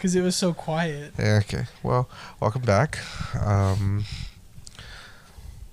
because 0.00 0.16
it 0.16 0.22
was 0.22 0.34
so 0.34 0.54
quiet. 0.54 1.12
Yeah, 1.18 1.40
okay. 1.42 1.64
Well, 1.82 2.08
welcome 2.40 2.62
back. 2.62 2.98
Um, 3.38 4.06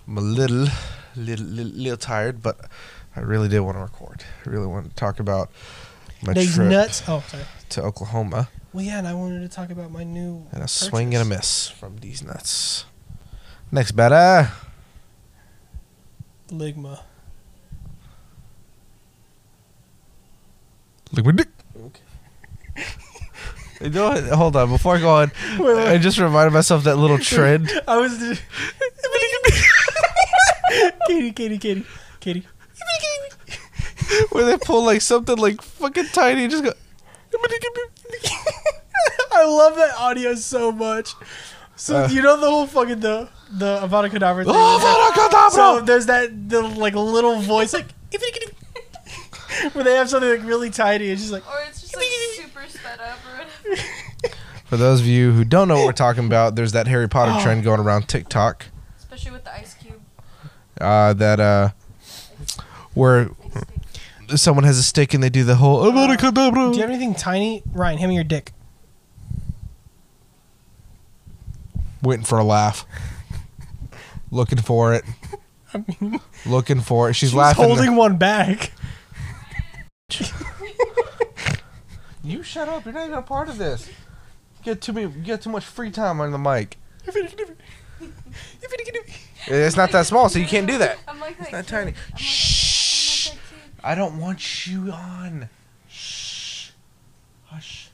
I'm 0.05 0.17
a 0.17 0.21
little, 0.21 0.67
little, 1.15 1.45
little, 1.45 1.71
little 1.71 1.97
tired, 1.97 2.43
but 2.43 2.59
I 3.15 3.21
really 3.21 3.47
did 3.47 3.61
want 3.61 3.77
to 3.77 3.81
record. 3.81 4.25
I 4.45 4.49
really 4.49 4.67
want 4.67 4.89
to 4.89 4.93
talk 4.95 5.21
about 5.21 5.49
my 6.21 6.33
These 6.33 6.55
trip 6.55 6.67
nuts. 6.67 7.03
Oh, 7.07 7.23
sorry. 7.25 7.43
to 7.69 7.83
Oklahoma 7.83 8.49
Well, 8.73 8.83
yeah, 8.83 8.97
and 8.97 9.07
I 9.07 9.13
wanted 9.13 9.39
to 9.39 9.47
talk 9.47 9.69
about 9.69 9.91
my 9.91 10.03
new. 10.03 10.45
and 10.51 10.61
a 10.61 10.67
swing 10.67 11.15
and 11.15 11.21
a 11.21 11.25
miss 11.25 11.69
from 11.69 11.99
these 11.99 12.21
nuts. 12.21 12.83
Next, 13.71 13.93
better. 13.93 14.51
Ligma. 16.49 16.99
My 21.13 21.31
dick. 21.31 21.47
You 23.81 23.89
know 23.91 24.09
what? 24.09 24.23
Hold 24.25 24.55
on. 24.55 24.69
Before 24.69 24.95
I 24.95 24.99
go 24.99 25.09
on, 25.09 25.31
Wait, 25.59 25.75
wait. 25.75 25.87
I 25.87 25.97
just 25.97 26.17
reminded 26.17 26.51
myself 26.53 26.83
that 26.85 26.95
little 26.97 27.17
trend. 27.31 27.69
I 27.87 27.97
was. 27.97 28.17
Katie, 31.07 31.31
Katie, 31.31 31.57
Katie, 31.57 31.85
Katie. 32.19 32.45
where 34.31 34.45
they 34.45 34.57
pull 34.57 34.83
like 34.85 35.01
something 35.01 35.37
like 35.37 35.61
fucking 35.61 36.07
tiny 36.07 36.43
and 36.43 36.51
just 36.51 36.63
go. 36.63 36.73
I 39.31 39.45
love 39.45 39.75
that 39.75 39.93
audio 39.97 40.35
so 40.35 40.71
much. 40.71 41.13
So 41.75 42.03
Uh. 42.03 42.07
you 42.09 42.21
know 42.21 42.37
the 42.39 42.49
whole 42.49 42.67
fucking 42.67 42.99
the 42.99 43.29
the 43.51 43.79
Avada 43.79 44.09
Kedavra 44.09 44.43
thing. 44.43 44.53
Oh, 44.55 45.11
Avada 45.15 45.49
So 45.51 45.81
there's 45.81 46.07
that 46.07 46.49
the 46.49 46.61
like 46.61 46.95
little 46.95 47.39
voice 47.39 47.73
like 47.73 47.85
where 49.73 49.83
they 49.83 49.95
have 49.95 50.09
something 50.09 50.29
like 50.29 50.43
really 50.43 50.69
tiny. 50.69 51.07
It's 51.09 51.21
just 51.21 51.31
like 51.33 51.47
Or 51.47 51.59
it's 51.67 51.81
just 51.81 51.95
like 51.95 52.05
super 52.35 52.61
sped 52.67 52.99
up 52.99 53.19
or 53.25 53.26
whatever. 53.26 53.26
For 54.67 54.77
those 54.77 54.99
of 54.99 55.07
you 55.07 55.31
who 55.31 55.43
don't 55.45 55.67
know 55.67 55.75
what 55.77 55.85
we're 55.85 55.91
talking 55.93 56.25
about, 56.25 56.55
there's 56.55 56.73
that 56.73 56.87
Harry 56.87 57.07
Potter 57.07 57.31
Oh. 57.35 57.41
trend 57.43 57.63
going 57.63 57.79
around 57.79 58.07
TikTok. 58.09 58.65
Especially 58.97 59.31
with 59.31 59.43
the 59.45 59.53
ice 59.53 59.73
cube. 59.75 60.01
Uh, 60.79 61.13
that 61.13 61.39
uh, 61.39 61.69
where 62.93 63.29
Ice 64.29 64.41
someone 64.41 64.65
has 64.65 64.77
a 64.77 64.83
stick 64.83 65.13
and 65.13 65.23
they 65.23 65.29
do 65.29 65.43
the 65.45 65.55
whole 65.55 65.83
Avada 65.85 66.17
Do 66.17 66.75
you 66.75 66.81
have 66.81 66.89
anything 66.89 67.15
tiny, 67.15 67.63
Ryan? 67.71 67.97
Hand 67.97 68.09
me 68.09 68.15
your 68.15 68.23
dick. 68.25 68.51
Waiting 72.03 72.25
for 72.25 72.37
a 72.37 72.43
laugh. 72.43 72.85
Looking 74.29 74.59
for 74.59 74.93
it. 74.93 75.05
I 75.73 75.83
mean, 76.01 76.19
Looking 76.45 76.81
for 76.81 77.09
it. 77.09 77.13
She's, 77.13 77.29
she's 77.29 77.35
laughing. 77.35 77.63
holding 77.65 77.95
one 77.95 78.17
back. 78.17 78.71
You 82.23 82.43
shut 82.43 82.67
up. 82.67 82.83
You're 82.83 82.93
not 82.93 83.05
even 83.05 83.17
a 83.17 83.21
part 83.21 83.47
of 83.47 83.57
this. 83.57 83.89
You 84.67 84.73
get 84.73 84.81
too 84.81 84.91
many. 84.91 85.09
You 85.09 85.23
get 85.23 85.41
too 85.41 85.49
much 85.49 85.63
free 85.63 85.89
time 85.91 86.19
on 86.19 86.31
the 86.31 86.37
mic. 86.37 86.77
It's 89.47 89.77
not 89.77 89.91
that 89.91 90.05
small, 90.05 90.27
so 90.27 90.39
you 90.39 90.45
can't 90.45 90.67
do 90.67 90.77
that. 90.79 90.99
I'm 91.07 91.21
like 91.21 91.37
that 91.37 91.43
It's 91.43 91.51
not 91.53 91.65
kid. 91.65 91.69
tiny. 91.71 91.91
I'm 91.91 91.95
like, 92.11 92.19
Shh. 92.19 93.29
I'm 93.29 93.35
like 93.37 93.43
that 93.43 93.49
kid. 93.49 93.81
I 93.85 93.95
don't 93.95 94.19
want 94.19 94.67
you 94.67 94.91
on. 94.91 95.47
Shh. 95.87 96.71
Hush. 97.45 97.91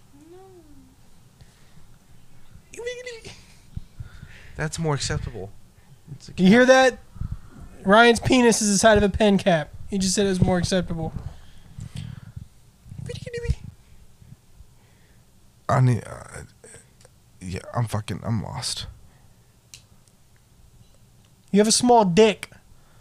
That's 4.55 4.79
more 4.79 4.95
acceptable. 4.95 5.51
It's 6.13 6.31
You 6.37 6.47
hear 6.47 6.65
that? 6.65 6.97
Ryan's 7.83 8.19
penis 8.19 8.63
is 8.63 8.71
the 8.71 8.79
side 8.79 8.97
of 8.97 9.03
a 9.03 9.09
pen 9.09 9.37
cap. 9.37 9.69
He 9.91 9.99
just 9.99 10.15
said 10.15 10.25
it 10.25 10.29
was 10.29 10.41
more 10.41 10.57
acceptable. 10.57 11.13
I 15.69 15.81
need. 15.81 16.03
Uh, 16.05 16.41
yeah, 17.43 17.59
I'm 17.75 17.87
fucking. 17.87 18.21
I'm 18.23 18.41
lost. 18.43 18.87
You 21.51 21.59
have 21.59 21.67
a 21.67 21.71
small 21.71 22.05
dick. 22.05 22.49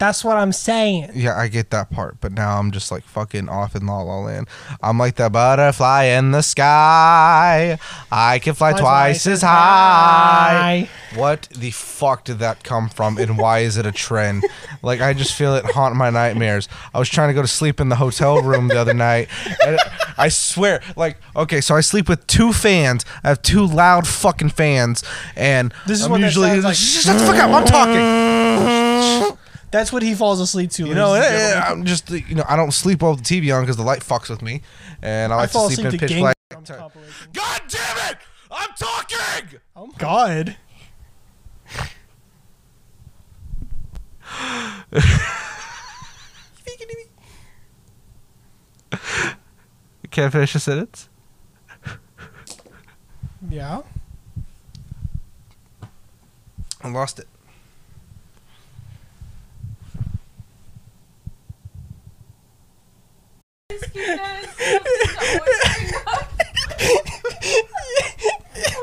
That's 0.03 0.21
what 0.21 0.35
I'm 0.35 0.51
saying. 0.51 1.11
Yeah, 1.15 1.37
I 1.37 1.47
get 1.47 1.69
that 1.69 1.89
part, 1.89 2.17
but 2.19 2.33
now 2.33 2.59
I'm 2.59 2.71
just 2.71 2.91
like 2.91 3.05
fucking 3.05 3.47
off 3.47 3.73
in 3.73 3.85
La 3.85 4.01
La 4.01 4.19
Land. 4.19 4.49
I'm 4.81 4.97
like 4.97 5.15
the 5.15 5.29
butterfly 5.29 6.03
in 6.03 6.31
the 6.31 6.41
sky. 6.41 7.77
I 8.11 8.39
can 8.39 8.53
fly 8.53 8.73
twice 8.73 9.25
as 9.27 9.43
high. 9.43 10.89
What 11.15 11.43
the 11.55 11.71
fuck 11.71 12.25
did 12.25 12.39
that 12.39 12.65
come 12.65 12.89
from, 12.89 13.17
and 13.17 13.37
why 13.37 13.59
is 13.59 13.77
it 13.77 13.85
a 13.85 13.93
trend? 13.93 14.43
Like 14.81 14.99
I 14.99 15.13
just 15.13 15.35
feel 15.35 15.55
it 15.55 15.63
haunt 15.63 15.95
my 15.95 16.09
nightmares. 16.09 16.67
I 16.93 16.99
was 16.99 17.07
trying 17.07 17.29
to 17.29 17.33
go 17.33 17.41
to 17.41 17.47
sleep 17.47 17.79
in 17.79 17.87
the 17.87 17.95
hotel 17.95 18.41
room 18.41 18.67
the 18.67 18.81
other 18.81 18.93
night. 18.93 19.29
And 19.65 19.79
I 20.17 20.27
swear, 20.27 20.81
like, 20.97 21.15
okay, 21.33 21.61
so 21.61 21.75
I 21.75 21.79
sleep 21.79 22.09
with 22.09 22.27
two 22.27 22.51
fans. 22.51 23.05
I 23.23 23.29
have 23.29 23.41
two 23.41 23.65
loud 23.65 24.05
fucking 24.05 24.49
fans, 24.49 25.01
and 25.37 25.73
This 25.87 25.99
is 25.99 26.05
I'm 26.07 26.11
what 26.11 26.19
usually 26.19 26.59
like. 26.59 26.75
shut 26.75 27.17
the 27.17 27.25
fuck 27.25 27.37
up. 27.37 27.51
I'm 27.51 27.65
talking. 27.65 29.37
That's 29.73 29.91
what 29.91 30.03
he 30.03 30.13
falls 30.13 30.39
asleep 30.39 30.69
to. 30.73 30.85
You 30.85 30.93
know, 30.93 31.15
eh, 31.15 31.21
gentlemen. 31.23 31.63
I'm 31.65 31.83
just 31.85 32.07
you 32.11 32.35
know 32.35 32.43
I 32.47 32.55
don't 32.55 32.69
sleep 32.69 33.01
with 33.01 33.23
the 33.23 33.41
TV 33.41 33.51
on 33.51 33.63
because 33.63 33.75
the 33.75 33.81
light 33.81 34.01
fucks 34.01 34.29
with 34.29 34.43
me, 34.43 34.61
and 35.01 35.33
I 35.33 35.35
I 35.35 35.39
like 35.39 35.49
fall 35.49 35.67
to 35.67 35.73
sleep 35.73 35.87
asleep 35.87 36.03
in 36.03 36.07
to 36.07 36.13
pitch 36.13 36.21
black. 36.21 36.37
God 37.33 37.61
damn 37.67 38.11
it! 38.11 38.19
I'm 38.51 38.69
talking. 38.77 39.59
Oh 39.75 39.87
my 39.87 39.93
god. 39.97 40.55
Can't 50.11 50.31
finish 50.31 50.53
a 50.53 50.59
sentence. 50.59 51.09
Yeah. 53.49 53.81
I 56.83 56.89
lost 56.89 57.17
it. 57.17 57.27
Ice 63.71 63.89
cube 63.91 64.17
guys. 64.17 64.45
Something 64.45 64.83
to 64.83 65.17
always 65.29 65.59
bring 65.75 65.93
up. 66.05 66.29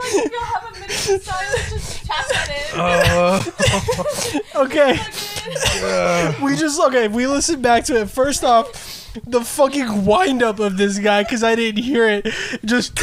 Like 0.01 0.15
if 0.15 0.33
you'll 0.33 0.45
have 0.45 0.65
a 0.65 0.73
minute 0.75 0.91
of 0.91 1.23
silence, 1.23 1.71
just 1.71 2.07
tap 2.07 2.27
that 2.29 2.49
in. 2.51 2.81
Uh, 2.81 3.41
Okay. 4.61 4.99
We 6.43 6.55
just 6.57 6.79
okay. 6.81 7.09
We 7.09 7.27
listened 7.27 7.63
back 7.63 7.85
to 7.85 8.03
it. 8.03 8.11
First 8.11 8.45
off, 8.45 9.11
the 9.27 9.41
fucking 9.41 10.05
wind 10.05 10.43
up 10.43 10.61
of 10.61 10.77
this 10.77 10.99
guy 10.99 11.23
because 11.23 11.43
I 11.43 11.55
didn't 11.55 11.83
hear 11.83 12.07
it. 12.07 12.27
Just 12.65 13.01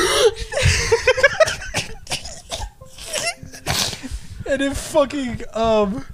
and 4.47 4.61
it 4.61 4.77
fucking 4.77 5.41
um, 5.53 6.05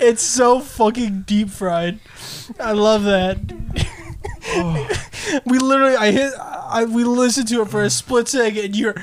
it's 0.00 0.22
so 0.22 0.58
fucking 0.60 1.22
deep 1.22 1.50
fried. 1.50 2.00
I 2.58 2.72
love 2.72 3.04
that. 3.04 3.38
we 5.44 5.58
literally, 5.58 5.96
I 5.96 6.10
hit, 6.10 6.32
I 6.38 6.84
we 6.84 7.04
listened 7.04 7.48
to 7.48 7.62
it 7.62 7.68
for 7.68 7.82
a 7.82 7.90
split 7.90 8.28
second. 8.28 8.64
And 8.64 8.76
you're 8.76 8.94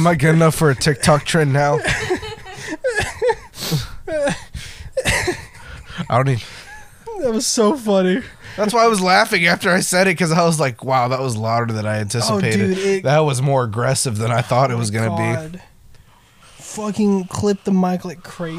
am 0.00 0.06
I 0.06 0.14
good 0.14 0.34
enough 0.34 0.54
for 0.54 0.70
a 0.70 0.74
TikTok 0.74 1.24
trend 1.24 1.52
now? 1.52 1.78
I 6.08 6.16
don't 6.16 6.26
need. 6.26 6.42
that 7.20 7.32
was 7.32 7.46
so 7.46 7.76
funny. 7.76 8.22
That's 8.56 8.74
why 8.74 8.84
I 8.84 8.88
was 8.88 9.00
laughing 9.00 9.46
after 9.46 9.70
I 9.70 9.80
said 9.80 10.06
it 10.06 10.12
because 10.12 10.32
I 10.32 10.42
was 10.44 10.58
like, 10.58 10.82
"Wow, 10.82 11.08
that 11.08 11.20
was 11.20 11.36
louder 11.36 11.72
than 11.72 11.86
I 11.86 11.98
anticipated. 11.98 12.60
Oh, 12.62 12.74
dude, 12.74 12.78
it- 12.78 13.02
that 13.04 13.20
was 13.20 13.40
more 13.40 13.64
aggressive 13.64 14.16
than 14.18 14.30
I 14.32 14.42
thought 14.42 14.70
it 14.70 14.76
was 14.76 14.90
gonna 14.90 15.16
be." 15.16 15.38
Oh 15.38 15.48
be. 15.50 15.58
Fucking 16.56 17.24
clip 17.26 17.64
the 17.64 17.72
mic 17.72 18.04
like 18.04 18.22
crazy. 18.22 18.58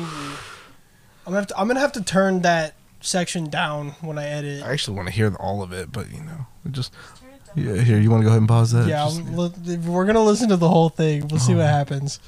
I'm 1.26 1.34
gonna 1.34 1.38
have 1.38 1.48
to, 1.48 1.60
I'm 1.60 1.68
gonna 1.68 1.80
have 1.80 1.92
to 1.94 2.02
turn 2.04 2.42
that 2.44 2.76
section 3.02 3.50
down 3.50 3.90
when 4.02 4.18
I 4.18 4.28
edit. 4.28 4.64
I 4.64 4.72
actually 4.72 4.96
want 4.98 5.08
to 5.10 5.14
hear 5.14 5.34
all 5.40 5.62
of 5.64 5.72
it, 5.74 5.92
but 5.92 6.12
you 6.12 6.22
know, 6.22 6.46
just 6.72 6.92
Turn 6.94 7.02
it 7.02 7.21
down. 7.21 7.21
Yeah. 7.56 7.76
Here, 7.82 8.00
you 8.00 8.10
want 8.12 8.22
to 8.22 8.26
go 8.26 8.30
ahead 8.30 8.40
and 8.40 8.48
pause 8.48 8.72
that? 8.72 8.88
yeah, 8.88 9.06
Just- 9.06 9.20
I'm 9.22 9.36
li- 9.38 9.78
we're 9.86 10.06
gonna 10.06 10.24
listen 10.24 10.50
to 10.50 10.58
the 10.58 10.70
whole 10.70 10.90
thing. 10.90 11.28
We'll 11.28 11.40
see 11.40 11.54
Oh. 11.54 11.58
what 11.58 11.68
happens. 11.68 12.20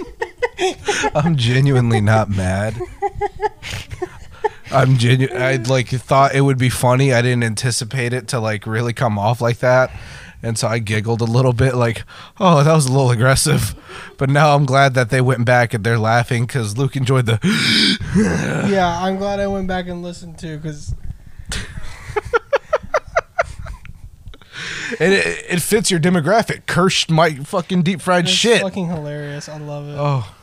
I'm 1.14 1.36
genuinely 1.36 2.00
not 2.00 2.28
mad. 2.28 2.76
I'm 4.70 4.96
genuine. 4.96 5.36
I 5.40 5.56
like 5.56 5.88
thought 5.88 6.34
it 6.34 6.40
would 6.40 6.58
be 6.58 6.70
funny. 6.70 7.12
I 7.12 7.20
didn't 7.22 7.44
anticipate 7.44 8.12
it 8.12 8.28
to 8.28 8.40
like 8.40 8.66
really 8.66 8.92
come 8.92 9.18
off 9.18 9.40
like 9.40 9.58
that, 9.58 9.90
and 10.42 10.58
so 10.58 10.66
I 10.66 10.78
giggled 10.78 11.20
a 11.20 11.24
little 11.24 11.52
bit, 11.52 11.74
like, 11.74 12.04
"Oh, 12.40 12.64
that 12.64 12.74
was 12.74 12.86
a 12.86 12.92
little 12.92 13.10
aggressive." 13.10 13.74
But 14.16 14.30
now 14.30 14.54
I'm 14.54 14.64
glad 14.64 14.94
that 14.94 15.10
they 15.10 15.20
went 15.20 15.44
back 15.44 15.74
and 15.74 15.84
they're 15.84 15.98
laughing 15.98 16.46
because 16.46 16.78
Luke 16.78 16.96
enjoyed 16.96 17.26
the. 17.26 17.38
yeah, 18.70 18.98
I'm 19.00 19.18
glad 19.18 19.40
I 19.40 19.46
went 19.46 19.68
back 19.68 19.88
and 19.88 20.02
listened 20.02 20.38
to 20.38 20.56
because 20.56 20.94
And 25.00 25.12
it, 25.12 25.44
it 25.48 25.62
fits 25.62 25.90
your 25.90 26.00
demographic. 26.00 26.66
Cursed 26.66 27.10
my 27.10 27.34
fucking 27.34 27.82
deep 27.82 28.00
fried 28.00 28.24
it's 28.24 28.32
shit. 28.32 28.62
fucking 28.62 28.86
hilarious. 28.88 29.48
I 29.48 29.58
love 29.58 29.88
it. 29.88 29.96
Oh. 29.98 30.34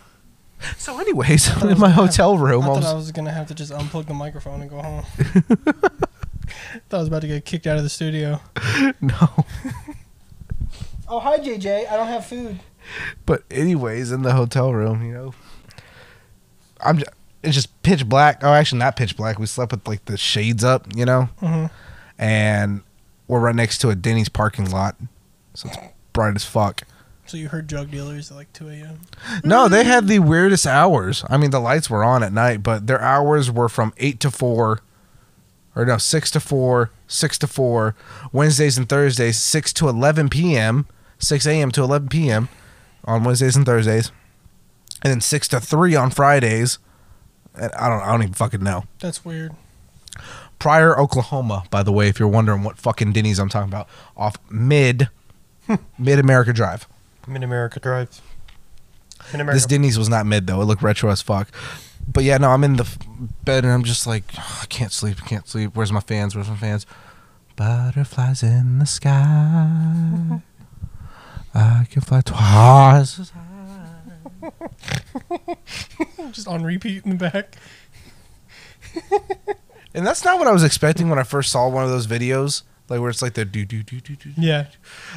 So, 0.77 0.99
anyways, 0.99 1.49
I'm 1.61 1.69
in 1.69 1.79
my 1.79 1.89
hotel 1.89 2.37
room. 2.37 2.63
I 2.63 2.67
I 2.67 2.69
was- 2.69 2.85
I 2.85 2.93
was 2.93 3.11
gonna 3.11 3.31
have 3.31 3.47
to 3.47 3.55
just 3.55 3.71
unplug 3.71 4.07
the 4.07 4.13
microphone 4.13 4.61
and 4.61 4.69
go 4.69 4.81
home. 4.81 5.03
thought 6.89 6.97
I 6.97 6.97
was 6.97 7.07
about 7.07 7.21
to 7.21 7.27
get 7.27 7.45
kicked 7.45 7.67
out 7.67 7.77
of 7.77 7.83
the 7.83 7.89
studio. 7.89 8.41
no. 9.01 9.45
Oh 11.07 11.19
hi 11.19 11.37
JJ, 11.39 11.89
I 11.89 11.95
don't 11.95 12.07
have 12.07 12.25
food. 12.25 12.59
But 13.25 13.43
anyways, 13.51 14.11
in 14.11 14.21
the 14.23 14.33
hotel 14.33 14.73
room, 14.73 15.03
you 15.05 15.13
know, 15.13 15.33
I'm. 16.83 16.97
Just, 16.99 17.11
it's 17.41 17.55
just 17.55 17.81
pitch 17.83 18.05
black. 18.07 18.39
Oh, 18.43 18.51
actually, 18.51 18.79
not 18.79 18.95
pitch 18.97 19.15
black. 19.15 19.39
We 19.39 19.45
slept 19.45 19.71
with 19.71 19.87
like 19.87 20.03
the 20.05 20.17
shades 20.17 20.63
up, 20.63 20.87
you 20.95 21.05
know, 21.05 21.29
hmm 21.39 21.67
and 22.17 22.81
we're 23.29 23.39
right 23.39 23.55
next 23.55 23.77
to 23.77 23.89
a 23.89 23.95
Denny's 23.95 24.27
parking 24.27 24.69
lot, 24.69 24.97
so 25.53 25.69
it's 25.69 25.77
bright 26.11 26.35
as 26.35 26.43
fuck. 26.43 26.81
So 27.27 27.37
you 27.37 27.47
heard 27.47 27.67
drug 27.67 27.91
dealers 27.91 28.31
at 28.31 28.37
like 28.37 28.51
2 28.53 28.69
a.m. 28.69 29.01
No, 29.43 29.67
they 29.67 29.83
had 29.83 30.07
the 30.07 30.17
weirdest 30.17 30.65
hours. 30.65 31.23
I 31.29 31.37
mean, 31.37 31.51
the 31.51 31.59
lights 31.59 31.87
were 31.87 32.03
on 32.03 32.23
at 32.23 32.33
night, 32.33 32.63
but 32.63 32.87
their 32.87 32.99
hours 32.99 33.51
were 33.51 33.69
from 33.69 33.93
eight 33.97 34.19
to 34.21 34.31
four, 34.31 34.79
or 35.75 35.85
no, 35.85 35.99
six 35.99 36.31
to 36.31 36.39
four, 36.39 36.89
six 37.07 37.37
to 37.37 37.47
four. 37.47 37.95
Wednesdays 38.33 38.79
and 38.79 38.89
Thursdays, 38.89 39.37
six 39.37 39.71
to 39.73 39.87
eleven 39.87 40.27
p.m., 40.27 40.87
six 41.19 41.45
a.m. 41.45 41.69
to 41.73 41.83
eleven 41.83 42.09
p.m. 42.09 42.49
on 43.05 43.23
Wednesdays 43.23 43.55
and 43.55 43.65
Thursdays, 43.65 44.11
and 45.03 45.11
then 45.11 45.21
six 45.21 45.47
to 45.49 45.59
three 45.59 45.95
on 45.95 46.09
Fridays. 46.09 46.79
And 47.53 47.71
I 47.73 47.89
don't, 47.89 48.01
I 48.01 48.11
don't 48.11 48.23
even 48.23 48.33
fucking 48.33 48.63
know. 48.63 48.85
That's 48.99 49.23
weird. 49.23 49.53
Pryor, 50.59 51.00
Oklahoma, 51.00 51.63
by 51.71 51.83
the 51.83 51.91
way, 51.91 52.09
if 52.09 52.19
you're 52.19 52.27
wondering 52.27 52.63
what 52.63 52.77
fucking 52.77 53.13
Denny's 53.13 53.39
I'm 53.39 53.50
talking 53.50 53.69
about, 53.69 53.88
off 54.17 54.35
mid, 54.50 55.09
hmm. 55.65 55.75
mid 55.97 56.19
America 56.19 56.51
Drive. 56.53 56.88
Mid 57.27 57.44
America 57.44 57.79
Drive. 57.79 58.21
Mid 59.33 59.47
This 59.47 59.65
Denny's 59.65 59.97
was 59.97 60.09
not 60.09 60.25
mid 60.25 60.47
though. 60.47 60.61
It 60.61 60.65
looked 60.65 60.81
retro 60.81 61.09
as 61.09 61.21
fuck. 61.21 61.50
But 62.11 62.23
yeah, 62.23 62.38
no, 62.38 62.50
I'm 62.50 62.63
in 62.63 62.77
the 62.77 62.83
f- 62.83 62.97
bed 63.44 63.63
and 63.63 63.73
I'm 63.73 63.83
just 63.83 64.07
like, 64.07 64.23
I 64.38 64.65
can't 64.67 64.91
sleep. 64.91 65.17
I 65.23 65.27
can't 65.27 65.47
sleep. 65.47 65.75
Where's 65.75 65.91
my 65.91 66.00
fans? 66.00 66.35
Where's 66.35 66.50
my 66.50 66.56
fans? 66.56 66.85
Butterflies 67.56 68.41
in 68.41 68.79
the 68.79 68.85
sky. 68.85 70.41
I 71.53 71.88
can 71.89 72.01
fly 72.01 72.21
twice. 72.21 73.19
as 73.19 73.31
high. 73.31 73.95
just 76.31 76.47
on 76.47 76.63
repeat 76.63 77.06
in 77.06 77.17
the 77.17 77.29
back. 77.29 77.56
And 79.94 80.06
that's 80.06 80.24
not 80.24 80.38
what 80.38 80.47
I 80.47 80.51
was 80.51 80.63
expecting 80.63 81.09
when 81.09 81.19
I 81.19 81.24
first 81.24 81.51
saw 81.51 81.68
one 81.68 81.83
of 81.83 81.89
those 81.89 82.06
videos, 82.07 82.63
like 82.89 83.00
where 83.01 83.09
it's 83.09 83.21
like 83.21 83.33
the 83.33 83.45
do 83.45 83.65
do 83.65 83.81
do 83.83 84.00
do 84.00 84.15
do. 84.15 84.31
Yeah. 84.38 84.68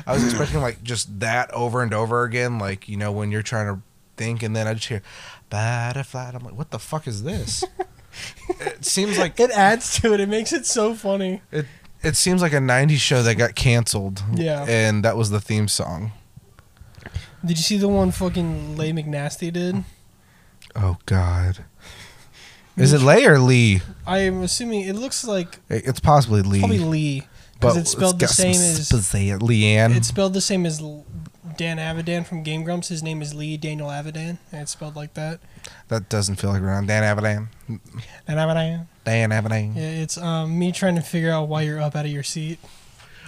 I 0.07 0.15
was 0.15 0.25
expecting 0.25 0.61
like 0.61 0.83
just 0.83 1.21
that 1.21 1.51
over 1.53 1.83
and 1.83 1.93
over 1.93 2.25
again, 2.25 2.59
like 2.59 2.89
you 2.89 2.97
know 2.97 3.13
when 3.13 3.31
you're 3.31 3.43
trying 3.43 3.75
to 3.75 3.83
think, 4.17 4.43
and 4.43 4.55
then 4.57 4.67
I 4.67 4.75
just 4.75 4.89
hear 4.89 5.03
butterfly. 5.51 6.29
and 6.29 6.37
I'm 6.37 6.45
like, 6.45 6.57
what 6.57 6.71
the 6.71 6.79
fuck 6.79 7.07
is 7.07 7.23
this? 7.23 7.65
it 8.61 8.85
seems 8.85 9.19
like 9.19 9.39
It 9.39 9.51
adds 9.51 10.01
to 10.01 10.13
it. 10.15 10.21
It 10.21 10.29
makes 10.29 10.53
it 10.53 10.67
so 10.67 10.95
funny. 10.95 11.43
It 11.51 11.67
it 12.03 12.17
seems 12.17 12.43
like 12.43 12.53
a 12.53 12.59
'90s 12.59 12.97
show 12.99 13.23
that 13.23 13.35
got 13.37 13.55
canceled. 13.55 14.23
Yeah. 14.35 14.65
and 14.69 15.05
that 15.05 15.17
was 15.17 15.31
the 15.31 15.41
theme 15.41 15.69
song. 15.69 16.13
Did 17.45 17.57
you 17.59 17.63
see 17.63 17.77
the 17.77 17.89
one 17.89 18.11
fucking 18.13 18.77
Lay 18.77 18.93
McNasty 18.93 19.53
did? 19.53 19.85
Oh 20.77 20.97
God, 21.07 21.65
is 22.77 22.93
it 22.93 23.01
Lay 23.03 23.25
or 23.27 23.39
Lee? 23.39 23.81
I 24.07 24.19
am 24.19 24.43
assuming 24.43 24.83
it 24.83 24.95
looks 24.95 25.25
like 25.25 25.59
It's 25.69 26.01
possibly 26.01 26.43
Lee, 26.43 26.59
probably 26.61 26.79
Lee 26.79 27.23
because 27.55 27.77
it's 27.77 27.91
spelled 27.91 28.19
the 28.19 28.27
same 28.29 28.51
as 28.51 28.91
Leanne. 28.91 29.95
it's 29.97 30.09
spelled 30.09 30.35
the 30.35 30.41
same 30.41 30.67
as 30.67 30.81
L- 30.81 31.05
Dan 31.57 31.77
Avidan 31.79 32.27
from 32.27 32.43
Game 32.43 32.65
Grumps. 32.65 32.89
His 32.89 33.03
name 33.03 33.21
is 33.23 33.35
Lee 33.35 33.57
Daniel 33.57 33.89
Avidan, 33.89 34.39
and 34.51 34.63
it's 34.63 34.73
spelled 34.73 34.97
like 34.97 35.15
that. 35.15 35.39
that 35.89 36.09
doesn't 36.09 36.37
feel 36.37 36.51
like 36.51 36.63
around 36.63 36.87
Dan 36.89 37.03
Avidan. 37.05 37.49
Dan 38.27 38.37
Avidan. 38.37 38.87
Dan 39.05 39.31
Avidan. 39.31 39.77
Yeah, 39.77 39.83
it's 40.03 40.17
um, 40.19 40.59
me 40.59 40.73
trying 40.73 40.97
to 40.97 41.03
figure 41.03 41.31
out 41.31 41.49
why 41.49 41.63
you're 41.63 41.81
up 41.81 41.95
out 41.95 42.05
of 42.07 42.11
your 42.11 42.23
seat. 42.23 42.59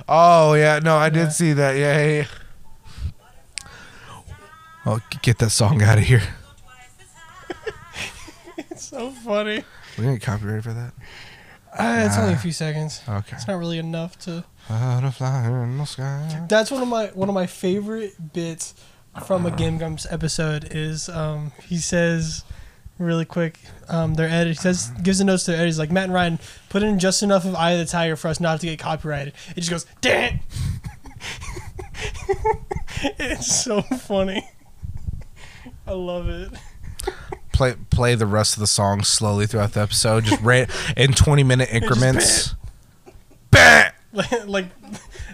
Oh 0.09 0.55
yeah, 0.55 0.81
no, 0.83 0.97
I 0.97 1.11
did 1.11 1.25
Yeah. 1.25 1.29
see 1.29 1.53
that. 1.53 1.77
Yeah, 1.77 2.05
yeah. 2.07 2.13
yeah. 2.17 3.69
Oh, 4.87 4.99
g- 5.11 5.19
get 5.23 5.39
that 5.39 5.51
song 5.51 5.83
out 5.83 5.99
of 5.99 6.05
here. 6.05 6.23
So 8.95 9.11
funny. 9.11 9.65
We 9.99 10.05
gonna 10.05 10.19
get 10.19 10.23
copyrighted 10.23 10.63
for 10.63 10.73
that. 10.73 10.93
Uh, 11.77 12.07
it's 12.07 12.17
only 12.17 12.33
a 12.33 12.37
few 12.37 12.53
seconds. 12.53 13.03
Okay. 13.09 13.35
It's 13.35 13.49
not 13.49 13.59
really 13.59 13.79
enough 13.79 14.17
to. 14.21 14.45
Butterfly 14.69 15.49
in 15.49 15.79
the 15.79 15.85
sky. 15.85 16.47
That's 16.49 16.71
one 16.71 16.81
of 16.81 16.87
my 16.87 17.07
one 17.07 17.29
of 17.29 17.35
my 17.35 17.47
favorite 17.47 18.33
bits 18.33 18.73
from 19.27 19.47
a 19.47 19.51
Game 19.51 19.79
Grumps 19.79 20.07
episode 20.09 20.69
is 20.71 21.09
um, 21.09 21.51
he 21.67 21.79
says 21.79 22.45
really 23.01 23.25
quick 23.25 23.59
um, 23.89 24.15
their 24.15 24.29
edit 24.29 24.47
he 24.47 24.55
says 24.55 24.93
gives 25.03 25.19
the 25.19 25.25
notes 25.25 25.43
to 25.47 25.51
their 25.51 25.59
edit. 25.59 25.71
He's 25.71 25.81
like 25.81 25.91
Matt 25.91 26.05
and 26.05 26.15
Ryan 26.15 26.39
put 26.69 26.85
in 26.85 27.01
just 27.01 27.25
enough 27.25 27.45
of 27.45 27.57
Eye 27.57 27.73
of 27.73 27.81
the 27.81 27.91
Tiger 27.91 28.15
for 28.15 28.29
us 28.29 28.39
not 28.39 28.61
to 28.61 28.67
get 28.67 28.79
copyrighted. 28.79 29.35
It 29.57 29.63
just 29.63 29.71
goes 29.71 29.87
damn. 30.03 30.39
it's 33.19 33.65
so 33.65 33.83
funny. 33.83 34.49
I 35.85 35.93
love 35.93 36.29
it. 36.29 36.53
Play 37.55 37.75
play 37.91 38.17
the 38.17 38.27
rest 38.27 38.55
of 38.55 38.61
the 38.61 38.67
song 38.67 39.05
slowly 39.05 39.47
throughout 39.47 39.75
the 39.75 39.81
episode, 39.81 40.25
just 40.25 40.43
ra- 40.43 40.65
in 40.97 41.13
twenty 41.13 41.45
minute 41.45 41.69
increments. 41.71 42.55
Bam! 43.53 43.93
like 44.47 44.67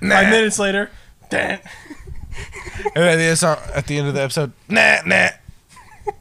Nah. 0.02 0.16
five 0.16 0.28
minutes 0.30 0.58
later. 0.58 0.90
And 1.32 1.60
then 2.94 3.18
the 3.18 3.36
song 3.36 3.56
at 3.74 3.86
the 3.86 3.98
end 3.98 4.08
of 4.08 4.14
the 4.14 4.20
episode, 4.22 4.52
nah, 4.68 4.98
nah. 5.06 5.28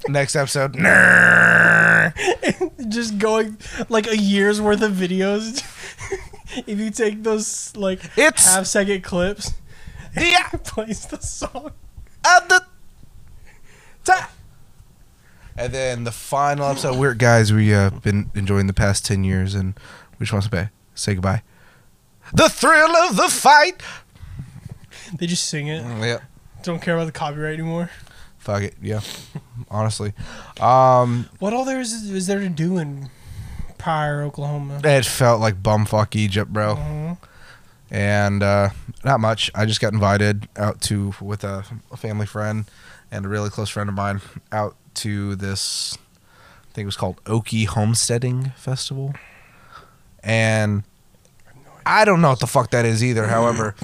Next 0.08 0.36
episode, 0.36 0.76
nah. 0.76 2.12
just 2.90 3.18
going 3.18 3.58
like 3.90 4.08
a 4.08 4.18
year's 4.18 4.62
worth 4.62 4.82
of 4.82 4.94
videos. 4.94 5.64
if 6.68 6.80
you 6.80 6.92
take 6.92 7.24
those 7.24 7.76
like 7.76 8.00
It's 8.18 8.46
half 8.54 8.66
second 8.68 9.04
clips, 9.04 9.52
yeah, 10.16 10.48
plays 10.64 11.06
the 11.08 11.20
song. 11.20 11.72
at 12.26 12.48
the 12.50 12.66
time. 14.06 14.28
And 15.60 15.74
then 15.74 16.04
the 16.06 16.12
final 16.12 16.66
episode, 16.66 16.98
we're 16.98 17.14
guys. 17.14 17.52
We 17.52 17.74
uh, 17.74 17.90
been 17.90 18.32
enjoying 18.34 18.68
the 18.68 18.74
past 18.74 19.06
ten 19.06 19.26
years, 19.26 19.54
and 19.56 19.74
we 20.18 20.24
just 20.26 20.32
want 20.32 20.46
to 20.46 20.50
say, 20.56 20.70
say 20.96 21.14
goodbye. 21.16 21.42
The 22.34 22.48
thrill 22.48 22.96
of 22.96 23.18
the 23.18 23.28
fight. 23.28 23.82
They 25.18 25.28
just 25.28 25.50
sing 25.50 25.68
it. 25.68 25.84
Yeah, 26.02 26.20
Don't 26.64 26.82
care 26.82 26.96
about 26.96 27.06
the 27.08 27.12
copyright 27.12 27.56
anymore. 27.56 27.90
fuck 28.38 28.62
it. 28.64 28.76
Yeah, 28.82 29.02
honestly, 29.70 30.14
um, 30.62 31.28
What 31.40 31.52
all 31.54 31.66
there 31.66 31.80
is 31.82 31.92
is 31.94 32.28
there 32.28 32.40
to 32.40 32.48
do 32.50 32.78
in 32.78 33.10
Pryor, 33.78 34.22
Oklahoma? 34.22 34.80
it 34.84 35.06
felt 35.06 35.42
like 35.42 35.62
bumfuck 35.62 36.16
Egypt, 36.16 36.54
bro. 36.54 36.76
Mhm. 36.76 37.18
and 37.92 38.44
uh, 38.44 38.70
not 39.04 39.20
much. 39.20 39.52
I 39.56 39.66
just 39.66 39.82
got 39.82 39.92
invited 39.92 40.48
out 40.56 40.80
to 40.84 41.14
with 41.20 41.44
a, 41.44 41.66
a 41.92 41.98
family 41.98 42.28
friend 42.28 42.64
and 43.12 43.26
a 43.26 43.28
really 43.28 43.50
close 43.50 43.70
friend 43.70 43.90
of 43.90 43.96
mine 43.96 44.22
out 44.54 44.76
to 45.00 45.36
this. 45.36 45.98
I 46.70 46.74
think 46.74 46.84
it 46.84 46.86
was 46.86 46.98
called 46.98 47.24
Okie 47.26 47.66
Homesteading 47.66 48.52
Festival, 48.56 49.14
and 50.24 50.84
I 51.86 52.06
don't 52.06 52.22
know 52.22 52.30
what 52.30 52.40
the 52.40 52.48
fuck 52.48 52.72
that 52.72 52.86
is 52.86 53.04
either. 53.04 53.28
However, 53.28 53.76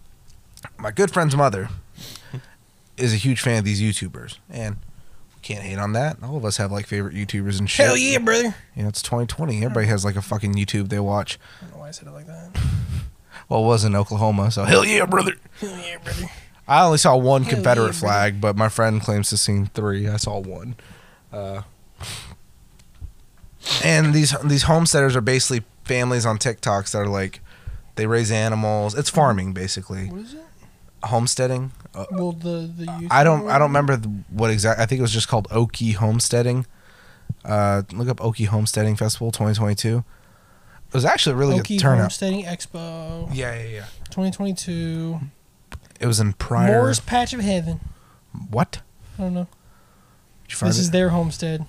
my 0.78 0.90
good 0.90 1.10
friend's 1.10 1.34
mother 1.34 1.68
is 2.96 3.12
a 3.12 3.16
huge 3.16 3.40
fan 3.40 3.58
of 3.58 3.64
these 3.64 3.80
YouTubers, 3.80 4.38
and 4.50 4.76
we 4.76 5.40
can't 5.42 5.62
hate 5.62 5.78
on 5.78 5.92
that. 5.92 6.22
All 6.22 6.36
of 6.36 6.44
us 6.44 6.58
have 6.58 6.70
like 6.70 6.86
favorite 6.86 7.14
YouTubers 7.14 7.58
and 7.58 7.68
shit. 7.68 7.86
Hell 7.86 7.96
yeah, 7.96 8.18
brother! 8.18 8.54
You 8.76 8.82
know, 8.82 8.88
it's 8.88 9.02
2020. 9.02 9.56
Everybody 9.64 9.86
has 9.86 10.04
like 10.04 10.16
a 10.16 10.22
fucking 10.22 10.54
YouTube 10.54 10.88
they 10.90 11.00
watch. 11.00 11.38
I 11.60 11.64
don't 11.64 11.74
know 11.74 11.80
why 11.80 11.88
I 11.88 11.92
said 11.92 12.08
it 12.08 12.12
like 12.12 12.26
that. 12.26 12.50
Well, 13.48 13.64
it 13.64 13.66
was 13.66 13.84
in 13.84 13.96
Oklahoma, 13.96 14.50
so 14.50 14.64
hell 14.64 14.84
yeah, 14.84 15.06
brother. 15.06 15.36
Hell 15.58 15.74
yeah, 15.78 15.96
brother! 16.04 16.26
I 16.68 16.84
only 16.84 16.98
saw 16.98 17.16
one 17.16 17.44
Hell 17.44 17.54
Confederate 17.54 17.94
yeah, 17.94 18.00
flag, 18.00 18.40
but 18.40 18.56
my 18.56 18.68
friend 18.68 19.00
claims 19.00 19.30
to 19.30 19.34
have 19.34 19.40
seen 19.40 19.66
three. 19.66 20.06
I 20.06 20.16
saw 20.16 20.38
one. 20.38 20.76
Uh, 21.32 21.62
and 23.84 24.14
these 24.14 24.36
these 24.44 24.64
homesteaders 24.64 25.16
are 25.16 25.20
basically 25.20 25.64
families 25.84 26.26
on 26.26 26.38
TikToks 26.38 26.92
that 26.92 26.98
are 26.98 27.06
like 27.06 27.40
they 27.96 28.06
raise 28.06 28.30
animals. 28.30 28.94
It's 28.94 29.10
farming 29.10 29.52
basically. 29.52 30.06
What 30.06 30.20
is 30.20 30.34
it? 30.34 30.44
Homesteading, 31.04 31.70
well, 32.10 32.32
the 32.32 32.70
the 32.76 33.08
I 33.10 33.24
don't. 33.24 33.48
I 33.48 33.58
don't 33.58 33.68
remember 33.68 33.96
what 34.30 34.50
exact. 34.50 34.80
I 34.80 34.86
think 34.86 34.98
it 34.98 35.02
was 35.02 35.12
just 35.12 35.28
called 35.28 35.48
Okie 35.48 35.94
Homesteading. 35.94 36.66
Uh, 37.44 37.82
look 37.92 38.08
up 38.08 38.18
Okie 38.18 38.46
Homesteading 38.46 38.96
Festival 38.96 39.30
2022. 39.30 40.04
It 40.88 40.94
was 40.94 41.04
actually 41.04 41.34
a 41.34 41.36
really 41.36 41.58
Okie 41.58 41.68
good 41.68 41.80
turnout. 41.80 42.00
Homesteading 42.00 42.44
Expo 42.44 43.28
Yeah, 43.32 43.54
yeah, 43.54 43.68
yeah. 43.68 43.84
2022. 44.10 45.20
It 46.00 46.06
was 46.06 46.20
in 46.20 46.32
Pryor. 46.34 46.72
Moore's 46.78 47.00
Patch 47.00 47.32
of 47.32 47.40
Heaven. 47.40 47.80
What? 48.50 48.80
I 49.18 49.22
don't 49.22 49.34
know. 49.34 49.48
Did 50.44 50.52
you 50.52 50.56
find 50.56 50.70
This 50.70 50.78
it? 50.78 50.82
is 50.82 50.90
their 50.92 51.08
homestead. 51.10 51.66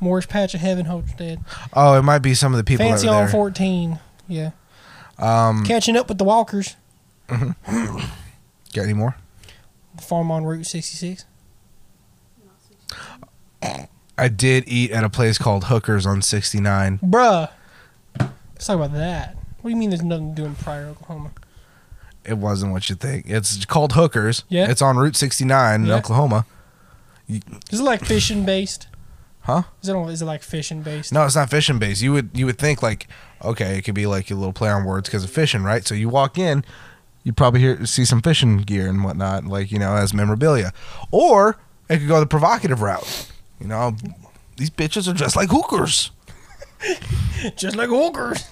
Moore's 0.00 0.26
Patch 0.26 0.54
of 0.54 0.60
Heaven 0.60 0.86
homestead. 0.86 1.40
oh, 1.74 1.94
it 1.98 2.02
might 2.02 2.20
be 2.20 2.34
some 2.34 2.52
of 2.52 2.58
the 2.58 2.64
people 2.64 2.86
Fancy 2.86 3.06
on 3.06 3.24
there. 3.24 3.28
14. 3.28 3.98
Yeah. 4.28 4.50
Um, 5.18 5.64
Catching 5.64 5.96
up 5.96 6.08
with 6.08 6.18
the 6.18 6.24
Walkers. 6.24 6.76
Mm-hmm. 7.28 7.96
got 8.74 8.82
any 8.82 8.94
more? 8.94 9.16
Farm 10.00 10.30
on 10.30 10.44
Route 10.44 10.64
66. 10.66 11.24
I 14.18 14.28
did 14.28 14.64
eat 14.66 14.90
at 14.90 15.04
a 15.04 15.08
place 15.10 15.38
called 15.38 15.64
Hookers 15.64 16.06
on 16.06 16.22
69. 16.22 16.98
Bruh. 17.02 17.50
Let's 18.18 18.66
talk 18.66 18.76
about 18.76 18.92
that. 18.94 19.36
What 19.60 19.68
do 19.68 19.70
you 19.70 19.76
mean 19.76 19.90
there's 19.90 20.02
nothing 20.02 20.34
to 20.34 20.42
do 20.42 20.46
in 20.46 20.54
Pryor, 20.54 20.88
Oklahoma? 20.88 21.30
It 22.30 22.38
wasn't 22.38 22.72
what 22.72 22.88
you 22.88 22.96
think. 22.96 23.26
It's 23.28 23.64
called 23.66 23.92
Hookers. 23.92 24.44
Yeah. 24.48 24.70
It's 24.70 24.80
on 24.82 24.96
Route 24.96 25.16
69 25.16 25.80
in 25.82 25.86
Yeah. 25.86 25.96
Oklahoma. 25.96 26.46
Is 27.28 27.80
it 27.80 27.82
like 27.82 28.04
fishing 28.04 28.44
based? 28.44 28.88
Huh? 29.42 29.62
Is 29.82 29.88
it, 29.88 29.96
is 29.96 30.22
it 30.22 30.24
like 30.26 30.42
fishing 30.42 30.82
based? 30.82 31.12
No, 31.12 31.24
it's 31.24 31.34
not 31.36 31.50
fishing 31.50 31.78
based. 31.78 32.02
You 32.02 32.12
would 32.12 32.30
you 32.34 32.46
would 32.46 32.58
think 32.58 32.82
like, 32.82 33.08
okay, 33.42 33.78
it 33.78 33.82
could 33.82 33.94
be 33.94 34.06
like 34.06 34.30
a 34.30 34.34
little 34.34 34.52
play 34.52 34.70
on 34.70 34.84
words 34.84 35.08
because 35.08 35.24
of 35.24 35.30
fishing, 35.30 35.62
right? 35.62 35.86
So 35.86 35.94
you 35.94 36.08
walk 36.08 36.38
in, 36.38 36.64
you 37.24 37.32
probably 37.32 37.60
hear 37.60 37.86
see 37.86 38.04
some 38.04 38.20
fishing 38.20 38.58
gear 38.58 38.88
and 38.88 39.02
whatnot, 39.04 39.44
like 39.46 39.72
you 39.72 39.78
know, 39.78 39.94
as 39.94 40.12
memorabilia, 40.12 40.72
or 41.10 41.56
it 41.88 41.98
could 41.98 42.08
go 42.08 42.20
the 42.20 42.26
provocative 42.26 42.82
route. 42.82 43.30
You 43.60 43.66
know, 43.68 43.96
these 44.56 44.70
bitches 44.70 45.08
are 45.08 45.14
just 45.14 45.36
like 45.36 45.50
hookers. 45.50 46.10
Just 47.56 47.76
like 47.76 47.90
hookers. 47.90 48.42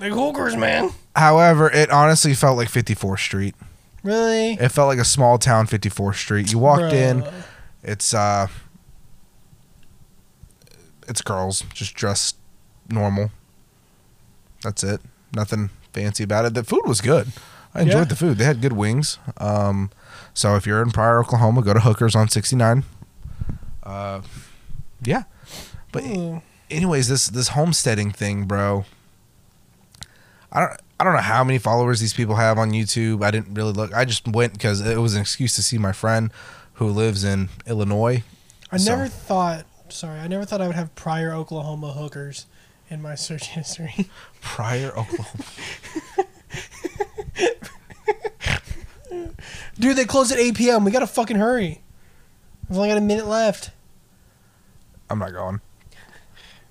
like 0.00 0.12
hookers, 0.12 0.56
man. 0.56 0.90
However, 1.18 1.70
it 1.70 1.90
honestly 1.90 2.34
felt 2.34 2.56
like 2.56 2.68
54th 2.68 3.18
Street. 3.18 3.54
Really? 4.02 4.52
It 4.52 4.68
felt 4.70 4.88
like 4.88 4.98
a 4.98 5.04
small 5.04 5.38
town 5.38 5.66
54th 5.66 6.14
Street. 6.16 6.52
You 6.52 6.58
walked 6.58 6.92
in, 6.92 7.24
it's 7.82 8.14
uh, 8.14 8.46
it's 11.08 11.22
girls 11.22 11.64
just 11.74 11.94
dressed 11.94 12.36
normal. 12.88 13.30
That's 14.62 14.82
it. 14.84 15.00
Nothing 15.34 15.70
fancy 15.92 16.24
about 16.24 16.44
it. 16.44 16.54
The 16.54 16.64
food 16.64 16.82
was 16.86 17.00
good. 17.00 17.28
I 17.74 17.82
enjoyed 17.82 17.96
Yeah. 17.98 18.04
the 18.04 18.16
food. 18.16 18.38
They 18.38 18.44
had 18.44 18.60
good 18.60 18.72
wings. 18.72 19.18
Um, 19.36 19.90
so 20.34 20.56
if 20.56 20.66
you're 20.66 20.82
in 20.82 20.90
Pryor, 20.90 21.20
Oklahoma, 21.20 21.62
go 21.62 21.74
to 21.74 21.80
Hookers 21.80 22.14
on 22.16 22.28
69. 22.28 22.84
Uh, 23.82 24.22
yeah. 25.02 25.24
But 25.92 26.04
Ooh. 26.04 26.42
anyways, 26.70 27.08
this 27.08 27.28
this 27.28 27.48
homesteading 27.48 28.12
thing, 28.12 28.44
bro. 28.44 28.84
I 30.52 30.60
don't 30.60 30.80
I 31.00 31.04
don't 31.04 31.12
know 31.14 31.20
how 31.20 31.44
many 31.44 31.58
followers 31.58 32.00
these 32.00 32.12
people 32.12 32.34
have 32.34 32.58
on 32.58 32.70
YouTube. 32.72 33.24
I 33.24 33.30
didn't 33.30 33.54
really 33.54 33.72
look. 33.72 33.94
I 33.94 34.04
just 34.04 34.26
went 34.26 34.52
because 34.54 34.80
it 34.80 34.98
was 34.98 35.14
an 35.14 35.20
excuse 35.20 35.54
to 35.56 35.62
see 35.62 35.78
my 35.78 35.92
friend 35.92 36.32
who 36.74 36.88
lives 36.88 37.22
in 37.24 37.48
Illinois. 37.66 38.24
I 38.72 38.76
So- 38.78 38.96
never 38.96 39.08
thought. 39.08 39.64
Sorry, 39.90 40.18
I 40.20 40.26
never 40.26 40.44
thought 40.44 40.60
I 40.60 40.66
would 40.66 40.76
have 40.76 40.94
Pryor 40.96 41.32
Oklahoma 41.32 41.92
hookers 41.92 42.46
in 42.90 43.00
my 43.00 43.14
search 43.14 43.46
history. 43.48 44.08
Pryor 44.40 44.90
Oklahoma. 44.96 45.44
Dude, 49.78 49.96
they 49.96 50.04
close 50.04 50.30
at 50.32 50.38
8 50.38 50.56
p.m. 50.56 50.84
We 50.84 50.90
gotta 50.90 51.06
fucking 51.06 51.36
hurry. 51.36 51.80
I've 52.68 52.76
only 52.76 52.88
got 52.88 52.98
a 52.98 53.02
minute 53.02 53.26
left. 53.26 53.70
I'm 55.08 55.18
not 55.18 55.32
going. 55.32 55.60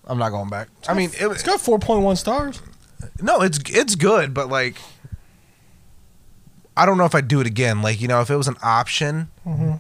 I'm 0.05 0.17
not 0.19 0.29
going 0.29 0.49
back. 0.49 0.67
I 0.87 0.93
mean, 0.93 1.09
it, 1.19 1.25
It's 1.31 1.43
got 1.43 1.59
4.1 1.59 2.17
stars. 2.17 2.61
No, 3.21 3.41
it's 3.41 3.59
it's 3.69 3.95
good, 3.95 4.33
but 4.33 4.49
like, 4.49 4.75
I 6.75 6.85
don't 6.85 6.97
know 6.97 7.05
if 7.05 7.15
I'd 7.15 7.27
do 7.27 7.39
it 7.41 7.47
again. 7.47 7.81
Like, 7.81 8.01
you 8.01 8.07
know, 8.07 8.21
if 8.21 8.29
it 8.29 8.35
was 8.35 8.47
an 8.47 8.57
option, 8.63 9.29
Mm-hmm. 9.45 9.73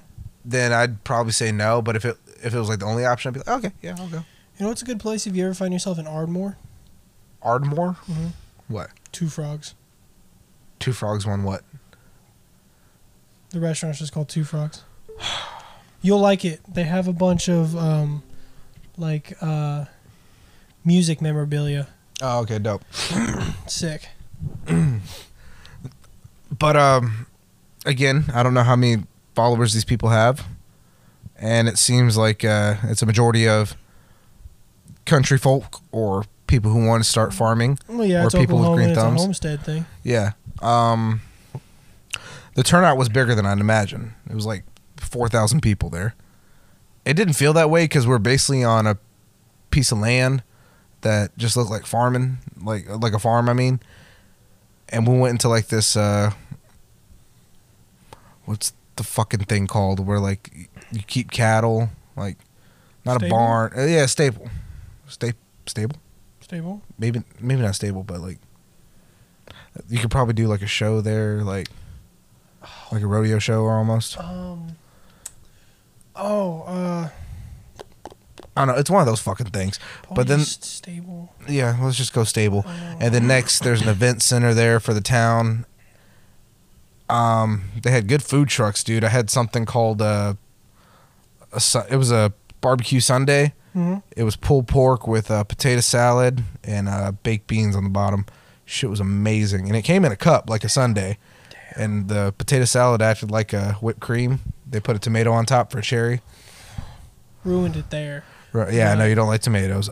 then 0.45 0.71
I'd 0.73 1.03
probably 1.03 1.31
say 1.33 1.51
no. 1.51 1.81
But 1.81 1.95
if 1.95 2.05
it 2.05 2.17
if 2.43 2.53
it 2.53 2.59
was 2.59 2.69
like 2.69 2.79
the 2.79 2.85
only 2.85 3.05
option, 3.05 3.29
I'd 3.29 3.33
be 3.33 3.39
like, 3.39 3.65
okay, 3.65 3.71
yeah, 3.81 3.95
I'll 3.99 4.07
go. 4.07 4.23
You 4.57 4.65
know 4.65 4.71
it's 4.71 4.81
a 4.81 4.85
good 4.85 4.99
place 4.99 5.27
if 5.27 5.35
you 5.35 5.45
ever 5.45 5.53
find 5.53 5.71
yourself 5.73 5.99
in 5.99 6.07
Ardmore? 6.07 6.57
Ardmore. 7.43 7.97
Mhm. 8.09 8.31
What? 8.67 8.89
Two 9.11 9.29
Frogs. 9.29 9.75
Two 10.79 10.93
frogs, 10.93 11.25
one 11.25 11.43
what? 11.43 11.63
The 13.49 13.59
restaurant's 13.59 13.99
just 13.99 14.11
called 14.13 14.29
Two 14.29 14.43
Frogs. 14.43 14.83
You'll 16.01 16.19
like 16.19 16.45
it. 16.45 16.61
They 16.71 16.83
have 16.83 17.07
a 17.07 17.13
bunch 17.13 17.47
of 17.49 17.75
um, 17.75 18.21
like 18.97 19.33
uh, 19.41 19.85
music 20.85 21.21
memorabilia. 21.21 21.87
Oh, 22.21 22.39
okay, 22.41 22.59
dope. 22.59 22.81
Sick. 23.67 24.09
But 26.59 26.75
um, 26.77 27.27
again, 27.85 28.25
I 28.33 28.41
don't 28.41 28.53
know 28.53 28.63
how 28.63 28.75
many 28.75 29.03
followers 29.35 29.73
these 29.73 29.85
people 29.85 30.09
have, 30.09 30.47
and 31.35 31.67
it 31.67 31.77
seems 31.77 32.17
like 32.17 32.43
uh, 32.45 32.75
it's 32.83 33.01
a 33.01 33.05
majority 33.05 33.47
of 33.47 33.75
country 35.05 35.37
folk 35.37 35.81
or 35.91 36.23
people 36.47 36.71
who 36.71 36.85
want 36.87 37.03
to 37.03 37.09
start 37.09 37.33
farming. 37.33 37.77
Well, 37.87 38.05
yeah, 38.05 38.23
Or 38.25 38.29
people 38.29 38.59
with 38.59 38.77
green 38.77 38.95
thumbs. 38.95 39.21
homestead 39.21 39.61
thing. 39.61 39.85
Yeah. 40.03 40.31
Um, 40.61 41.21
the 42.55 42.63
turnout 42.63 42.97
was 42.97 43.09
bigger 43.09 43.35
than 43.35 43.45
I'd 43.45 43.59
imagine. 43.59 44.13
It 44.29 44.33
was 44.33 44.45
like 44.45 44.63
four 44.95 45.27
thousand 45.27 45.59
people 45.61 45.89
there. 45.89 46.15
It 47.05 47.15
didn't 47.15 47.33
feel 47.35 47.53
that 47.53 47.69
way 47.69 47.83
because 47.83 48.07
we're 48.07 48.17
basically 48.19 48.63
on 48.63 48.87
a 48.87 48.97
piece 49.69 49.91
of 49.91 49.99
land 49.99 50.43
that 51.01 51.37
just 51.37 51.55
looked 51.57 51.69
like 51.69 51.85
farming, 51.85 52.39
like 52.61 52.87
like 52.89 53.13
a 53.13 53.19
farm. 53.19 53.49
I 53.49 53.53
mean, 53.53 53.79
and 54.89 55.07
we 55.07 55.17
went 55.17 55.31
into 55.31 55.49
like 55.49 55.67
this. 55.67 55.95
Uh, 55.95 56.31
what's 58.45 58.73
the 58.95 59.03
fucking 59.03 59.41
thing 59.41 59.67
called? 59.67 60.05
Where 60.05 60.19
like 60.19 60.69
you 60.91 61.01
keep 61.05 61.31
cattle, 61.31 61.89
like 62.15 62.37
not 63.05 63.21
a 63.23 63.29
barn. 63.29 63.73
Uh, 63.77 63.85
yeah, 63.85 64.05
stable, 64.05 64.49
sta- 65.07 65.33
stable 65.65 65.97
Stable. 66.41 66.81
maybe 66.97 67.23
maybe 67.39 67.61
not 67.61 67.75
stable, 67.75 68.03
but 68.03 68.21
like 68.21 68.39
you 69.89 69.99
could 69.99 70.11
probably 70.11 70.33
do 70.33 70.47
like 70.47 70.61
a 70.61 70.67
show 70.67 71.01
there, 71.01 71.43
like 71.43 71.67
like 72.91 73.01
a 73.01 73.07
rodeo 73.07 73.39
show 73.39 73.61
or 73.63 73.73
almost. 73.77 74.17
Um. 74.19 74.75
Oh, 76.15 76.61
uh. 76.63 77.09
I 78.57 78.65
don't 78.65 78.75
know. 78.75 78.79
It's 78.79 78.89
one 78.89 79.01
of 79.01 79.07
those 79.07 79.21
fucking 79.21 79.47
things. 79.47 79.79
But 80.13 80.27
then- 80.27 80.39
stable. 80.39 81.33
Yeah, 81.47 81.77
let's 81.81 81.95
just 81.97 82.13
go 82.13 82.23
stable. 82.23 82.63
Oh. 82.67 82.97
And 82.99 83.13
then 83.13 83.27
next, 83.27 83.59
there's 83.59 83.81
an 83.81 83.87
event 83.89 84.21
center 84.21 84.53
there 84.53 84.79
for 84.79 84.93
the 84.93 85.01
town. 85.01 85.65
Um, 87.09 87.63
they 87.81 87.91
had 87.91 88.07
good 88.07 88.21
food 88.23 88.49
trucks, 88.49 88.83
dude. 88.83 89.03
I 89.03 89.09
had 89.09 89.29
something 89.29 89.65
called 89.65 90.01
uh, 90.01 90.33
a 91.53 91.61
it 91.89 91.95
was 91.95 92.11
a 92.11 92.33
barbecue 92.59 92.99
Sunday. 92.99 93.53
Mhm. 93.75 94.01
It 94.15 94.23
was 94.23 94.35
pulled 94.35 94.67
pork 94.67 95.07
with 95.07 95.29
uh, 95.31 95.43
potato 95.45 95.81
salad 95.81 96.43
and 96.63 96.89
uh, 96.89 97.11
baked 97.23 97.47
beans 97.47 97.75
on 97.75 97.83
the 97.83 97.89
bottom. 97.89 98.25
Shit 98.65 98.89
was 98.89 98.99
amazing, 98.99 99.67
and 99.67 99.75
it 99.77 99.83
came 99.83 100.03
in 100.03 100.11
a 100.11 100.17
cup 100.17 100.49
like 100.49 100.63
a 100.65 100.69
Sunday. 100.69 101.17
And 101.75 102.09
the 102.09 102.33
potato 102.37 102.65
salad 102.65 103.01
acted 103.01 103.29
like 103.31 103.53
a 103.53 103.73
whipped 103.73 103.99
cream. 103.99 104.39
They 104.69 104.79
put 104.79 104.95
a 104.95 104.99
tomato 104.99 105.31
on 105.31 105.45
top 105.45 105.71
for 105.71 105.79
cherry. 105.79 106.21
Ruined 107.45 107.75
it 107.77 107.91
there. 107.91 108.23
Right, 108.57 108.73
yeah, 108.73 108.91
I 108.91 108.95
know 108.95 109.05
you 109.05 109.13
don't 109.13 109.27
like 109.27 109.41
tomatoes. 109.41 109.87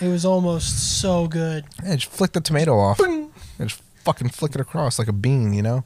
It 0.00 0.08
was 0.08 0.24
almost 0.24 1.00
so 1.00 1.28
good. 1.28 1.64
Yeah, 1.84 1.94
just 1.94 2.10
flick 2.10 2.32
the 2.32 2.40
tomato 2.40 2.76
off. 2.76 2.98
And 2.98 3.30
just 3.60 3.80
fucking 4.04 4.30
flick 4.30 4.54
it 4.56 4.60
across 4.60 4.98
like 4.98 5.06
a 5.06 5.12
bean, 5.12 5.52
you 5.52 5.62
know? 5.62 5.84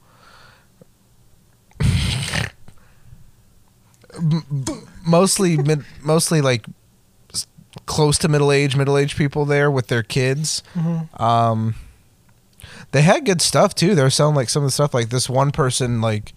Mostly 5.07 5.57
mid, 5.57 5.85
mostly 6.03 6.41
like 6.41 6.67
close 7.87 8.19
to 8.19 8.29
middle 8.29 8.53
age, 8.53 8.77
middle 8.77 8.97
aged 8.99 9.17
people 9.17 9.45
there 9.45 9.71
with 9.71 9.89
their 9.89 10.03
kids. 10.03 10.63
Mhm. 10.75 11.21
Um, 11.21 11.75
they 12.93 13.03
had 13.03 13.25
good 13.25 13.41
stuff 13.43 13.75
too. 13.75 13.95
They 13.95 14.03
were 14.03 14.11
selling 14.11 14.35
like 14.37 14.49
some 14.51 14.63
of 14.63 14.69
the 14.69 14.73
stuff. 14.73 14.95
Like 14.95 15.09
this 15.09 15.29
one 15.29 15.51
person, 15.51 16.01
like 16.01 16.33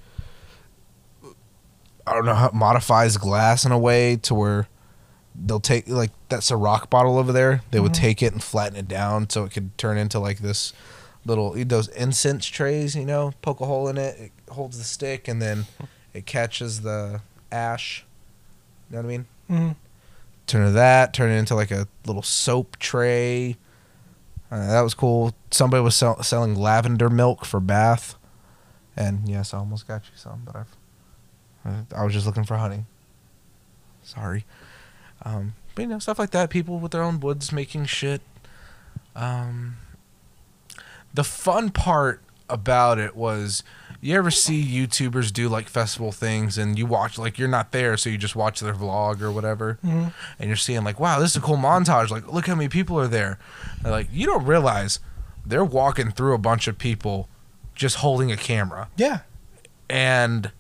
I 2.08 2.14
don't 2.14 2.26
know 2.26 2.36
how 2.36 2.52
modifies 2.54 3.18
glass 3.18 3.66
in 3.66 3.72
a 3.72 3.80
way 3.80 4.16
to 4.18 4.34
where 4.34 4.68
they'll 5.46 5.60
take 5.60 5.88
like 5.88 6.12
that's 6.30 6.52
a 6.52 6.58
rock 6.58 6.90
bottle 6.90 7.18
over 7.18 7.32
there. 7.32 7.62
They 7.72 7.80
would 7.80 7.92
Mhm. 7.94 7.96
take 7.96 8.24
it 8.24 8.34
and 8.34 8.44
flatten 8.44 8.78
it 8.78 8.88
down 8.88 9.30
so 9.30 9.44
it 9.44 9.52
could 9.52 9.78
turn 9.78 9.98
into 9.98 10.20
like 10.20 10.40
this 10.40 10.74
little 11.26 11.54
those 11.66 11.88
incense 11.90 12.46
trays. 12.46 12.96
You 12.96 13.06
know, 13.06 13.34
poke 13.42 13.60
a 13.62 13.66
hole 13.66 13.88
in 13.88 13.98
it, 13.98 14.20
it 14.20 14.32
holds 14.54 14.78
the 14.78 14.84
stick, 14.84 15.28
and 15.28 15.42
then 15.42 15.66
it 16.14 16.26
catches 16.26 16.82
the 16.82 17.22
ash. 17.52 18.06
You 18.90 18.96
know 18.98 19.02
what 19.02 19.06
I 19.06 19.18
mean? 19.18 19.26
Mhm. 19.50 19.76
turn 20.48 20.66
to 20.68 20.72
that, 20.74 21.12
turn 21.12 21.32
it 21.32 21.38
into 21.38 21.56
like 21.56 21.72
a 21.72 21.88
little 22.06 22.22
soap 22.22 22.78
tray. 22.78 23.58
Uh, 24.52 24.68
that 24.68 24.82
was 24.82 24.94
cool. 24.94 25.34
Somebody 25.50 25.82
was 25.82 25.96
sell- 25.96 26.22
selling 26.22 26.54
lavender 26.56 27.10
milk 27.10 27.46
for 27.46 27.60
bath, 27.60 28.16
And 28.96 29.28
yes, 29.28 29.54
I 29.54 29.58
almost 29.58 29.88
got 29.88 30.04
you 30.06 30.12
some, 30.16 30.44
but 30.46 30.56
I've. 30.56 31.86
I 31.94 32.04
was 32.04 32.14
just 32.14 32.26
looking 32.28 32.44
for 32.46 32.58
honey. 32.58 32.86
Sorry. 34.04 34.46
Um, 35.26 35.56
but 35.74 35.82
you 35.84 35.88
know, 35.90 36.00
stuff 36.00 36.20
like 36.20 36.32
that. 36.32 36.50
People 36.50 36.80
with 36.80 36.92
their 36.94 37.02
own 37.04 37.20
woods 37.20 37.52
making 37.52 37.86
shit. 37.86 38.22
Um, 39.16 39.78
the 41.14 41.24
fun 41.24 41.70
part 41.72 42.22
about 42.50 43.00
it 43.00 43.16
was 43.16 43.64
you 44.02 44.16
ever 44.16 44.30
see 44.30 44.64
YouTubers 44.64 45.34
do 45.34 45.50
like 45.50 45.68
festival 45.68 46.12
things 46.12 46.58
and 46.60 46.78
you 46.78 46.86
watch 46.86 47.18
like 47.18 47.40
you're 47.40 47.48
not 47.48 47.72
there 47.72 47.98
so 47.98 48.08
you 48.08 48.20
just 48.20 48.36
watch 48.36 48.60
their 48.60 48.74
vlog 48.76 49.20
or 49.22 49.32
whatever 49.32 49.80
Mhm. 49.84 50.14
and 50.38 50.48
you're 50.48 50.56
seeing 50.56 50.84
like 50.84 51.00
wow 51.00 51.18
this 51.20 51.32
is 51.32 51.38
a 51.38 51.42
cool 51.42 51.58
montage 51.58 52.12
like 52.12 52.32
look 52.32 52.46
how 52.46 52.54
many 52.54 52.70
people 52.70 53.00
are 53.00 53.08
there 53.08 53.40
and, 53.80 53.90
like 53.92 54.08
you 54.12 54.28
don't 54.28 54.46
realize 54.46 55.00
they're 55.44 55.66
walking 55.66 56.12
through 56.12 56.36
a 56.36 56.38
bunch 56.38 56.68
of 56.68 56.78
people 56.78 57.28
just 57.74 57.96
holding 57.98 58.32
a 58.32 58.38
camera 58.38 58.90
Yeah. 58.96 59.22
and 59.90 60.52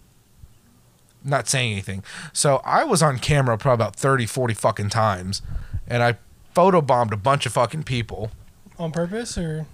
not 1.25 1.48
saying 1.50 1.72
anything. 1.74 2.03
So 2.32 2.62
I 2.63 2.84
was 2.84 3.01
on 3.01 3.17
camera 3.20 3.58
probably 3.58 3.84
about 3.84 3.96
30, 3.96 4.25
40 4.25 4.53
fucking 4.53 4.89
times, 4.89 5.41
and 5.88 6.01
I 6.03 6.17
photobombed 6.55 7.12
a 7.12 7.17
bunch 7.17 7.46
of 7.46 7.53
fucking 7.53 7.84
people. 7.84 8.32
On 8.79 8.91
purpose 8.91 9.38
or 9.38 9.65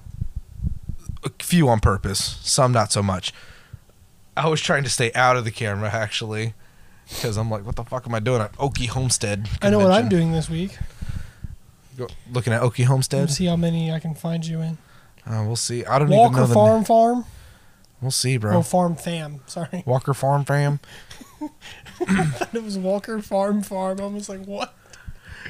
A 1.24 1.30
few 1.44 1.70
on 1.70 1.80
purpose, 1.80 2.40
some 2.42 2.72
not 2.72 2.92
so 2.92 3.04
much. 3.04 3.34
I 4.38 4.48
was 4.48 4.62
trying 4.62 4.84
to 4.84 4.90
stay 4.90 5.12
out 5.14 5.36
of 5.38 5.44
the 5.46 5.52
camera 5.52 5.90
actually, 5.90 6.54
because 7.10 7.38
I'm 7.38 7.50
like, 7.52 7.66
what 7.66 7.76
the 7.76 7.84
fuck 7.84 8.08
am 8.08 8.16
I 8.16 8.20
doing 8.20 8.42
at 8.42 8.54
Okie 8.54 8.88
Homestead? 8.88 9.48
I 9.62 9.70
know 9.70 9.80
what 9.80 9.92
I'm 9.92 10.08
doing 10.10 10.32
this 10.32 10.50
week. 10.50 10.78
Go- 11.98 12.08
Looking 12.32 12.54
at 12.54 12.62
Okie 12.62 12.86
Homestead. 12.86 13.20
Let's 13.22 13.36
see 13.36 13.46
how 13.46 13.58
many 13.58 13.92
I 13.92 14.00
can 14.00 14.16
find 14.16 14.46
you 14.46 14.62
in. 14.62 14.78
Uh, 15.28 15.44
we'll 15.46 15.56
see. 15.58 15.86
I 15.86 16.00
don't 16.00 16.08
even 16.08 16.18
know 16.18 16.30
Walker 16.30 16.48
the. 16.48 16.54
Farm 16.54 16.84
Farm. 16.86 17.26
We'll 18.02 18.12
see, 18.12 18.38
bro. 18.38 18.58
Oh, 18.58 18.62
Farm 18.64 18.96
Fam. 18.96 19.42
Sorry. 19.46 19.84
Walker 19.86 20.14
Farm 20.14 20.44
fam. 20.46 20.80
it 22.54 22.64
was 22.64 22.78
Walker 22.78 23.22
Farm 23.22 23.62
Farm. 23.62 24.00
I 24.02 24.06
was 24.08 24.28
like, 24.30 24.44
what? 24.46 24.74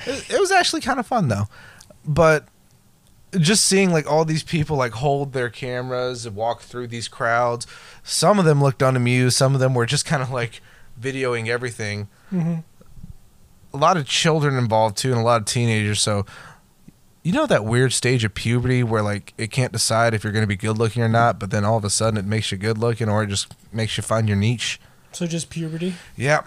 It, 0.05 0.31
it 0.31 0.39
was 0.39 0.51
actually 0.51 0.81
kind 0.81 1.00
of 1.00 1.08
fun 1.08 1.27
though, 1.27 1.46
but 2.05 2.48
just 3.38 3.63
seeing 3.65 3.91
like 3.91 4.10
all 4.12 4.25
these 4.25 4.43
people 4.43 4.75
like 4.75 4.93
hold 4.93 5.31
their 5.34 5.50
cameras 5.50 6.25
and 6.25 6.36
walk 6.36 6.62
through 6.62 6.88
these 6.88 7.08
crowds. 7.08 7.67
Some 8.03 8.39
of 8.39 8.46
them 8.46 8.62
looked 8.62 8.81
unamused. 8.81 9.38
Some 9.38 9.53
of 9.53 9.60
them 9.62 9.74
were 9.74 9.86
just 9.86 10.05
kind 10.05 10.22
of 10.22 10.31
like 10.31 10.62
videoing 11.00 11.48
everything. 11.48 12.08
hmm 12.29 12.55
A 13.74 13.77
lot 13.77 13.96
of 13.96 14.05
children 14.08 14.55
involved 14.58 14.98
too, 14.98 15.12
and 15.12 15.20
a 15.22 15.24
lot 15.24 15.39
of 15.41 15.46
teenagers. 15.46 16.01
So. 16.01 16.25
You 17.24 17.34
know 17.34 17.46
that 17.46 17.66
weird 17.66 17.94
stage 17.94 18.24
of 18.24 18.34
puberty 18.34 18.84
where 18.84 19.04
like 19.04 19.34
it 19.38 19.51
can't 19.51 19.72
decide 19.72 20.13
if 20.13 20.24
you're 20.24 20.34
going 20.34 20.44
to 20.44 20.48
be 20.48 20.56
good 20.56 20.78
looking 20.78 21.04
or 21.04 21.06
mm-hmm. 21.06 21.13
not, 21.13 21.40
but 21.40 21.51
then 21.51 21.63
all 21.63 21.78
of 21.78 21.86
a 21.86 21.90
sudden 21.90 22.18
it 22.18 22.25
makes 22.25 22.51
you 22.51 22.57
good 22.57 22.77
looking 22.77 23.10
or 23.10 23.24
it 23.24 23.27
just 23.27 23.53
makes 23.72 23.96
you 23.96 24.03
find 24.03 24.27
your 24.27 24.38
niche. 24.38 24.79
So 25.12 25.27
just 25.27 25.50
puberty. 25.50 25.96
Yeah. 26.16 26.42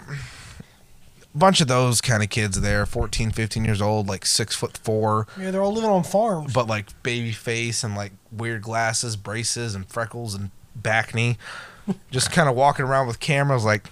A 1.33 1.37
Bunch 1.37 1.61
of 1.61 1.67
those 1.67 2.01
kind 2.01 2.23
of 2.23 2.29
kids 2.29 2.59
there, 2.59 2.85
14, 2.85 3.31
15 3.31 3.63
years 3.63 3.81
old, 3.81 4.07
like 4.07 4.25
six 4.25 4.55
foot 4.55 4.77
four, 4.77 5.27
Yeah, 5.39 5.51
they're 5.51 5.61
all 5.61 5.73
living 5.73 5.89
on 5.89 6.03
farms. 6.03 6.51
but 6.53 6.67
like 6.67 7.01
baby 7.03 7.31
face 7.31 7.83
and 7.83 7.95
like 7.95 8.11
weird 8.31 8.61
glasses, 8.61 9.15
braces, 9.15 9.75
and 9.75 9.87
freckles 9.87 10.33
and 10.33 10.51
back 10.75 11.13
knee. 11.15 11.37
Just 12.11 12.31
kind 12.31 12.49
of 12.49 12.55
walking 12.55 12.85
around 12.85 13.07
with 13.07 13.19
cameras, 13.19 13.63
like 13.63 13.89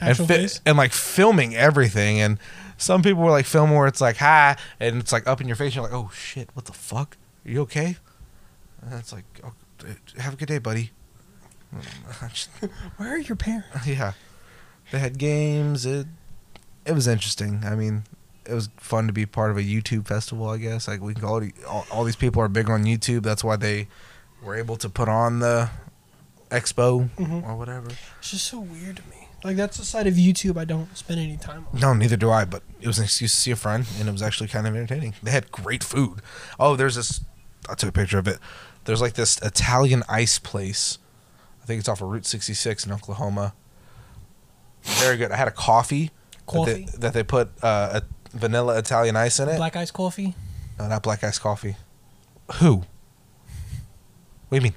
and, 0.00 0.16
fi- 0.16 0.48
and 0.64 0.76
like 0.76 0.92
filming 0.92 1.54
everything. 1.54 2.20
And 2.20 2.38
some 2.76 3.02
people 3.02 3.22
were 3.22 3.30
like 3.30 3.46
filming 3.46 3.76
where 3.76 3.86
it's 3.86 4.00
like 4.00 4.16
hi, 4.18 4.56
and 4.80 4.98
it's 5.00 5.12
like 5.12 5.26
up 5.26 5.40
in 5.40 5.46
your 5.46 5.56
face. 5.56 5.74
You're 5.74 5.84
like, 5.84 5.92
oh 5.92 6.10
shit, 6.14 6.50
what 6.54 6.64
the 6.66 6.72
fuck? 6.72 7.16
Are 7.44 7.50
you 7.50 7.60
okay? 7.62 7.96
And 8.82 8.94
it's 8.94 9.12
like, 9.12 9.24
oh, 9.44 9.52
have 10.18 10.34
a 10.34 10.36
good 10.36 10.48
day, 10.48 10.58
buddy. 10.58 10.90
Where 12.96 13.14
are 13.14 13.18
your 13.18 13.36
parents? 13.36 13.66
yeah, 13.86 14.12
they 14.90 14.98
had 14.98 15.18
games. 15.18 15.84
It 15.86 16.06
it 16.84 16.92
was 16.92 17.06
interesting. 17.08 17.62
I 17.64 17.74
mean, 17.74 18.04
it 18.44 18.54
was 18.54 18.68
fun 18.76 19.06
to 19.08 19.12
be 19.12 19.26
part 19.26 19.50
of 19.50 19.56
a 19.56 19.62
YouTube 19.62 20.06
festival. 20.06 20.48
I 20.48 20.58
guess 20.58 20.86
like 20.88 21.00
we 21.00 21.12
can 21.14 21.22
call 21.22 21.38
it. 21.38 21.52
All, 21.68 21.86
all 21.90 22.04
these 22.04 22.16
people 22.16 22.40
are 22.42 22.48
big 22.48 22.70
on 22.70 22.84
YouTube. 22.84 23.22
That's 23.22 23.42
why 23.44 23.56
they 23.56 23.88
were 24.42 24.54
able 24.56 24.76
to 24.76 24.88
put 24.88 25.08
on 25.08 25.40
the 25.40 25.70
expo 26.50 27.08
Mhm. 27.16 27.44
or 27.44 27.56
whatever. 27.56 27.88
It's 28.20 28.30
just 28.30 28.46
so 28.46 28.60
weird 28.60 28.96
to 28.96 29.02
me. 29.10 29.25
Like 29.44 29.56
that's 29.56 29.76
the 29.76 29.84
side 29.84 30.06
of 30.06 30.14
YouTube 30.14 30.58
I 30.58 30.64
don't 30.64 30.96
spend 30.96 31.20
any 31.20 31.36
time 31.36 31.66
on. 31.72 31.80
No, 31.80 31.94
neither 31.94 32.16
do 32.16 32.30
I. 32.30 32.44
But 32.44 32.62
it 32.80 32.86
was 32.86 32.98
an 32.98 33.04
excuse 33.04 33.32
to 33.34 33.40
see 33.40 33.50
a 33.50 33.56
friend, 33.56 33.86
and 33.98 34.08
it 34.08 34.12
was 34.12 34.22
actually 34.22 34.48
kind 34.48 34.66
of 34.66 34.74
entertaining. 34.74 35.14
They 35.22 35.30
had 35.30 35.52
great 35.52 35.84
food. 35.84 36.20
Oh, 36.58 36.74
there's 36.76 36.96
this. 36.96 37.20
I 37.68 37.74
took 37.74 37.90
a 37.90 37.92
picture 37.92 38.18
of 38.18 38.26
it. 38.26 38.38
There's 38.84 39.00
like 39.00 39.14
this 39.14 39.38
Italian 39.42 40.02
ice 40.08 40.38
place. 40.38 40.98
I 41.62 41.66
think 41.66 41.80
it's 41.80 41.88
off 41.88 42.00
of 42.00 42.08
Route 42.08 42.26
66 42.26 42.86
in 42.86 42.92
Oklahoma. 42.92 43.54
Very 44.82 45.16
good. 45.16 45.32
I 45.32 45.36
had 45.36 45.48
a 45.48 45.52
coffee. 45.52 46.12
Coffee. 46.46 46.84
That 46.84 46.92
they, 46.92 46.98
that 46.98 47.12
they 47.12 47.22
put 47.24 47.48
uh, 47.62 48.00
a 48.00 48.36
vanilla 48.36 48.78
Italian 48.78 49.16
ice 49.16 49.40
in 49.40 49.48
it. 49.48 49.56
Black 49.56 49.76
ice 49.76 49.90
coffee. 49.90 50.34
No, 50.78 50.86
not 50.86 51.02
black 51.02 51.24
ice 51.24 51.38
coffee. 51.38 51.76
Who? 52.60 52.76
What 52.76 52.86
do 54.50 54.56
you 54.56 54.60
mean? 54.60 54.74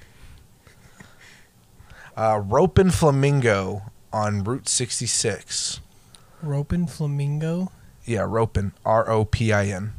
Uh, 2.18 2.42
Ropin 2.42 2.92
Flamingo 2.92 3.84
on 4.12 4.44
Route 4.44 4.68
66. 4.68 5.80
Ropin 6.42 6.88
flamingo. 6.88 7.72
Yeah, 8.06 8.26
Ropin. 8.28 8.72
R 8.86 9.10
O 9.10 9.26
P 9.26 9.52
I 9.54 9.66
N. 9.68 9.94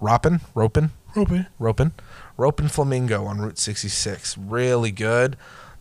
Ropin? 0.00 0.40
Ropin? 0.54 0.90
Ropin. 1.14 1.46
Ropin? 1.58 1.92
Ropin 2.38 2.68
Flamingo 2.70 3.24
on 3.26 3.38
Route 3.38 3.58
66. 3.58 4.38
Really 4.38 4.90
good. 4.92 5.36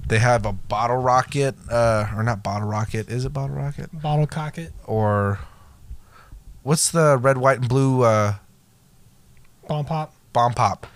They 0.06 0.20
have 0.20 0.46
a 0.46 0.52
bottle 0.54 0.98
rocket, 0.98 1.56
uh, 1.70 2.10
or 2.16 2.24
not 2.24 2.42
bottle 2.42 2.68
rocket. 2.68 3.10
Is 3.10 3.26
it 3.26 3.34
bottle 3.34 3.56
rocket? 3.56 3.90
Bottle 4.02 4.26
cocket. 4.28 4.74
Or 4.86 5.40
what's 6.64 6.90
the 6.92 7.18
red, 7.18 7.38
white, 7.38 7.60
and 7.60 7.70
blue 7.70 8.04
uh, 8.04 8.36
Bomb 9.68 9.86
pop. 9.86 10.14
bomb 10.34 10.54
pop? 10.54 10.88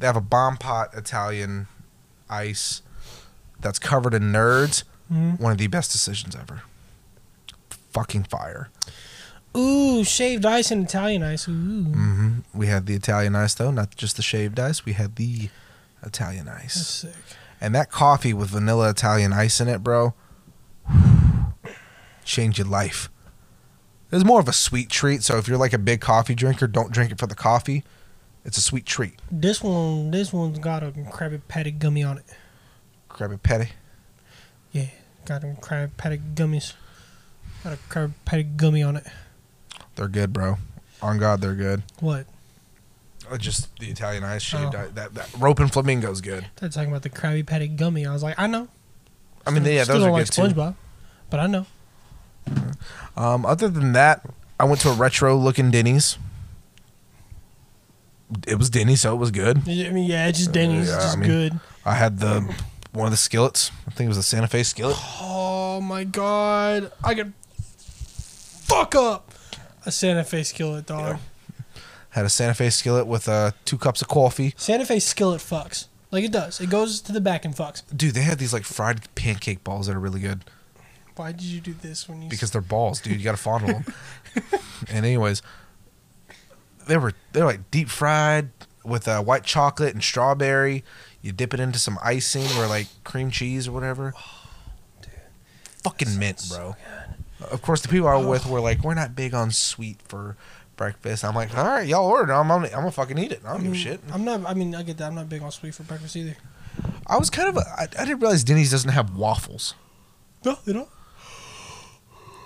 They 0.00 0.06
have 0.06 0.16
a 0.16 0.20
bomb 0.20 0.56
pot 0.56 0.90
Italian 0.94 1.68
ice 2.28 2.82
that's 3.60 3.78
covered 3.78 4.12
in 4.12 4.24
nerds. 4.32 4.82
Mhm. 5.12 5.38
One 5.40 5.52
of 5.52 5.58
the 5.58 5.66
best 5.68 5.92
decisions 5.92 6.34
ever. 6.34 6.62
Fucking 7.92 8.24
fire. 8.24 8.70
Ooh, 9.56 10.04
shaved 10.04 10.44
ice 10.44 10.70
and 10.70 10.84
Italian 10.84 11.22
ice. 11.22 11.48
Ooh. 11.48 11.52
hmm 11.52 12.38
We 12.52 12.66
had 12.66 12.86
the 12.86 12.94
Italian 12.94 13.34
ice 13.34 13.54
though, 13.54 13.70
not 13.70 13.96
just 13.96 14.16
the 14.16 14.22
shaved 14.22 14.58
ice. 14.60 14.84
We 14.84 14.92
had 14.92 15.16
the 15.16 15.48
Italian 16.02 16.44
That's 16.46 16.64
ice, 16.64 16.86
sick. 16.86 17.14
and 17.60 17.74
that 17.74 17.90
coffee 17.90 18.34
with 18.34 18.50
vanilla 18.50 18.90
Italian 18.90 19.32
ice 19.32 19.60
in 19.60 19.68
it, 19.68 19.82
bro, 19.82 20.14
change 22.24 22.58
your 22.58 22.66
life. 22.66 23.08
It's 24.12 24.24
more 24.24 24.40
of 24.40 24.48
a 24.48 24.52
sweet 24.52 24.88
treat. 24.90 25.22
So 25.22 25.36
if 25.38 25.48
you're 25.48 25.58
like 25.58 25.72
a 25.72 25.78
big 25.78 26.00
coffee 26.00 26.34
drinker, 26.34 26.66
don't 26.66 26.92
drink 26.92 27.10
it 27.12 27.18
for 27.18 27.26
the 27.26 27.34
coffee. 27.34 27.82
It's 28.44 28.56
a 28.58 28.62
sweet 28.62 28.86
treat. 28.86 29.18
This 29.30 29.62
one, 29.62 30.10
this 30.12 30.32
one's 30.32 30.58
got 30.60 30.82
a 30.84 30.92
Krabby 30.92 31.40
Patty 31.48 31.72
gummy 31.72 32.04
on 32.04 32.18
it. 32.18 32.24
Krabby 33.10 33.42
Patty. 33.42 33.70
Yeah, 34.76 34.86
got 35.24 35.42
a 35.44 35.46
Krabby 35.60 35.90
Patty 35.96 36.18
gummies. 36.34 36.74
Got 37.64 37.72
a 37.74 37.76
Krabby 37.88 38.12
Patty 38.24 38.42
gummy 38.42 38.82
on 38.82 38.96
it. 38.96 39.06
They're 39.94 40.08
good, 40.08 40.32
bro. 40.32 40.58
On 41.02 41.18
God, 41.18 41.40
they're 41.40 41.54
good. 41.54 41.82
What? 42.00 42.26
Uh, 43.30 43.36
Just 43.38 43.76
the 43.78 43.86
Italian 43.88 44.22
ice 44.24 44.42
shaved 44.42 44.74
Oh. 44.74 44.88
That 44.94 45.14
that 45.14 45.28
Ropin 45.38 45.68
Flamingo's 45.72 46.20
good. 46.20 46.46
They're 46.56 46.68
talking 46.68 46.90
about 46.90 47.02
the 47.02 47.10
Krabby 47.10 47.46
Patty 47.46 47.68
gummy. 47.68 48.06
I 48.06 48.12
was 48.12 48.22
like, 48.22 48.38
I 48.38 48.46
know. 48.46 48.68
I 49.46 49.50
mean, 49.50 49.62
Still- 49.62 49.74
yeah, 49.74 49.84
still 49.84 49.94
those 49.96 50.02
are 50.04 50.08
don't 50.08 50.18
good 50.18 50.38
like 50.38 50.54
too. 50.54 50.60
SpongeBob, 50.60 50.74
but 51.30 51.40
I 51.40 51.46
know. 51.46 51.66
Um, 53.16 53.44
other 53.46 53.68
than 53.68 53.92
that, 53.94 54.24
I 54.60 54.64
went 54.64 54.80
to 54.82 54.90
a 54.90 54.94
retro 54.94 55.36
looking 55.36 55.70
Denny's. 55.70 56.18
It 58.46 58.56
was 58.58 58.70
Denny's, 58.70 59.00
so 59.00 59.12
it 59.14 59.18
was 59.18 59.30
good. 59.30 59.58
I 59.68 59.90
mean, 59.90 60.08
yeah, 60.08 60.26
it's 60.28 60.38
just 60.38 60.52
Denny's. 60.52 60.88
yeah, 60.88 60.94
it's 60.96 61.04
just 61.04 61.16
I 61.16 61.20
mean- 61.20 61.28
good. 61.30 61.60
I 61.84 61.94
had 61.94 62.18
the 62.18 62.52
one 62.96 63.06
of 63.06 63.12
the 63.12 63.16
skillets. 63.16 63.70
I 63.86 63.90
think 63.90 64.06
it 64.06 64.08
was 64.08 64.16
the 64.16 64.22
Santa 64.22 64.48
Fe 64.48 64.62
skillet. 64.62 64.96
Oh 65.20 65.80
my 65.80 66.04
god, 66.04 66.90
I 67.04 67.14
could 67.14 67.32
fuck 67.58 68.94
up 68.94 69.32
a 69.84 69.92
Santa 69.92 70.24
Fe 70.24 70.42
skillet, 70.42 70.86
dog. 70.86 71.18
Had 72.10 72.24
a 72.24 72.30
Santa 72.30 72.54
Fe 72.54 72.70
skillet 72.70 73.06
with 73.06 73.28
uh, 73.28 73.52
two 73.64 73.76
cups 73.76 74.00
of 74.00 74.08
coffee. 74.08 74.54
Santa 74.56 74.86
Fe 74.86 74.98
skillet 74.98 75.40
fucks 75.40 75.86
like 76.10 76.24
it 76.24 76.32
does. 76.32 76.60
It 76.60 76.70
goes 76.70 77.00
to 77.02 77.12
the 77.12 77.20
back 77.20 77.44
and 77.44 77.54
fucks. 77.54 77.82
Dude, 77.94 78.14
they 78.14 78.22
had 78.22 78.38
these 78.38 78.52
like 78.52 78.64
fried 78.64 79.14
pancake 79.14 79.62
balls 79.62 79.86
that 79.86 79.96
are 79.96 80.00
really 80.00 80.20
good 80.20 80.44
Why 81.16 81.32
did 81.32 81.42
you 81.42 81.60
do 81.60 81.74
this 81.74 82.08
when 82.08 82.22
you? 82.22 82.28
because 82.28 82.50
they're 82.50 82.60
balls, 82.62 83.00
dude. 83.00 83.18
You 83.18 83.24
got 83.24 83.32
to 83.32 83.36
fondle 83.36 83.68
them. 83.68 83.94
and 84.88 85.04
anyways, 85.04 85.42
they 86.86 86.96
were 86.96 87.12
they're 87.32 87.44
like 87.44 87.70
deep 87.70 87.88
fried 87.88 88.48
with 88.84 89.06
uh, 89.08 89.22
white 89.22 89.44
chocolate 89.44 89.92
and 89.92 90.02
strawberry. 90.02 90.84
You 91.26 91.32
dip 91.32 91.52
it 91.52 91.58
into 91.58 91.78
some 91.80 91.98
icing 92.02 92.46
or 92.56 92.68
like 92.68 92.86
cream 93.02 93.32
cheese 93.32 93.66
or 93.66 93.72
whatever. 93.72 94.14
Oh, 94.16 94.46
fucking 95.82 96.18
mint, 96.18 96.42
bro. 96.48 96.76
Of 97.50 97.62
course, 97.62 97.80
the 97.82 97.88
people 97.88 98.08
I 98.08 98.16
was 98.16 98.26
with 98.26 98.46
were 98.46 98.60
like, 98.60 98.82
"We're 98.82 98.94
not 98.94 99.14
big 99.16 99.34
on 99.34 99.50
sweet 99.50 100.00
for 100.06 100.36
breakfast." 100.76 101.24
I'm 101.24 101.34
like, 101.34 101.56
"All 101.56 101.64
right, 101.64 101.86
y'all 101.86 102.06
order. 102.06 102.32
I'm, 102.32 102.50
I'm, 102.50 102.64
I'm 102.64 102.70
gonna 102.70 102.90
fucking 102.90 103.18
eat 103.18 103.32
it. 103.32 103.40
I 103.44 103.48
don't 103.50 103.56
I 103.60 103.62
give 103.64 103.66
a 103.66 103.70
mean, 103.72 103.80
shit." 103.82 104.00
I'm 104.12 104.24
not. 104.24 104.46
I 104.46 104.54
mean, 104.54 104.74
I 104.74 104.82
get 104.82 104.96
that. 104.98 105.08
I'm 105.08 105.14
not 105.14 105.28
big 105.28 105.42
on 105.42 105.50
sweet 105.50 105.74
for 105.74 105.82
breakfast 105.82 106.16
either. 106.16 106.36
I 107.06 107.18
was 107.18 107.28
kind 107.30 107.48
of. 107.48 107.56
A, 107.56 107.60
I, 107.76 107.82
I 107.82 108.04
didn't 108.04 108.20
realize 108.20 108.42
Denny's 108.44 108.70
doesn't 108.70 108.90
have 108.90 109.16
waffles, 109.16 109.74
No, 110.44 110.58
you 110.64 110.72
know. 110.74 110.88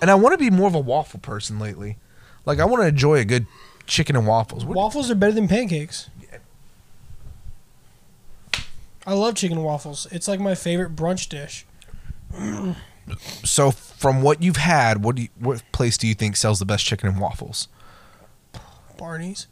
and 0.03 0.11
I 0.11 0.15
want 0.17 0.33
to 0.33 0.39
be 0.39 0.51
more 0.51 0.67
of 0.69 0.75
a 0.75 0.81
waffle 0.81 1.21
person 1.21 1.59
lately. 1.59 1.99
Like, 2.47 2.59
I 2.59 2.65
want 2.65 2.83
to 2.83 2.89
enjoy 2.89 3.17
a 3.19 3.25
good 3.25 3.47
chicken 3.87 4.17
and 4.17 4.27
waffles. 4.27 4.65
What- 4.65 4.77
Waffles 4.77 5.11
are 5.11 5.15
better 5.15 5.33
than 5.33 5.47
pancakes. 5.49 6.10
I 9.07 9.15
love 9.15 9.35
chicken 9.35 9.57
and 9.57 9.67
waffles. 9.67 10.07
It's 10.11 10.29
like 10.29 10.41
my 10.41 10.55
favorite 10.55 10.95
brunch 10.95 11.29
dish. 11.29 11.67
So, 13.45 13.71
from 13.71 14.23
what 14.23 14.43
you've 14.43 14.57
had, 14.57 15.03
what 15.03 15.17
do 15.17 15.23
you, 15.23 15.29
what 15.39 15.63
place 15.73 15.97
do 15.97 16.07
you 16.07 16.15
think 16.15 16.37
sells 16.37 16.59
the 16.59 16.67
best 16.67 16.85
chicken 16.85 17.09
and 17.09 17.21
waffles? 17.21 17.69
Barney's. 18.97 19.47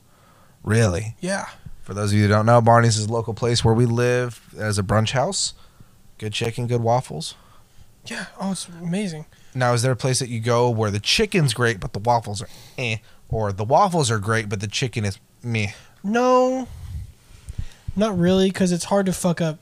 Really? 0.63 1.17
Yeah. 1.21 1.47
For 1.83 1.95
those 1.95 2.13
of 2.13 2.19
you 2.19 2.25
who 2.25 2.29
don't 2.29 2.47
know, 2.47 2.61
Barney's 2.61 2.99
is 2.99 3.07
a 3.07 3.13
local 3.13 3.35
place 3.35 3.65
where 3.65 3.75
we 3.75 3.87
live 3.87 4.55
as 4.59 4.79
a 4.79 4.83
brunch 4.83 5.13
house. 5.13 5.55
Good 6.19 6.35
chicken, 6.35 6.67
good 6.67 6.83
waffles. 6.83 7.35
Yeah. 8.05 8.27
Oh, 8.41 8.53
it's 8.53 8.69
amazing. 8.69 9.27
Now, 9.55 9.73
is 9.73 9.83
there 9.83 9.93
a 9.93 9.97
place 9.97 10.19
that 10.19 10.29
you 10.29 10.41
go 10.41 10.69
where 10.71 10.91
the 10.91 11.01
chicken's 11.01 11.55
great 11.55 11.81
but 11.81 11.95
the 11.95 11.99
waffles 11.99 12.43
are 12.43 12.49
eh, 12.77 12.99
or 13.29 13.53
the 13.53 13.65
waffles 13.65 14.11
are 14.11 14.19
great 14.19 14.49
but 14.49 14.61
the 14.61 14.67
chicken 14.67 15.05
is 15.05 15.19
meh? 15.43 15.73
No. 16.03 16.69
Not 17.97 18.17
really, 18.19 18.49
because 18.51 18.73
it's 18.73 18.85
hard 18.85 19.07
to 19.07 19.13
fuck 19.13 19.41
up 19.41 19.59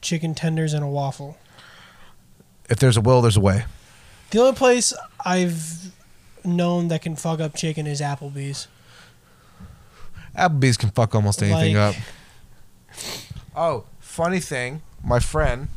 chicken 0.00 0.34
tenders 0.34 0.72
and 0.72 0.84
a 0.84 0.88
waffle. 0.88 1.36
If 2.68 2.78
there's 2.78 2.96
a 2.96 3.00
will, 3.00 3.22
there's 3.22 3.36
a 3.36 3.40
way. 3.40 3.64
The 4.30 4.40
only 4.40 4.54
place 4.54 4.92
I've 5.24 5.92
known 6.44 6.88
that 6.88 7.02
can 7.02 7.16
fuck 7.16 7.40
up 7.40 7.54
chicken 7.56 7.86
is 7.86 8.00
Applebee's. 8.00 8.68
Applebee's 10.36 10.76
can 10.76 10.90
fuck 10.90 11.14
almost 11.14 11.42
anything 11.42 11.76
Like- 11.76 11.96
up. 11.96 12.02
Oh, 13.58 13.84
funny 14.00 14.38
thing, 14.40 14.82
my 15.02 15.18
friend, 15.18 15.68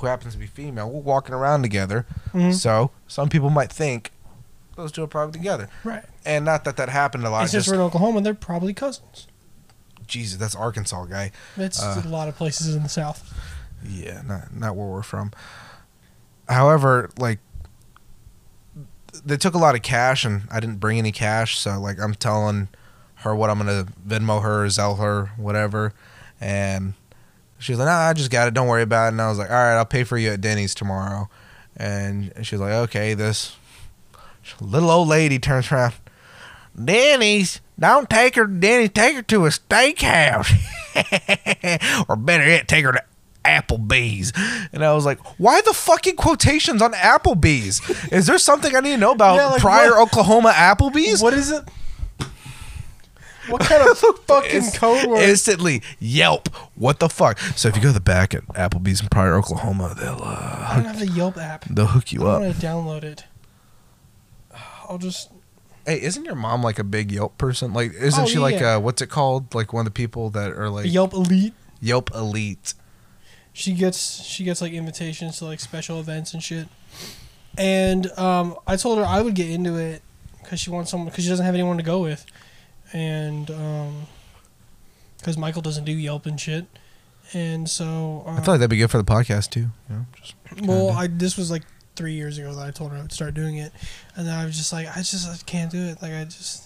who 0.00 0.06
happens 0.08 0.32
to 0.34 0.38
be 0.40 0.46
female, 0.48 0.90
we're 0.90 1.00
walking 1.00 1.32
around 1.32 1.62
together. 1.62 2.06
Mhm. 2.32 2.52
So 2.52 2.90
some 3.06 3.28
people 3.28 3.50
might 3.50 3.70
think 3.72 4.10
those 4.74 4.90
two 4.90 5.04
are 5.04 5.06
probably 5.06 5.38
together, 5.38 5.68
Right. 5.84 6.02
and 6.26 6.44
not 6.44 6.64
that 6.64 6.76
that 6.76 6.88
happened 6.88 7.24
a 7.24 7.30
lot. 7.30 7.44
It's 7.44 7.52
Just, 7.52 7.66
just 7.66 7.68
we're 7.76 7.80
in 7.80 7.86
Oklahoma. 7.86 8.20
They're 8.20 8.34
probably 8.34 8.74
cousins. 8.74 9.28
Jesus, 10.06 10.38
that's 10.38 10.54
Arkansas 10.54 11.04
guy. 11.06 11.30
It's 11.56 11.82
Uh, 11.82 12.02
a 12.04 12.08
lot 12.08 12.28
of 12.28 12.36
places 12.36 12.74
in 12.74 12.82
the 12.82 12.88
South. 12.88 13.32
Yeah, 13.86 14.22
not 14.24 14.54
not 14.54 14.76
where 14.76 14.86
we're 14.86 15.02
from. 15.02 15.32
However, 16.48 17.10
like 17.18 17.38
they 19.24 19.36
took 19.36 19.54
a 19.54 19.58
lot 19.58 19.74
of 19.74 19.82
cash 19.82 20.24
and 20.24 20.42
I 20.50 20.60
didn't 20.60 20.76
bring 20.80 20.98
any 20.98 21.12
cash, 21.12 21.58
so 21.58 21.78
like 21.80 21.98
I'm 22.00 22.14
telling 22.14 22.68
her 23.16 23.34
what 23.34 23.50
I'm 23.50 23.58
gonna 23.58 23.86
Venmo 24.06 24.42
her, 24.42 24.66
Zelle 24.66 24.98
her, 24.98 25.30
whatever, 25.36 25.92
and 26.40 26.94
she's 27.58 27.78
like, 27.78 27.86
"Nah, 27.86 28.08
I 28.08 28.12
just 28.12 28.30
got 28.30 28.48
it. 28.48 28.54
Don't 28.54 28.66
worry 28.68 28.82
about 28.82 29.06
it." 29.06 29.08
And 29.08 29.22
I 29.22 29.28
was 29.28 29.38
like, 29.38 29.50
"All 29.50 29.56
right, 29.56 29.76
I'll 29.76 29.84
pay 29.86 30.04
for 30.04 30.18
you 30.18 30.30
at 30.30 30.40
Denny's 30.40 30.74
tomorrow." 30.74 31.28
And 31.76 32.32
she 32.42 32.54
was 32.56 32.60
like, 32.60 32.72
"Okay." 32.72 33.14
This 33.14 33.56
little 34.60 34.90
old 34.90 35.08
lady 35.08 35.38
turns 35.38 35.70
around. 35.72 35.94
Denny's, 36.82 37.60
don't 37.78 38.08
take 38.10 38.34
her 38.36 38.46
to 38.46 38.52
Denny's. 38.52 38.90
Take 38.90 39.16
her 39.16 39.22
to 39.22 39.46
a 39.46 39.48
steakhouse, 39.50 40.48
or 42.08 42.16
better 42.16 42.46
yet, 42.46 42.68
take 42.68 42.84
her 42.84 42.92
to 42.92 43.02
Applebee's. 43.44 44.32
And 44.72 44.84
I 44.84 44.92
was 44.94 45.04
like, 45.04 45.18
why 45.38 45.60
the 45.60 45.72
fucking 45.74 46.16
quotations 46.16 46.80
on 46.82 46.92
Applebee's? 46.94 47.80
Is 48.12 48.26
there 48.26 48.38
something 48.38 48.74
I 48.74 48.80
need 48.80 48.92
to 48.92 48.96
know 48.96 49.12
about 49.12 49.36
Yeah, 49.36 49.46
like 49.46 49.60
Pryor 49.60 49.90
what- 49.90 50.02
Oklahoma 50.08 50.52
Applebee's? 50.54 51.22
What 51.22 51.34
is 51.34 51.50
it? 51.50 51.62
What 53.48 53.60
kind 53.60 53.86
of 53.86 53.98
fucking 54.26 54.70
code 54.74 55.06
word? 55.06 55.18
Instantly, 55.20 55.82
Yelp. 56.00 56.48
What 56.76 56.98
the 56.98 57.10
fuck? 57.10 57.38
So 57.38 57.68
if 57.68 57.76
you 57.76 57.82
go 57.82 57.88
to 57.88 57.92
the 57.92 58.00
back 58.00 58.32
at 58.34 58.42
Applebee's 58.48 59.02
in 59.02 59.08
Pryor, 59.08 59.34
Oklahoma, 59.34 59.94
they'll 60.00 60.22
uh, 60.22 60.66
I 60.70 60.76
don't 60.76 60.86
have 60.86 60.98
the 60.98 61.08
Yelp 61.08 61.36
app. 61.36 61.66
they'll 61.66 61.84
hook 61.88 62.10
you 62.10 62.26
up. 62.26 62.36
I'm 62.40 62.52
gonna 62.52 62.54
download 62.54 63.04
it. 63.04 63.24
I'll 64.88 64.96
just. 64.96 65.30
Hey, 65.86 66.00
isn't 66.02 66.24
your 66.24 66.34
mom 66.34 66.62
like 66.62 66.78
a 66.78 66.84
big 66.84 67.12
Yelp 67.12 67.36
person? 67.38 67.72
Like, 67.72 67.92
isn't 67.94 68.24
Oh, 68.24 68.26
she 68.26 68.38
like 68.38 68.60
yeah. 68.60 68.76
uh, 68.76 68.80
what's 68.80 69.02
it 69.02 69.08
called? 69.08 69.54
Like 69.54 69.72
one 69.72 69.80
of 69.86 69.92
the 69.92 69.96
people 69.96 70.30
that 70.30 70.52
are 70.52 70.70
like 70.70 70.90
Yelp 70.92 71.12
Elite. 71.12 71.52
Yelp 71.80 72.10
elite. 72.14 72.72
She 73.52 73.72
gets 73.74 74.22
she 74.24 74.42
gets 74.44 74.60
like 74.62 74.72
invitations 74.72 75.38
to 75.38 75.44
like 75.44 75.60
special 75.60 76.00
events 76.00 76.32
and 76.32 76.42
shit. 76.42 76.66
And 77.58 78.10
um, 78.18 78.56
I 78.66 78.76
told 78.76 78.98
her 78.98 79.04
I 79.04 79.20
would 79.22 79.34
get 79.34 79.50
into 79.50 79.76
it 79.76 80.02
because 80.42 80.58
she 80.58 80.70
wants 80.70 80.90
someone 80.90 81.08
because 81.10 81.24
she 81.24 81.30
doesn't 81.30 81.44
have 81.44 81.54
anyone 81.54 81.76
to 81.76 81.82
go 81.82 82.00
with, 82.00 82.24
and 82.92 83.46
because 85.18 85.36
Michael 85.38 85.62
doesn't 85.62 85.84
do 85.84 85.92
Yelp 85.92 86.26
and 86.26 86.40
shit. 86.40 86.66
And 87.32 87.68
so, 87.68 88.22
I 88.26 88.30
um, 88.30 88.42
feel 88.42 88.54
like 88.54 88.60
that'd 88.60 88.70
be 88.70 88.76
good 88.76 88.90
for 88.90 88.98
the 88.98 89.04
podcast 89.04 89.50
too. 89.50 89.60
You 89.88 89.96
know, 89.96 90.06
just 90.20 90.34
well, 90.62 90.90
I 90.90 91.06
this 91.06 91.36
was 91.36 91.50
like 91.50 91.62
three 91.96 92.14
years 92.14 92.38
ago 92.38 92.54
that 92.54 92.66
I 92.66 92.70
told 92.70 92.90
her 92.92 92.98
I 92.98 93.02
would 93.02 93.12
start 93.12 93.34
doing 93.34 93.56
it, 93.56 93.72
and 94.16 94.26
then 94.26 94.34
I 94.34 94.44
was 94.44 94.56
just 94.56 94.72
like, 94.72 94.86
I 94.88 95.00
just 95.02 95.28
I 95.28 95.36
can't 95.46 95.70
do 95.70 95.84
it. 95.86 96.00
Like 96.02 96.12
I 96.12 96.24
just 96.24 96.64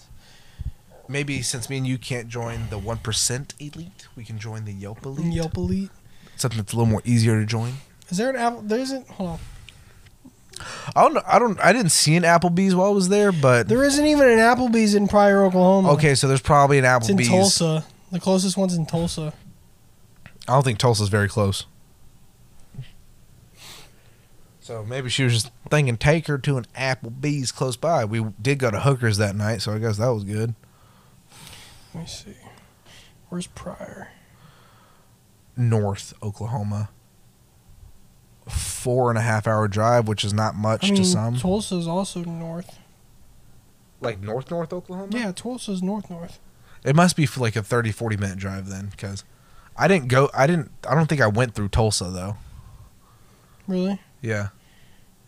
maybe 1.07 1.41
since 1.41 1.69
me 1.69 1.77
and 1.77 1.87
you 1.87 1.97
can't 1.97 2.27
join 2.27 2.69
the 2.69 2.77
one 2.77 2.97
percent 2.97 3.53
elite, 3.59 4.07
we 4.15 4.23
can 4.23 4.37
join 4.39 4.65
the 4.65 4.73
Yelp 4.73 5.05
elite. 5.05 5.33
Yelp 5.33 5.57
Elite. 5.57 5.89
Something 6.35 6.57
that's 6.59 6.73
a 6.73 6.75
little 6.75 6.89
more 6.91 7.01
easier 7.05 7.39
to 7.39 7.45
join. 7.45 7.73
Is 8.09 8.17
there 8.17 8.29
an 8.29 8.35
Apple? 8.35 8.61
There 8.61 8.79
isn't. 8.79 9.07
Hold 9.09 9.29
on. 9.31 9.39
I 10.95 11.01
don't. 11.03 11.17
I 11.27 11.39
don't. 11.39 11.59
I 11.59 11.73
didn't 11.73 11.91
see 11.91 12.15
an 12.15 12.23
Applebee's 12.23 12.75
while 12.75 12.87
I 12.87 12.93
was 12.93 13.09
there, 13.09 13.31
but 13.31 13.67
There 13.67 13.83
isn't 13.83 14.05
even 14.05 14.27
an 14.29 14.39
Applebee's 14.39 14.93
in 14.93 15.07
Pryor, 15.07 15.43
Oklahoma. 15.45 15.91
okay. 15.93 16.15
So 16.15 16.27
there's 16.27 16.41
probably 16.41 16.77
an 16.79 16.85
It's 16.85 17.09
in 17.09 17.17
Tulsa. 17.17 17.85
The 18.11 18.19
closest 18.19 18.57
one's 18.57 18.73
in 18.75 18.85
Tulsa. 18.85 19.33
I 20.47 20.53
don't 20.53 20.63
think 20.63 20.79
Tulsa's 20.79 21.09
very 21.09 21.29
close. 21.29 21.65
So 24.69 24.85
maybe 24.85 25.09
she 25.09 25.23
was 25.23 25.33
just 25.33 25.51
thinking 25.71 25.97
take 25.97 26.27
her 26.27 26.37
to 26.37 26.57
an 26.57 26.67
Applebee's 26.77 27.51
close 27.51 27.75
by. 27.75 28.05
We 28.05 28.23
did 28.39 28.59
go 28.59 28.69
to 28.69 28.81
Hookers 28.81 29.17
that 29.17 29.35
night, 29.35 29.63
so 29.63 29.73
I 29.73 29.79
guess 29.79 29.97
that 29.97 30.09
was 30.09 30.23
good. 30.23 30.53
Let 31.95 32.01
me 32.01 32.05
see. 32.07 32.35
Where's 33.29 33.47
Pryor? 33.47 34.09
North 35.57 36.13
Oklahoma. 36.21 36.89
Four 38.47 39.09
and 39.09 39.17
a 39.17 39.23
half 39.23 39.47
hour 39.47 39.67
drive, 39.67 40.07
which 40.07 40.23
is 40.23 40.35
not 40.35 40.53
much 40.53 40.83
I 40.83 40.91
mean, 40.91 40.97
to 40.97 41.05
some. 41.05 41.37
Tulsa's 41.37 41.87
also 41.87 42.23
north. 42.23 42.77
like 44.01 44.21
North 44.21 44.51
North 44.51 44.71
Oklahoma? 44.71 45.17
Yeah, 45.17 45.31
Tulsa's 45.31 45.81
north 45.81 46.11
north. 46.11 46.37
It 46.83 46.95
must 46.95 47.15
be 47.15 47.25
for 47.25 47.39
like 47.39 47.55
a 47.55 47.63
30, 47.63 47.91
40 47.91 48.17
minute 48.17 48.37
drive 48.37 48.69
then, 48.69 48.89
because 48.91 49.23
I 49.75 49.87
didn't 49.87 50.09
go. 50.09 50.29
I 50.31 50.45
didn't. 50.45 50.69
I 50.87 50.93
don't 50.93 51.07
think 51.07 51.21
I 51.21 51.27
went 51.27 51.55
through 51.55 51.69
Tulsa 51.69 52.11
though. 52.11 52.37
Really? 53.67 53.99
Yeah. 54.21 54.49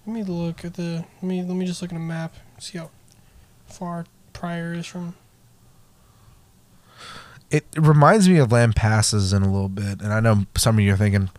Let 0.05 0.13
me 0.13 0.23
look 0.23 0.65
at 0.65 0.73
the. 0.75 1.05
Let 1.21 1.23
me 1.23 1.43
let 1.43 1.55
me 1.55 1.65
just 1.65 1.81
look 1.81 1.91
at 1.91 1.97
a 1.97 1.99
map. 1.99 2.33
See 2.59 2.77
how 2.77 2.89
far 3.67 4.05
Pryor 4.33 4.73
is 4.73 4.85
from. 4.85 5.15
It, 7.49 7.65
it 7.75 7.81
reminds 7.81 8.29
me 8.29 8.37
of 8.37 8.49
Lampasas 8.49 9.33
in 9.35 9.43
a 9.43 9.51
little 9.51 9.69
bit, 9.69 10.01
and 10.01 10.13
I 10.13 10.19
know 10.21 10.45
some 10.55 10.77
of 10.77 10.83
you 10.83 10.93
are 10.93 10.97
thinking, 10.97 11.29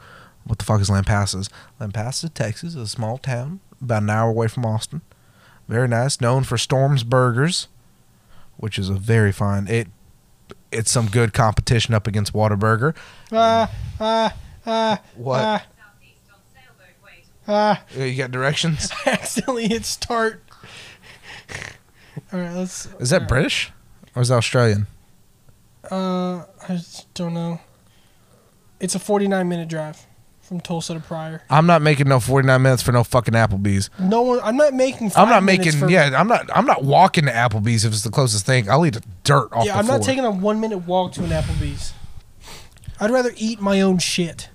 "What 0.44 0.58
the 0.58 0.64
fuck 0.64 0.80
is 0.80 0.90
Lampasas?" 0.90 1.48
Lampasas, 1.80 2.32
Texas, 2.34 2.70
is 2.70 2.76
a 2.76 2.86
small 2.86 3.18
town 3.18 3.60
about 3.80 4.02
an 4.02 4.10
hour 4.10 4.30
away 4.30 4.48
from 4.48 4.64
Austin. 4.66 5.00
Very 5.68 5.88
nice, 5.88 6.20
known 6.20 6.44
for 6.44 6.58
Storm's 6.58 7.02
Burgers, 7.02 7.68
which 8.58 8.78
is 8.78 8.88
a 8.88 8.94
very 8.94 9.32
fine. 9.32 9.66
It 9.68 9.88
it's 10.70 10.90
some 10.90 11.06
good 11.06 11.32
competition 11.32 11.94
up 11.94 12.06
against 12.06 12.32
Whataburger. 12.32 12.94
Ah 13.32 13.70
ah 14.00 14.34
ah. 14.66 15.00
What? 15.16 15.40
Ah, 15.40 15.66
Southeast 15.76 16.20
on 16.32 16.40
Sailboat 16.52 16.96
Way. 17.04 17.24
Ah. 17.48 17.82
You 17.96 18.14
got 18.16 18.30
directions? 18.30 18.90
I 19.06 19.10
accidentally 19.12 19.68
hit 19.68 19.84
start. 19.84 20.42
All 22.32 22.40
right, 22.40 22.52
let's. 22.52 22.86
Is 23.00 23.10
that. 23.10 23.28
British 23.28 23.72
or 24.14 24.22
is 24.22 24.28
that 24.28 24.36
Australian? 24.36 24.86
Uh, 25.90 26.44
I 26.68 26.76
just 26.76 27.12
don't 27.14 27.34
know. 27.34 27.60
It's 28.80 28.94
a 28.94 28.98
49 28.98 29.48
minute 29.48 29.68
drive 29.68 30.06
from 30.40 30.60
Tulsa 30.60 30.94
to 30.94 31.00
Pryor. 31.00 31.42
I'm 31.48 31.66
not 31.66 31.82
making 31.82 32.08
no 32.08 32.20
49 32.20 32.60
minutes 32.60 32.82
for 32.82 32.92
no 32.92 33.04
fucking 33.04 33.34
Applebee's. 33.34 33.90
No 33.98 34.22
one. 34.22 34.40
I'm 34.42 34.56
not 34.56 34.74
making. 34.74 35.12
I'm 35.16 35.28
not 35.28 35.42
making. 35.42 35.88
Yeah, 35.88 36.10
I'm 36.14 36.28
not. 36.28 36.50
I'm 36.54 36.66
not 36.66 36.84
walking 36.84 37.24
to 37.26 37.32
Applebee's 37.32 37.84
if 37.84 37.92
it's 37.92 38.02
the 38.02 38.10
closest 38.10 38.44
thing. 38.44 38.68
I'll 38.68 38.84
eat 38.84 38.94
the 38.94 39.04
dirt 39.24 39.48
off 39.52 39.64
Yeah, 39.66 39.78
I'm 39.78 39.86
floor. 39.86 39.98
not 39.98 40.04
taking 40.04 40.24
a 40.24 40.30
one 40.30 40.60
minute 40.60 40.78
walk 40.78 41.12
to 41.12 41.24
an 41.24 41.30
Applebee's. 41.30 41.94
I'd 43.00 43.10
rather 43.10 43.30
eat 43.36 43.60
my 43.60 43.80
own 43.80 43.98
shit. 43.98 44.48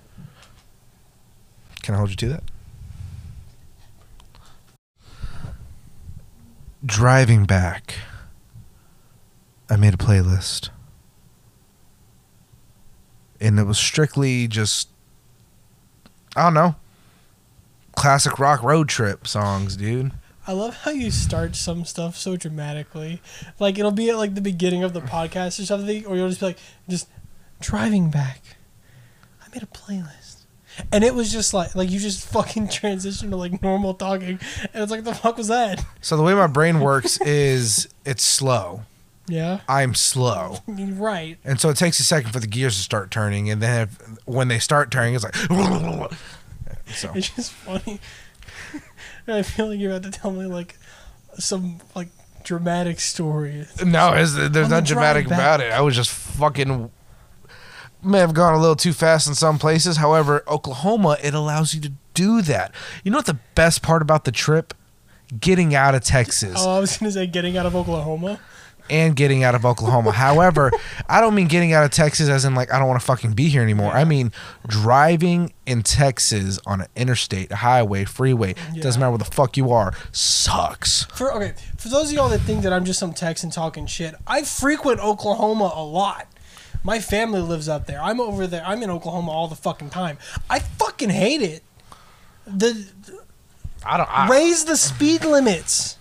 Can 1.82 1.94
I 1.94 1.98
hold 1.98 2.10
you 2.10 2.16
to 2.16 2.28
that? 2.28 2.44
Driving 6.88 7.44
back, 7.44 7.96
I 9.68 9.76
made 9.76 9.92
a 9.92 9.98
playlist. 9.98 10.70
And 13.38 13.58
it 13.58 13.64
was 13.64 13.76
strictly 13.76 14.48
just, 14.48 14.88
I 16.34 16.44
don't 16.44 16.54
know, 16.54 16.76
classic 17.94 18.38
rock 18.38 18.62
road 18.62 18.88
trip 18.88 19.26
songs, 19.26 19.76
dude. 19.76 20.12
I 20.46 20.52
love 20.52 20.76
how 20.78 20.90
you 20.90 21.10
start 21.10 21.56
some 21.56 21.84
stuff 21.84 22.16
so 22.16 22.36
dramatically. 22.36 23.20
Like 23.58 23.78
it'll 23.78 23.90
be 23.90 24.08
at 24.08 24.16
like 24.16 24.34
the 24.34 24.40
beginning 24.40 24.82
of 24.82 24.94
the 24.94 25.00
podcast 25.02 25.60
or 25.60 25.66
something, 25.66 26.06
or 26.06 26.16
you'll 26.16 26.30
just 26.30 26.40
be 26.40 26.46
like, 26.46 26.58
just 26.88 27.06
driving 27.60 28.10
back. 28.10 28.40
I 29.42 29.48
made 29.52 29.62
a 29.62 29.66
playlist, 29.66 30.08
and 30.92 31.04
it 31.04 31.14
was 31.14 31.30
just 31.32 31.52
like 31.54 31.74
like 31.74 31.90
you 31.90 31.98
just 31.98 32.26
fucking 32.32 32.68
transition 32.68 33.30
to 33.30 33.36
like 33.36 33.62
normal 33.62 33.94
talking, 33.94 34.38
and 34.74 34.82
it's 34.82 34.90
like 34.90 35.04
the 35.04 35.14
fuck 35.14 35.36
was 35.36 35.48
that? 35.48 35.84
So 36.00 36.16
the 36.16 36.22
way 36.22 36.34
my 36.34 36.46
brain 36.46 36.80
works 36.80 37.20
is 37.22 37.88
it's 38.04 38.22
slow. 38.22 38.82
Yeah, 39.26 39.60
I'm 39.68 39.94
slow. 39.94 40.58
Right. 40.68 41.36
And 41.44 41.60
so 41.60 41.68
it 41.68 41.76
takes 41.76 42.00
a 42.00 42.04
second 42.04 42.32
for 42.32 42.40
the 42.40 42.46
gears 42.46 42.76
to 42.76 42.82
start 42.82 43.10
turning, 43.10 43.50
and 43.50 43.60
then 43.62 43.82
if, 43.88 43.98
when 44.26 44.48
they 44.48 44.58
start 44.58 44.90
turning, 44.90 45.14
it's 45.14 45.24
like. 45.24 45.34
So 46.94 47.12
It's 47.14 47.28
just 47.28 47.52
funny. 47.52 48.00
I 49.26 49.42
feel 49.42 49.68
like 49.68 49.78
you're 49.78 49.90
about 49.94 50.10
to 50.10 50.18
tell 50.18 50.30
me 50.30 50.46
like 50.46 50.78
some 51.38 51.80
like 51.94 52.08
dramatic 52.44 52.98
story. 52.98 53.66
no, 53.84 54.12
there's 54.14 54.34
On 54.38 54.52
the 54.52 54.62
nothing 54.62 54.84
dramatic 54.84 55.28
back. 55.28 55.38
about 55.38 55.60
it. 55.60 55.70
I 55.70 55.82
was 55.82 55.94
just 55.94 56.10
fucking. 56.10 56.90
May 58.02 58.18
have 58.18 58.34
gone 58.34 58.54
a 58.54 58.58
little 58.58 58.76
too 58.76 58.92
fast 58.92 59.26
in 59.26 59.34
some 59.34 59.58
places. 59.58 59.96
However, 59.96 60.42
Oklahoma 60.46 61.16
it 61.22 61.34
allows 61.34 61.74
you 61.74 61.80
to 61.82 61.92
do 62.14 62.42
that. 62.42 62.72
You 63.04 63.10
know 63.10 63.18
what 63.18 63.26
the 63.26 63.38
best 63.54 63.82
part 63.82 64.02
about 64.02 64.24
the 64.24 64.32
trip? 64.32 64.72
Getting 65.40 65.74
out 65.74 65.94
of 65.94 66.02
Texas. 66.04 66.54
Oh, 66.58 66.76
I 66.76 66.80
was 66.80 66.96
gonna 66.96 67.12
say 67.12 67.26
getting 67.26 67.56
out 67.58 67.66
of 67.66 67.74
Oklahoma. 67.76 68.40
and 68.90 69.14
getting 69.14 69.44
out 69.44 69.54
of 69.54 69.66
Oklahoma. 69.66 70.12
However, 70.26 70.70
I 71.08 71.20
don't 71.20 71.34
mean 71.34 71.46
getting 71.48 71.74
out 71.74 71.84
of 71.84 71.90
Texas 71.90 72.28
as 72.30 72.44
in 72.46 72.54
like 72.54 72.72
I 72.72 72.78
don't 72.78 72.88
want 72.88 72.98
to 73.00 73.04
fucking 73.06 73.32
be 73.34 73.48
here 73.48 73.62
anymore. 73.62 73.92
I 73.92 74.04
mean 74.04 74.32
driving 74.66 75.52
in 75.66 75.82
Texas 75.82 76.58
on 76.66 76.80
an 76.82 76.86
interstate, 76.96 77.50
a 77.50 77.56
highway, 77.56 78.04
freeway, 78.04 78.54
It 78.74 78.80
doesn't 78.82 78.98
matter 79.00 79.10
where 79.10 79.18
the 79.18 79.24
fuck 79.24 79.56
you 79.56 79.70
are, 79.72 79.92
sucks. 80.12 81.04
For 81.14 81.32
okay, 81.34 81.52
for 81.76 81.88
those 81.88 82.08
of 82.10 82.14
y'all 82.14 82.28
that 82.30 82.38
think 82.40 82.62
that 82.62 82.72
I'm 82.72 82.84
just 82.84 82.98
some 83.00 83.12
Texan 83.12 83.50
talking 83.50 83.86
shit, 83.86 84.14
I 84.26 84.42
frequent 84.42 85.00
Oklahoma 85.00 85.72
a 85.74 85.82
lot. 85.84 86.26
My 86.88 87.00
family 87.00 87.42
lives 87.42 87.68
up 87.68 87.86
there. 87.86 88.00
I'm 88.00 88.18
over 88.18 88.46
there. 88.46 88.64
I'm 88.64 88.82
in 88.82 88.88
Oklahoma 88.88 89.30
all 89.30 89.46
the 89.46 89.54
fucking 89.54 89.90
time. 89.90 90.16
I 90.48 90.60
fucking 90.60 91.10
hate 91.10 91.42
it. 91.42 91.62
The 92.46 92.88
I 93.84 93.98
don't. 93.98 94.08
I, 94.10 94.26
raise 94.26 94.64
the 94.64 94.74
speed 94.74 95.22
limits. 95.22 95.98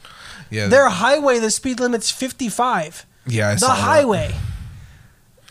yeah, 0.49 0.67
Their 0.67 0.87
highway, 0.87 1.39
the 1.39 1.51
speed 1.51 1.81
limit's 1.81 2.09
55. 2.09 3.05
yeah, 3.25 3.49
I 3.49 3.53
the 3.55 3.59
saw 3.59 3.67
that. 3.67 3.81
highway. 3.81 4.33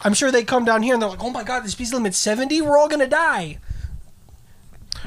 I'm 0.00 0.14
sure 0.14 0.30
they 0.30 0.42
come 0.42 0.64
down 0.64 0.82
here 0.82 0.94
and 0.94 1.02
they're 1.02 1.10
like, 1.10 1.22
"Oh 1.22 1.28
my 1.28 1.44
god, 1.44 1.64
the 1.64 1.68
speed 1.68 1.92
limit's 1.92 2.16
70. 2.16 2.62
We're 2.62 2.78
all 2.78 2.88
gonna 2.88 3.06
die." 3.06 3.58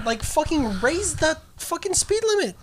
Like 0.06 0.22
fucking 0.22 0.80
raise 0.80 1.15
the 1.15 1.39
fucking 1.58 1.96
speed 1.96 2.22
limit. 2.36 2.56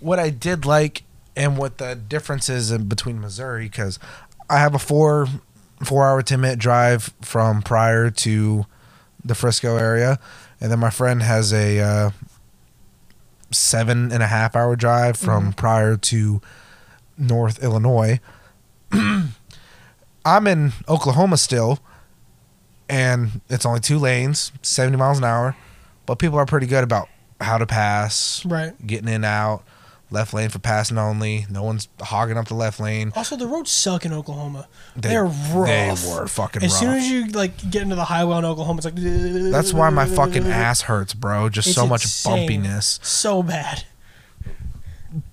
What 0.00 0.18
I 0.18 0.30
did 0.30 0.66
like, 0.66 1.04
and 1.36 1.56
what 1.58 1.78
the 1.78 1.94
difference 1.94 2.48
is 2.48 2.72
in 2.72 2.88
between 2.88 3.20
Missouri, 3.20 3.66
because 3.66 4.00
I 4.50 4.58
have 4.58 4.74
a 4.74 4.80
four 4.80 5.28
four 5.84 6.06
hour 6.06 6.22
ten 6.22 6.40
minute 6.40 6.58
drive 6.58 7.12
from 7.22 7.62
Pryor 7.62 8.10
to 8.10 8.66
the 9.24 9.34
Frisco 9.34 9.76
area, 9.76 10.18
and 10.60 10.70
then 10.70 10.78
my 10.78 10.90
friend 10.90 11.22
has 11.22 11.52
a 11.52 11.80
uh, 11.80 12.10
seven 13.50 14.12
and 14.12 14.22
a 14.22 14.26
half 14.26 14.54
hour 14.56 14.76
drive 14.76 15.16
from 15.16 15.52
Pryor 15.52 15.96
to 15.96 16.40
North 17.18 17.62
Illinois. 17.62 18.20
I'm 20.24 20.46
in 20.46 20.72
Oklahoma 20.88 21.36
still, 21.36 21.78
and 22.88 23.40
it's 23.48 23.64
only 23.64 23.80
two 23.80 23.98
lanes, 23.98 24.50
70 24.62 24.96
miles 24.96 25.18
an 25.18 25.24
hour, 25.24 25.56
but 26.04 26.18
people 26.18 26.38
are 26.38 26.46
pretty 26.46 26.66
good 26.66 26.82
about 26.84 27.08
how 27.40 27.58
to 27.58 27.66
pass, 27.66 28.44
Right. 28.44 28.74
getting 28.86 29.08
in 29.08 29.24
out, 29.24 29.62
left 30.10 30.32
lane 30.32 30.48
for 30.48 30.58
passing 30.58 30.98
only. 30.98 31.46
No 31.50 31.62
one's 31.62 31.88
hogging 32.00 32.36
up 32.38 32.46
the 32.48 32.54
left 32.54 32.78
lane. 32.80 33.12
Also, 33.16 33.36
the 33.36 33.46
roads 33.46 33.70
suck 33.72 34.04
in 34.04 34.12
Oklahoma. 34.12 34.68
They- 34.94 35.08
They, 35.10 35.16
are 35.16 35.26
rough. 35.26 36.02
They 36.04 36.10
were 36.14 36.26
fucking 36.28 36.62
As 36.62 36.72
rough. 36.72 36.80
soon 36.80 36.94
as 36.94 37.08
you 37.10 37.26
like 37.28 37.70
get 37.70 37.82
into 37.82 37.96
the 37.96 38.04
highway 38.04 38.38
in 38.38 38.44
Oklahoma, 38.44 38.78
it's 38.78 38.84
like 38.84 38.94
That's 39.52 39.72
why 39.72 39.90
my 39.90 40.06
fucking 40.06 40.46
ass 40.46 40.82
hurts, 40.82 41.12
bro. 41.14 41.48
Just 41.48 41.68
It's 41.68 41.74
so 41.76 41.86
much 41.86 42.04
insane. 42.04 42.48
bumpiness. 42.62 43.04
so 43.04 43.42
bad. 43.42 43.84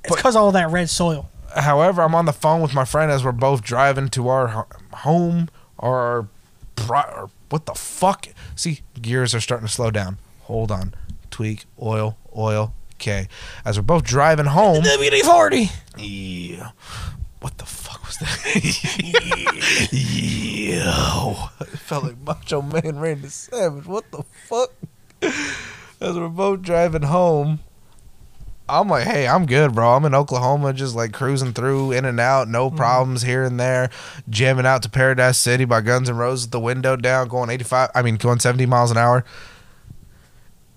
It's 0.03 0.15
because 0.15 0.35
all 0.35 0.51
that 0.53 0.69
red 0.71 0.89
soil. 0.89 1.29
However, 1.55 2.01
I'm 2.01 2.15
on 2.15 2.25
the 2.25 2.33
phone 2.33 2.61
with 2.61 2.73
my 2.73 2.85
friend 2.85 3.11
as 3.11 3.23
we're 3.23 3.31
both 3.31 3.61
driving 3.63 4.09
to 4.09 4.27
our 4.29 4.65
home 4.93 5.49
or, 5.77 6.27
our 6.89 7.29
what 7.49 7.65
the 7.67 7.73
fuck? 7.75 8.27
See, 8.55 8.81
gears 8.99 9.35
are 9.35 9.39
starting 9.39 9.67
to 9.67 9.71
slow 9.73 9.91
down. 9.91 10.17
Hold 10.43 10.71
on. 10.71 10.95
Tweak, 11.29 11.65
oil, 11.81 12.17
oil. 12.35 12.73
Okay. 12.95 13.27
As 13.65 13.77
we're 13.77 13.83
both 13.83 14.03
driving 14.03 14.45
home. 14.45 14.83
WD 14.83 15.21
forty. 15.21 15.69
Yeah. 15.97 16.71
What 17.41 17.57
the 17.57 17.65
fuck 17.65 18.05
was 18.05 18.17
that? 18.17 18.39
yeah. 19.91 21.49
It 21.59 21.79
felt 21.79 22.05
like 22.05 22.19
Macho 22.19 22.61
Man 22.61 22.99
Randy 22.99 23.27
Savage. 23.27 23.85
What 23.85 24.09
the 24.11 24.23
fuck? 24.47 24.71
As 25.21 26.17
we're 26.17 26.29
both 26.29 26.61
driving 26.61 27.03
home, 27.03 27.59
I'm 28.67 28.87
like, 28.87 29.03
hey, 29.05 29.27
I'm 29.27 29.45
good, 29.45 29.75
bro. 29.75 29.95
I'm 29.95 30.05
in 30.05 30.15
Oklahoma, 30.15 30.71
just 30.71 30.95
like 30.95 31.11
cruising 31.11 31.53
through, 31.53 31.91
in 31.91 32.05
and 32.05 32.19
out, 32.19 32.47
no 32.47 32.67
mm-hmm. 32.67 32.77
problems 32.77 33.21
here 33.23 33.43
and 33.43 33.59
there, 33.59 33.89
jamming 34.29 34.65
out 34.65 34.83
to 34.83 34.89
Paradise 34.89 35.37
City 35.37 35.65
by 35.65 35.81
Guns 35.81 36.09
N' 36.09 36.15
Roses 36.15 36.45
with 36.45 36.51
the 36.51 36.59
window 36.61 36.95
down, 36.95 37.27
going 37.27 37.49
85, 37.49 37.89
I 37.93 38.01
mean, 38.01 38.15
going 38.15 38.39
70 38.39 38.65
miles 38.65 38.89
an 38.89 38.97
hour. 38.97 39.25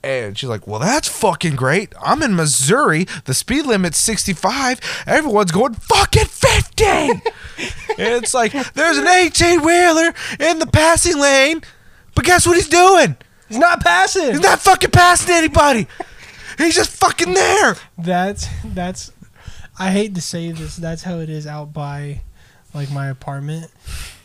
And 0.06 0.38
she's 0.38 0.48
like, 0.48 0.68
well, 0.68 0.78
that's 0.78 1.08
fucking 1.08 1.56
great. 1.56 1.92
I'm 2.00 2.22
in 2.22 2.36
Missouri. 2.36 3.08
The 3.24 3.34
speed 3.34 3.66
limit's 3.66 3.98
65. 3.98 4.80
Everyone's 5.04 5.50
going 5.50 5.74
fucking 5.74 6.26
50. 6.26 6.84
and 6.84 7.22
it's 7.98 8.32
like, 8.32 8.52
there's 8.74 8.98
an 8.98 9.08
18 9.08 9.62
wheeler 9.64 10.14
in 10.38 10.60
the 10.60 10.68
passing 10.72 11.18
lane. 11.18 11.60
But 12.14 12.24
guess 12.24 12.46
what 12.46 12.54
he's 12.54 12.68
doing? 12.68 13.16
He's 13.48 13.58
not 13.58 13.82
passing. 13.82 14.30
He's 14.30 14.40
not 14.40 14.60
fucking 14.60 14.92
passing 14.92 15.34
anybody. 15.34 15.88
He's 16.56 16.76
just 16.76 16.90
fucking 16.90 17.34
there. 17.34 17.74
That's 17.98 18.46
that's. 18.64 19.10
I 19.76 19.90
hate 19.90 20.14
to 20.14 20.20
say 20.20 20.52
this. 20.52 20.76
That's 20.76 21.02
how 21.02 21.18
it 21.18 21.28
is 21.28 21.48
out 21.48 21.72
by, 21.72 22.22
like 22.72 22.92
my 22.92 23.08
apartment, 23.08 23.72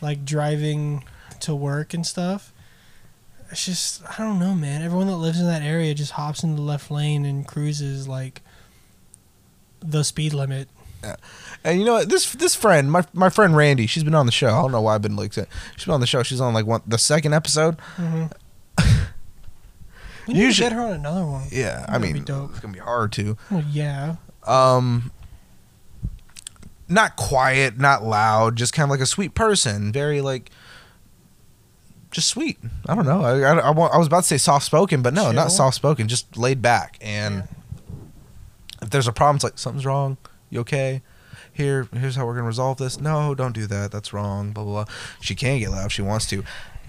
like 0.00 0.24
driving 0.24 1.02
to 1.40 1.56
work 1.56 1.92
and 1.92 2.06
stuff. 2.06 2.51
It's 3.52 3.64
just 3.66 4.02
I 4.10 4.16
don't 4.18 4.38
know, 4.40 4.54
man. 4.54 4.82
Everyone 4.82 5.06
that 5.06 5.16
lives 5.16 5.38
in 5.38 5.46
that 5.46 5.62
area 5.62 5.94
just 5.94 6.12
hops 6.12 6.42
into 6.42 6.56
the 6.56 6.62
left 6.62 6.90
lane 6.90 7.24
and 7.24 7.46
cruises 7.46 8.08
like 8.08 8.40
the 9.80 10.02
speed 10.02 10.32
limit. 10.32 10.68
Yeah. 11.04 11.16
And 11.64 11.78
you 11.78 11.84
know 11.84 11.92
what? 11.94 12.08
This 12.08 12.32
this 12.32 12.54
friend, 12.54 12.90
my 12.90 13.04
my 13.12 13.28
friend 13.28 13.54
Randy, 13.56 13.86
she's 13.86 14.04
been 14.04 14.14
on 14.14 14.26
the 14.26 14.32
show. 14.32 14.48
I 14.48 14.62
don't 14.62 14.72
know 14.72 14.80
why 14.80 14.94
I've 14.94 15.02
been 15.02 15.16
like 15.16 15.32
she's 15.34 15.84
been 15.84 15.94
on 15.94 16.00
the 16.00 16.06
show. 16.06 16.22
She's 16.22 16.40
on 16.40 16.54
like 16.54 16.66
one 16.66 16.80
the 16.86 16.98
second 16.98 17.34
episode. 17.34 17.76
We 20.26 20.34
need 20.34 20.40
to 20.40 20.46
Usually- 20.46 20.70
get 20.70 20.76
her 20.76 20.82
on 20.82 20.92
another 20.92 21.26
one. 21.26 21.48
Yeah, 21.50 21.84
I 21.88 21.98
That'd 21.98 22.02
mean 22.02 22.12
be 22.14 22.20
dope. 22.20 22.50
it's 22.50 22.60
gonna 22.60 22.72
be 22.72 22.78
hard 22.80 23.10
to. 23.12 23.36
Well, 23.50 23.64
yeah. 23.70 24.16
Um, 24.46 25.10
not 26.88 27.16
quiet, 27.16 27.76
not 27.78 28.04
loud, 28.04 28.54
just 28.56 28.72
kind 28.72 28.84
of 28.84 28.90
like 28.90 29.00
a 29.00 29.06
sweet 29.06 29.34
person. 29.34 29.90
Very 29.92 30.20
like, 30.20 30.50
just 32.12 32.28
sweet. 32.28 32.58
I 32.86 32.94
don't 32.94 33.06
know. 33.06 33.22
I 33.22 33.40
I, 33.40 33.58
I, 33.58 33.70
I 33.72 33.98
was 33.98 34.06
about 34.06 34.22
to 34.22 34.28
say 34.28 34.38
soft 34.38 34.64
spoken, 34.64 35.02
but 35.02 35.12
no, 35.12 35.24
Chill. 35.24 35.32
not 35.32 35.50
soft 35.50 35.74
spoken. 35.74 36.06
Just 36.06 36.36
laid 36.36 36.62
back. 36.62 36.98
And 37.00 37.48
if 38.80 38.90
there's 38.90 39.08
a 39.08 39.12
problem, 39.12 39.36
it's 39.36 39.44
like 39.44 39.58
something's 39.58 39.86
wrong. 39.86 40.16
You 40.50 40.60
okay? 40.60 41.02
Here, 41.54 41.86
here's 41.92 42.16
how 42.16 42.24
we're 42.24 42.34
gonna 42.34 42.46
resolve 42.46 42.78
this. 42.78 43.00
No, 43.00 43.34
don't 43.34 43.52
do 43.52 43.66
that. 43.66 43.90
That's 43.90 44.12
wrong. 44.12 44.52
Blah 44.52 44.64
blah. 44.64 44.84
blah. 44.84 44.94
She 45.20 45.34
can 45.34 45.58
get 45.58 45.70
loud 45.70 45.86
if 45.86 45.92
she 45.92 46.02
wants 46.02 46.26
to, 46.28 46.44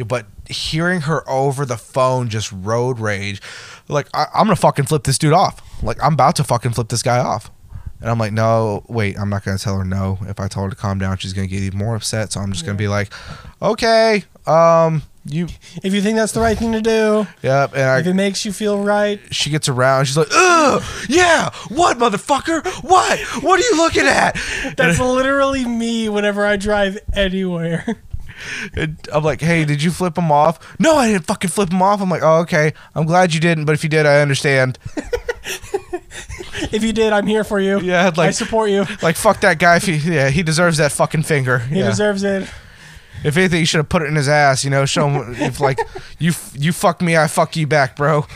but 0.06 0.26
hearing 0.50 1.02
her 1.02 1.28
over 1.30 1.66
the 1.66 1.78
phone 1.78 2.30
just 2.30 2.52
road 2.52 3.00
rage, 3.00 3.42
like 3.88 4.08
I, 4.14 4.28
I'm 4.34 4.46
gonna 4.46 4.56
fucking 4.56 4.86
flip 4.86 5.04
this 5.04 5.18
dude 5.18 5.34
off. 5.34 5.62
Like 5.84 6.02
I'm 6.04 6.14
about 6.14 6.36
to 6.38 6.44
fucking 6.44 6.72
flip 6.72 6.90
this 6.90 7.04
guy 7.04 7.20
off. 7.20 7.52
And 8.00 8.10
I'm 8.10 8.18
like, 8.20 8.34
no, 8.34 8.84
wait, 8.90 9.18
I'm 9.18 9.30
not 9.30 9.46
gonna 9.46 9.58
tell 9.58 9.78
her 9.78 9.86
no. 9.86 10.18
If 10.24 10.38
I 10.40 10.50
tell 10.50 10.64
her 10.64 10.70
to 10.70 10.76
calm 10.76 11.00
down, 11.00 11.18
she's 11.18 11.32
gonna 11.32 11.48
get 11.48 11.62
even 11.62 11.80
more 11.80 11.96
upset. 11.96 12.34
So 12.34 12.42
I'm 12.42 12.52
just 12.52 12.66
gonna 12.66 12.78
be 12.78 12.90
like, 12.90 13.14
okay, 13.62 14.26
um, 14.46 15.04
you, 15.26 15.48
If 15.82 15.94
you 15.94 16.02
think 16.02 16.18
that's 16.18 16.34
the 16.34 16.42
right 16.42 16.58
thing 16.58 16.74
to 16.74 16.82
do, 16.82 17.28
yep. 17.42 17.72
And 17.72 18.02
if 18.02 18.08
I, 18.08 18.10
it 18.10 18.14
makes 18.14 18.46
you 18.46 18.52
feel 18.52 18.84
right, 18.84 19.20
she 19.32 19.50
gets 19.50 19.70
around. 19.70 20.06
She's 20.06 20.18
like, 20.18 20.28
ugh, 20.32 20.84
yeah, 21.08 21.50
what, 21.70 21.98
motherfucker? 21.98 22.66
What? 22.84 23.20
What 23.42 23.60
are 23.60 23.64
you 23.64 23.78
looking 23.78 24.06
at? 24.06 24.38
that's 24.76 25.00
literally 25.00 25.66
me 25.66 26.10
whenever 26.10 26.46
I 26.46 26.58
drive 26.58 26.98
anywhere. 27.14 27.86
And 28.76 28.98
I'm 29.14 29.24
like, 29.24 29.40
hey, 29.40 29.64
did 29.64 29.82
you 29.82 29.92
flip 29.92 30.18
him 30.18 30.32
off? 30.32 30.76
No, 30.80 30.96
I 30.98 31.12
didn't 31.12 31.26
fucking 31.26 31.50
flip 31.50 31.72
him 31.72 31.82
off. 31.82 32.02
I'm 32.02 32.10
like, 32.10 32.24
oh, 32.24 32.40
okay. 32.40 32.74
I'm 32.96 33.06
glad 33.06 33.34
you 33.34 33.40
didn't, 33.40 33.66
but 33.66 33.74
if 33.74 33.84
you 33.84 33.90
did, 33.90 34.06
I 34.06 34.22
understand. 34.22 34.78
if 36.72 36.84
you 36.84 36.92
did, 36.92 37.14
I'm 37.14 37.28
here 37.28 37.44
for 37.44 37.60
you. 37.60 37.80
Yeah, 37.80 38.06
I 38.06 38.10
like, 38.10 38.34
support 38.34 38.70
you. 38.70 38.86
like 39.02 39.16
fuck 39.16 39.40
that 39.42 39.60
guy. 39.60 39.78
If 39.78 39.86
he, 39.86 39.96
yeah, 39.96 40.30
he 40.30 40.44
deserves 40.44 40.78
that 40.78 40.92
fucking 40.92 41.24
finger. 41.24 41.60
He 41.60 41.80
yeah. 41.80 41.90
deserves 41.90 42.24
it. 42.24 42.50
If 43.24 43.38
anything, 43.38 43.60
you 43.60 43.66
should 43.66 43.78
have 43.80 43.90
put 43.90 44.02
it 44.02 44.08
in 44.08 44.16
his 44.16 44.28
ass. 44.28 44.64
You 44.64 44.70
know, 44.70 44.86
show 44.86 45.08
him 45.10 45.36
if 45.36 45.60
like 45.60 45.80
you 46.20 46.34
you 46.54 46.72
fuck 46.72 47.02
me, 47.02 47.18
I 47.18 47.28
fuck 47.28 47.56
you 47.56 47.68
back, 47.68 47.96
bro. 47.96 48.26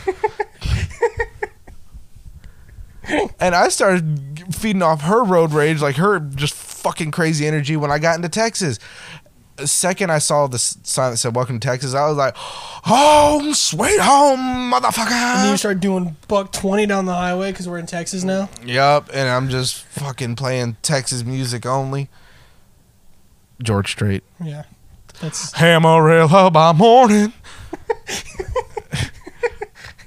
and 3.40 3.54
I 3.54 3.68
started 3.68 4.54
feeding 4.54 4.82
off 4.82 5.02
her 5.02 5.22
road 5.24 5.52
rage, 5.52 5.80
like 5.80 5.96
her 5.96 6.20
just 6.20 6.54
fucking 6.54 7.10
crazy 7.10 7.46
energy 7.46 7.76
when 7.76 7.90
I 7.90 7.98
got 7.98 8.16
into 8.16 8.28
Texas. 8.28 8.78
The 9.56 9.66
second 9.66 10.12
I 10.12 10.18
saw 10.18 10.46
the 10.46 10.58
sign 10.58 11.10
that 11.10 11.16
said 11.16 11.34
"Welcome 11.34 11.58
to 11.58 11.66
Texas," 11.68 11.92
I 11.92 12.06
was 12.06 12.16
like, 12.16 12.36
"Home, 12.36 13.54
sweet 13.54 13.98
home, 13.98 14.70
motherfucker!" 14.70 15.10
And 15.10 15.44
then 15.44 15.50
you 15.50 15.56
start 15.56 15.80
doing 15.80 16.16
buck 16.28 16.52
twenty 16.52 16.86
down 16.86 17.06
the 17.06 17.14
highway 17.14 17.50
because 17.50 17.68
we're 17.68 17.78
in 17.78 17.86
Texas 17.86 18.22
now. 18.22 18.48
Yep, 18.64 19.10
and 19.12 19.28
I'm 19.28 19.48
just 19.48 19.82
fucking 19.84 20.36
playing 20.36 20.76
Texas 20.82 21.24
music 21.24 21.66
only. 21.66 22.08
George 23.60 23.90
Strait. 23.90 24.22
Yeah, 24.40 24.62
that's 25.20 25.60
Amarillo 25.60 26.50
by 26.50 26.72
morning. 26.72 27.32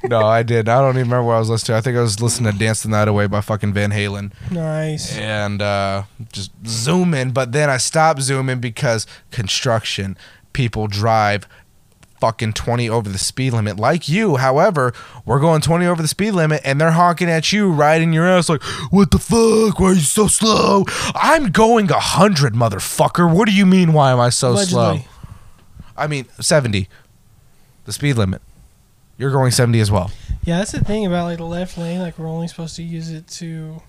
no, 0.04 0.22
I 0.22 0.44
did. 0.44 0.68
I 0.68 0.80
don't 0.82 0.92
even 0.96 1.04
remember 1.04 1.24
what 1.24 1.36
I 1.36 1.40
was 1.40 1.50
listening 1.50 1.76
to. 1.76 1.78
I 1.78 1.82
think 1.82 1.98
I 1.98 2.02
was 2.02 2.22
listening 2.22 2.52
to 2.52 2.58
Dance 2.58 2.84
the 2.84 2.90
Night 2.90 3.08
Away 3.08 3.28
by 3.28 3.42
fucking 3.42 3.74
Van 3.74 3.92
Halen. 3.92 4.32
nice. 4.52 5.16
And 5.18 5.62
uh, 5.62 6.04
just 6.32 6.52
zooming. 6.66 7.32
But 7.32 7.52
then 7.52 7.70
I 7.70 7.78
stopped 7.78 8.22
zooming 8.22 8.60
because 8.60 9.06
construction, 9.32 10.18
people 10.54 10.88
drive 10.88 11.48
fucking 12.22 12.54
20 12.54 12.88
over 12.88 13.10
the 13.10 13.18
speed 13.18 13.52
limit 13.52 13.78
like 13.78 14.08
you. 14.08 14.38
However, 14.38 14.94
we're 15.26 15.40
going 15.40 15.60
20 15.62 15.86
over 15.86 16.02
the 16.02 16.08
speed 16.08 16.32
limit 16.32 16.62
and 16.64 16.80
they're 16.80 16.92
honking 16.92 17.30
at 17.30 17.52
you 17.52 17.72
right 17.72 18.02
in 18.02 18.14
your 18.14 18.26
ass 18.26 18.48
like, 18.48 18.64
what 18.92 19.12
the 19.12 19.20
fuck? 19.20 19.80
Why 19.80 19.90
are 19.90 19.94
you 19.94 20.00
so 20.00 20.28
slow? 20.28 20.86
I'm 21.16 21.52
going 21.52 21.88
100, 21.88 22.54
motherfucker. 22.54 23.34
What 23.34 23.48
do 23.48 23.54
you 23.54 23.66
mean, 23.66 23.92
why 23.92 24.12
am 24.12 24.20
I 24.20 24.30
so 24.30 24.56
slow? 24.56 25.00
I 25.98 26.08
mean, 26.08 26.28
70. 26.40 26.88
The 27.86 27.94
speed 27.94 28.14
limit. 28.18 28.42
You're 29.18 29.32
going 29.32 29.52
70 29.52 29.80
as 29.80 29.92
well. 29.92 30.12
Yeah, 30.44 30.60
that's 30.60 30.72
the 30.72 30.84
thing 30.84 31.06
about 31.06 31.26
like 31.26 31.38
the 31.38 31.46
left 31.46 31.78
lane. 31.78 32.00
Like 32.00 32.18
we're 32.18 32.28
only 32.28 32.48
supposed 32.48 32.76
to 32.78 32.84
use 32.84 33.12
it 33.12 33.28
to. 33.28 33.82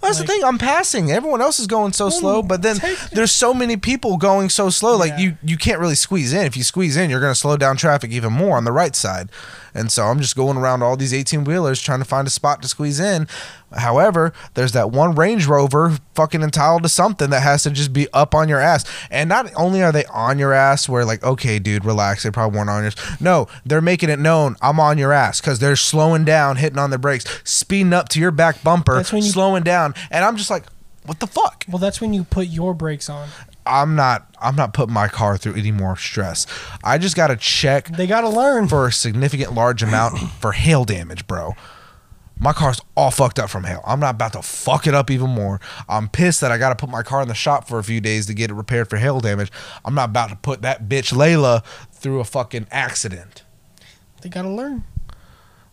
Well, 0.00 0.10
that's 0.10 0.18
Like- 0.18 0.26
the 0.28 0.32
thing. 0.34 0.44
I'm 0.44 0.58
passing. 0.58 1.12
Everyone 1.12 1.40
else 1.40 1.58
is 1.60 1.66
going 1.66 1.92
so 1.92 2.10
slow, 2.10 2.42
but 2.42 2.62
then 2.62 2.80
there's 3.12 3.32
so 3.32 3.52
many 3.54 3.76
people 3.76 4.16
going 4.16 4.48
so 4.50 4.70
slow. 4.70 4.96
Like 4.96 5.10
Yeah. 5.12 5.18
you, 5.18 5.36
you 5.44 5.56
can't 5.56 5.78
really 5.80 5.94
squeeze 5.94 6.32
in. 6.32 6.46
If 6.46 6.56
you 6.56 6.62
squeeze 6.64 6.96
in, 6.96 7.10
you're 7.10 7.20
going 7.20 7.32
to 7.34 7.38
slow 7.38 7.56
down 7.56 7.76
traffic 7.76 8.10
even 8.10 8.32
more 8.32 8.56
on 8.56 8.64
the 8.64 8.72
right 8.72 8.94
side. 8.96 9.28
And 9.76 9.92
so 9.92 10.04
I'm 10.06 10.20
just 10.20 10.34
going 10.34 10.56
around 10.56 10.82
all 10.82 10.96
these 10.96 11.12
18 11.12 11.44
wheelers 11.44 11.82
trying 11.82 11.98
to 11.98 12.04
find 12.06 12.26
a 12.26 12.30
spot 12.30 12.62
to 12.62 12.68
squeeze 12.68 12.98
in. 12.98 13.28
However, 13.76 14.32
there's 14.54 14.72
that 14.72 14.90
one 14.90 15.14
Range 15.14 15.46
Rover 15.46 15.98
fucking 16.14 16.42
entitled 16.42 16.82
to 16.84 16.88
something 16.88 17.30
that 17.30 17.42
has 17.42 17.62
to 17.64 17.70
just 17.70 17.92
be 17.92 18.08
up 18.12 18.34
on 18.34 18.48
your 18.48 18.58
ass. 18.60 18.84
And 19.10 19.28
not 19.28 19.50
only 19.54 19.82
are 19.82 19.92
they 19.92 20.04
on 20.06 20.38
your 20.38 20.52
ass, 20.52 20.88
where 20.88 21.04
like, 21.04 21.22
okay, 21.22 21.58
dude, 21.58 21.84
relax. 21.84 22.22
They 22.22 22.30
probably 22.30 22.56
weren't 22.56 22.70
on 22.70 22.82
yours. 22.84 22.96
No, 23.20 23.48
they're 23.66 23.82
making 23.82 24.08
it 24.08 24.18
known 24.18 24.56
I'm 24.62 24.80
on 24.80 24.96
your 24.98 25.12
ass 25.12 25.40
because 25.40 25.58
they're 25.58 25.76
slowing 25.76 26.24
down, 26.24 26.56
hitting 26.56 26.78
on 26.78 26.90
their 26.90 26.98
brakes, 26.98 27.26
speeding 27.44 27.92
up 27.92 28.08
to 28.10 28.20
your 28.20 28.30
back 28.30 28.62
bumper, 28.62 28.94
That's 28.96 29.12
when 29.12 29.22
you- 29.22 29.30
slowing 29.30 29.62
down. 29.62 29.94
And 30.10 30.24
I'm 30.24 30.36
just 30.36 30.48
like, 30.50 30.64
what 31.04 31.20
the 31.20 31.26
fuck? 31.28 31.64
Well, 31.68 31.78
that's 31.78 32.00
when 32.00 32.12
you 32.12 32.24
put 32.24 32.48
your 32.48 32.74
brakes 32.74 33.08
on. 33.08 33.28
I'm 33.66 33.94
not 33.96 34.34
I'm 34.40 34.54
not 34.56 34.72
putting 34.74 34.94
my 34.94 35.08
car 35.08 35.36
through 35.36 35.54
any 35.54 35.72
more 35.72 35.96
stress. 35.96 36.46
I 36.84 36.98
just 36.98 37.16
got 37.16 37.28
to 37.28 37.36
check 37.36 37.88
They 37.88 38.06
gotta 38.06 38.28
learn. 38.28 38.68
for 38.68 38.86
a 38.86 38.92
significant 38.92 39.52
large 39.54 39.82
amount 39.82 40.18
for 40.40 40.52
hail 40.52 40.84
damage, 40.84 41.26
bro. 41.26 41.54
My 42.38 42.52
car's 42.52 42.82
all 42.94 43.10
fucked 43.10 43.38
up 43.38 43.48
from 43.48 43.64
hail. 43.64 43.80
I'm 43.86 43.98
not 43.98 44.16
about 44.16 44.34
to 44.34 44.42
fuck 44.42 44.86
it 44.86 44.94
up 44.94 45.10
even 45.10 45.30
more. 45.30 45.58
I'm 45.88 46.06
pissed 46.08 46.42
that 46.42 46.52
I 46.52 46.58
got 46.58 46.68
to 46.68 46.74
put 46.74 46.90
my 46.90 47.02
car 47.02 47.22
in 47.22 47.28
the 47.28 47.34
shop 47.34 47.66
for 47.66 47.78
a 47.78 47.84
few 47.84 47.98
days 47.98 48.26
to 48.26 48.34
get 48.34 48.50
it 48.50 48.54
repaired 48.54 48.90
for 48.90 48.98
hail 48.98 49.20
damage. 49.20 49.50
I'm 49.86 49.94
not 49.94 50.10
about 50.10 50.28
to 50.28 50.36
put 50.36 50.60
that 50.60 50.86
bitch 50.86 51.14
Layla 51.14 51.64
through 51.92 52.20
a 52.20 52.24
fucking 52.24 52.66
accident. 52.70 53.42
They 54.20 54.28
gotta 54.28 54.50
learn. 54.50 54.84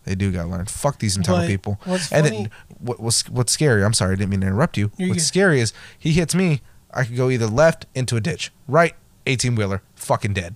They 0.04 0.14
do 0.14 0.32
gotta 0.32 0.48
learn. 0.48 0.64
Fuck 0.66 1.00
these 1.00 1.16
entitled 1.18 1.46
people. 1.48 1.78
what's 1.84 2.10
and 2.10 2.24
funny- 2.26 2.36
then 2.44 2.50
what, 2.78 2.98
what's 3.00 3.28
what's 3.28 3.52
scary? 3.52 3.84
I'm 3.84 3.92
sorry, 3.94 4.12
I 4.12 4.16
didn't 4.16 4.30
mean 4.30 4.40
to 4.40 4.46
interrupt 4.46 4.76
you. 4.78 4.90
What's 4.96 5.12
good. 5.12 5.20
scary 5.20 5.60
is 5.60 5.72
he 5.98 6.12
hits 6.12 6.34
me. 6.34 6.62
I 6.94 7.04
could 7.04 7.16
go 7.16 7.28
either 7.28 7.46
left 7.46 7.86
into 7.94 8.16
a 8.16 8.20
ditch, 8.20 8.52
right, 8.68 8.94
18 9.26 9.56
wheeler, 9.56 9.82
fucking 9.96 10.32
dead. 10.32 10.54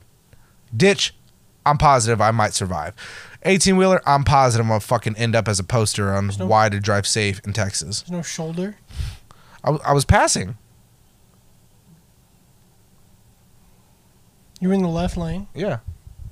Ditch, 0.74 1.14
I'm 1.66 1.76
positive 1.78 2.20
I 2.20 2.30
might 2.30 2.54
survive. 2.54 2.94
18 3.42 3.76
wheeler, 3.76 4.00
I'm 4.06 4.24
positive 4.24 4.64
I'm 4.64 4.68
gonna 4.68 4.80
fucking 4.80 5.16
end 5.16 5.34
up 5.36 5.48
as 5.48 5.58
a 5.58 5.64
poster 5.64 6.12
on 6.14 6.30
no- 6.38 6.46
why 6.46 6.68
to 6.68 6.80
drive 6.80 7.06
safe 7.06 7.40
in 7.44 7.52
Texas. 7.52 8.02
There's 8.02 8.10
no 8.12 8.22
shoulder. 8.22 8.76
I, 9.64 9.70
I 9.70 9.92
was 9.92 10.04
passing. 10.04 10.56
You're 14.60 14.72
in 14.72 14.82
the 14.82 14.88
left 14.88 15.16
lane. 15.16 15.46
Yeah. 15.54 15.78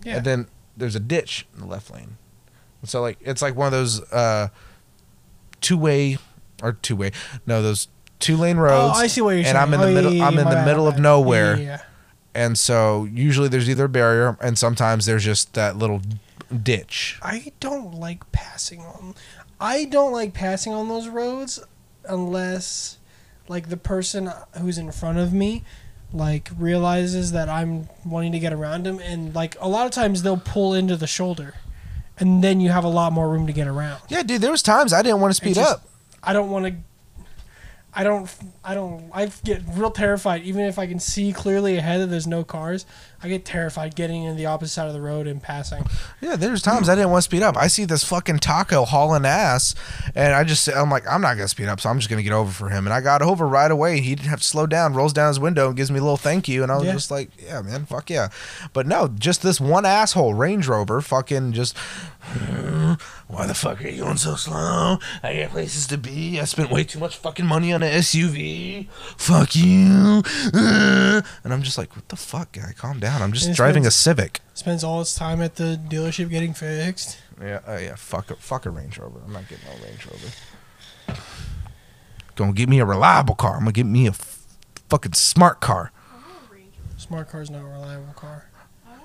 Yeah. 0.05 0.16
And 0.16 0.25
then 0.25 0.49
there's 0.77 0.95
a 0.95 1.01
ditch 1.01 1.47
in 1.55 1.61
the 1.61 1.66
left 1.66 1.92
lane. 1.92 2.16
So 2.85 3.01
like 3.01 3.19
it's 3.21 3.42
like 3.42 3.57
one 3.57 3.66
of 3.66 3.73
those 3.73 4.01
uh 4.12 4.49
two 5.61 5.77
way 5.77 6.19
or 6.62 6.73
two 6.73 6.95
way 6.95 7.11
no 7.47 7.62
those 7.62 7.88
two 8.19 8.37
lane 8.37 8.59
oh, 8.59 8.63
roads. 8.63 8.95
oh, 8.97 9.01
I 9.01 9.07
see 9.07 9.21
what 9.21 9.31
you're 9.31 9.39
and 9.39 9.47
saying. 9.47 9.57
I'm 9.57 9.75
in 9.75 9.81
the 9.81 9.87
Oh, 9.89 9.93
middle- 9.95 10.13
yeah, 10.13 10.27
I'm 10.27 10.39
in 10.39 10.49
the 10.49 10.65
middle 10.65 10.87
of 10.89 10.99
nowhere. 10.99 11.57
Yeah, 11.57 11.63
yeah, 11.65 11.81
And 12.35 12.59
so 12.59 13.05
usually 13.05 13.49
there's 13.49 13.69
either 13.69 13.85
a 13.85 13.89
barrier 13.89 14.37
and 14.41 14.59
sometimes 14.59 15.07
there's 15.07 15.25
just 15.25 15.55
that 15.55 15.77
little 15.77 16.01
ditch. 16.63 17.19
I 17.23 17.53
don't 17.61 17.95
like 17.95 18.31
passing 18.33 18.81
on. 18.81 19.15
I 19.61 19.85
don't 19.87 20.13
like 20.13 20.33
passing 20.35 20.73
on 20.73 20.89
those 20.89 21.09
roads 21.09 21.61
unless, 22.09 22.99
like, 23.49 23.69
the 23.69 23.77
person 23.77 24.31
who's 24.61 24.79
in 24.79 24.93
front 24.93 25.19
of 25.19 25.33
me, 25.33 25.65
like, 26.13 26.51
realizes 26.59 27.33
that 27.33 27.49
I'm 27.49 27.89
wanting 28.05 28.33
to 28.33 28.39
get 28.39 28.53
around 28.53 28.87
him, 28.87 28.99
and 29.01 29.35
like 29.35 29.57
a 29.61 29.69
lot 29.69 29.87
of 29.87 29.93
times 29.93 30.23
they'll 30.23 30.37
pull 30.37 30.73
into 30.75 30.97
the 30.97 31.07
shoulder, 31.07 31.55
and 32.19 32.45
then 32.45 32.61
you 32.61 32.71
have 32.71 32.85
a 32.85 32.89
lot 32.89 33.13
more 33.13 33.29
room 33.29 33.47
to 33.47 33.53
get 33.53 33.67
around. 33.67 34.01
Yeah, 34.09 34.23
dude, 34.23 34.41
there 34.41 34.51
was 34.53 34.63
times 34.63 34.93
I 34.93 35.03
didn't 35.03 35.21
want 35.21 35.31
to 35.33 35.37
speed 35.37 35.55
just- 35.57 35.71
up. 35.73 35.89
I 36.23 36.33
don't 36.33 36.51
want 36.51 36.67
to. 36.67 36.75
I 37.97 38.05
don't. 38.05 38.31
I 38.63 38.75
don't. 38.75 39.11
I 39.13 39.27
get 39.43 39.63
real 39.73 39.91
terrified, 39.91 40.43
even 40.43 40.67
if 40.67 40.79
I 40.79 40.87
can 40.87 41.01
see 41.01 41.33
clearly 41.33 41.79
ahead 41.79 42.03
that 42.03 42.09
there's 42.09 42.27
no 42.27 42.45
cars. 42.45 42.85
I 43.23 43.29
get 43.29 43.45
terrified 43.45 43.95
getting 43.97 44.23
in 44.25 44.37
the 44.37 44.47
opposite 44.47 44.75
side 44.75 44.87
of 44.89 44.93
the 44.95 45.01
road 45.01 45.27
and 45.27 45.43
passing. 45.43 45.85
Yeah, 46.21 46.37
there's 46.37 46.63
times 46.63 46.89
I 46.89 46.95
didn't 46.95 47.11
want 47.11 47.19
to 47.23 47.29
speed 47.31 47.43
up. 47.43 47.57
I 47.57 47.67
see 47.67 47.85
this 47.85 48.05
fucking 48.05 48.39
taco 48.39 48.85
hauling 48.85 49.25
ass, 49.25 49.75
and 50.15 50.35
I 50.35 50.45
just 50.45 50.69
I'm 50.69 50.91
like 50.91 51.05
I'm 51.11 51.21
not 51.23 51.35
gonna 51.37 51.49
speed 51.49 51.67
up, 51.69 51.81
so 51.81 51.89
I'm 51.91 51.99
just 51.99 52.09
gonna 52.11 52.23
get 52.23 52.33
over 52.33 52.53
for 52.53 52.69
him. 52.69 52.87
And 52.87 52.93
I 52.95 53.01
got 53.01 53.23
over 53.23 53.47
right 53.49 53.71
away. 53.71 54.01
He 54.01 54.15
didn't 54.15 54.29
have 54.31 54.41
to 54.41 54.47
slow 54.47 54.67
down. 54.67 54.95
Rolls 54.95 55.13
down 55.13 55.29
his 55.29 55.41
window 55.41 55.69
and 55.69 55.77
gives 55.77 55.91
me 55.91 55.99
a 55.99 56.03
little 56.03 56.17
thank 56.17 56.47
you, 56.49 56.63
and 56.63 56.71
I 56.71 56.77
was 56.77 56.85
Yeah. 56.85 56.93
just 56.93 57.11
like, 57.11 57.31
yeah, 57.43 57.63
man, 57.63 57.87
fuck 57.87 58.11
yeah. 58.11 58.29
But 58.73 58.87
no, 58.87 59.09
just 59.09 59.43
this 59.43 59.61
one 59.61 59.85
asshole 59.87 60.35
Range 60.35 60.67
Rover, 60.67 61.01
fucking 61.01 61.53
just. 61.53 61.77
Why 63.29 63.47
the 63.47 63.55
fuck 63.55 63.85
are 63.85 63.89
you 63.89 64.03
going 64.03 64.17
so 64.17 64.35
slow? 64.37 64.99
I 65.23 65.37
got 65.41 65.51
places 65.51 65.87
to 65.89 65.99
be. 65.99 66.41
I 66.41 66.45
spent 66.45 66.71
way 66.71 66.83
too 66.85 66.99
much 66.99 67.17
fucking 67.17 67.47
money 67.47 67.73
on 67.73 67.83
an 67.83 67.93
SUV. 67.93 68.89
Fuck 69.17 69.55
you. 69.57 70.23
And 71.45 71.53
I'm 71.53 71.63
just 71.63 71.79
like, 71.79 71.95
what 71.97 72.09
the 72.09 72.17
fuck, 72.17 72.53
guy? 72.53 72.73
Calm 72.77 72.99
down. 73.01 73.06
I'm 73.14 73.33
just 73.33 73.47
And 73.47 73.55
it 73.55 73.57
driving 73.57 73.87
a 73.87 73.90
Civic. 73.90 74.40
Spends 74.55 74.83
all 74.83 75.01
his 75.01 75.14
time 75.14 75.40
at 75.40 75.57
the 75.57 75.81
dealership 75.88 76.31
getting 76.31 76.55
fixed. 76.55 77.19
Yeah, 77.40 77.61
uh, 77.66 77.79
yeah. 77.79 77.95
Fuck 77.97 78.31
a 78.31 78.37
fuck 78.37 78.66
a 78.66 78.71
Range 78.71 78.97
Rover. 78.99 79.21
I'm 79.25 79.33
not 79.33 79.49
getting 79.49 79.64
no 79.66 79.85
Range 79.85 80.07
Rover. 80.07 81.20
Gonna 82.35 82.53
get 82.53 82.68
me 82.68 82.81
a 82.81 82.85
reliable 82.85 83.35
car. 83.35 83.55
I'm 83.55 83.61
gonna 83.61 83.72
get 83.72 83.87
me 83.87 84.07
a 84.07 84.11
f- 84.11 84.43
fucking 84.89 85.12
smart 85.14 85.61
car. 85.61 85.93
Smart 86.97 87.28
car's 87.28 87.51
not 87.51 87.62
a 87.62 87.64
reliable 87.64 88.12
car. 88.14 88.47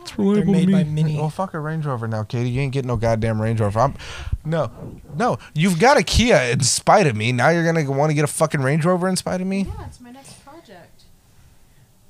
It's 0.01 0.17
reliable. 0.17 0.53
They're 0.53 0.65
made 0.65 0.71
by 0.71 0.83
Mini. 0.83 1.17
Well, 1.17 1.29
fuck 1.29 1.53
a 1.53 1.59
Range 1.59 1.85
Rover 1.85 2.07
now, 2.07 2.23
Katie. 2.23 2.49
You 2.49 2.61
ain't 2.61 2.73
getting 2.73 2.87
no 2.87 2.95
goddamn 2.97 3.41
Range 3.41 3.59
Rover. 3.59 3.79
I'm, 3.79 3.95
no, 4.43 4.71
no. 5.15 5.37
You've 5.53 5.79
got 5.79 5.97
a 5.97 6.03
Kia 6.03 6.37
in 6.51 6.61
spite 6.61 7.07
of 7.07 7.15
me. 7.15 7.31
Now 7.31 7.49
you're 7.49 7.63
gonna 7.65 7.89
want 7.91 8.09
to 8.09 8.13
get 8.13 8.23
a 8.23 8.27
fucking 8.27 8.61
Range 8.61 8.83
Rover 8.83 9.07
in 9.07 9.15
spite 9.15 9.41
of 9.41 9.47
me. 9.47 9.63
Yeah, 9.63 9.85
it's 9.85 9.99
my 10.01 10.11
next 10.11 10.43
project. 10.43 11.03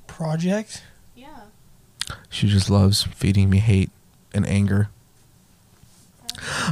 Project? 0.08 0.84
Yeah. 2.32 2.36
She 2.38 2.48
just 2.48 2.70
loves 2.70 3.04
feeding 3.04 3.50
me 3.50 3.60
hate 3.60 3.92
and 4.34 4.48
anger. 4.48 4.90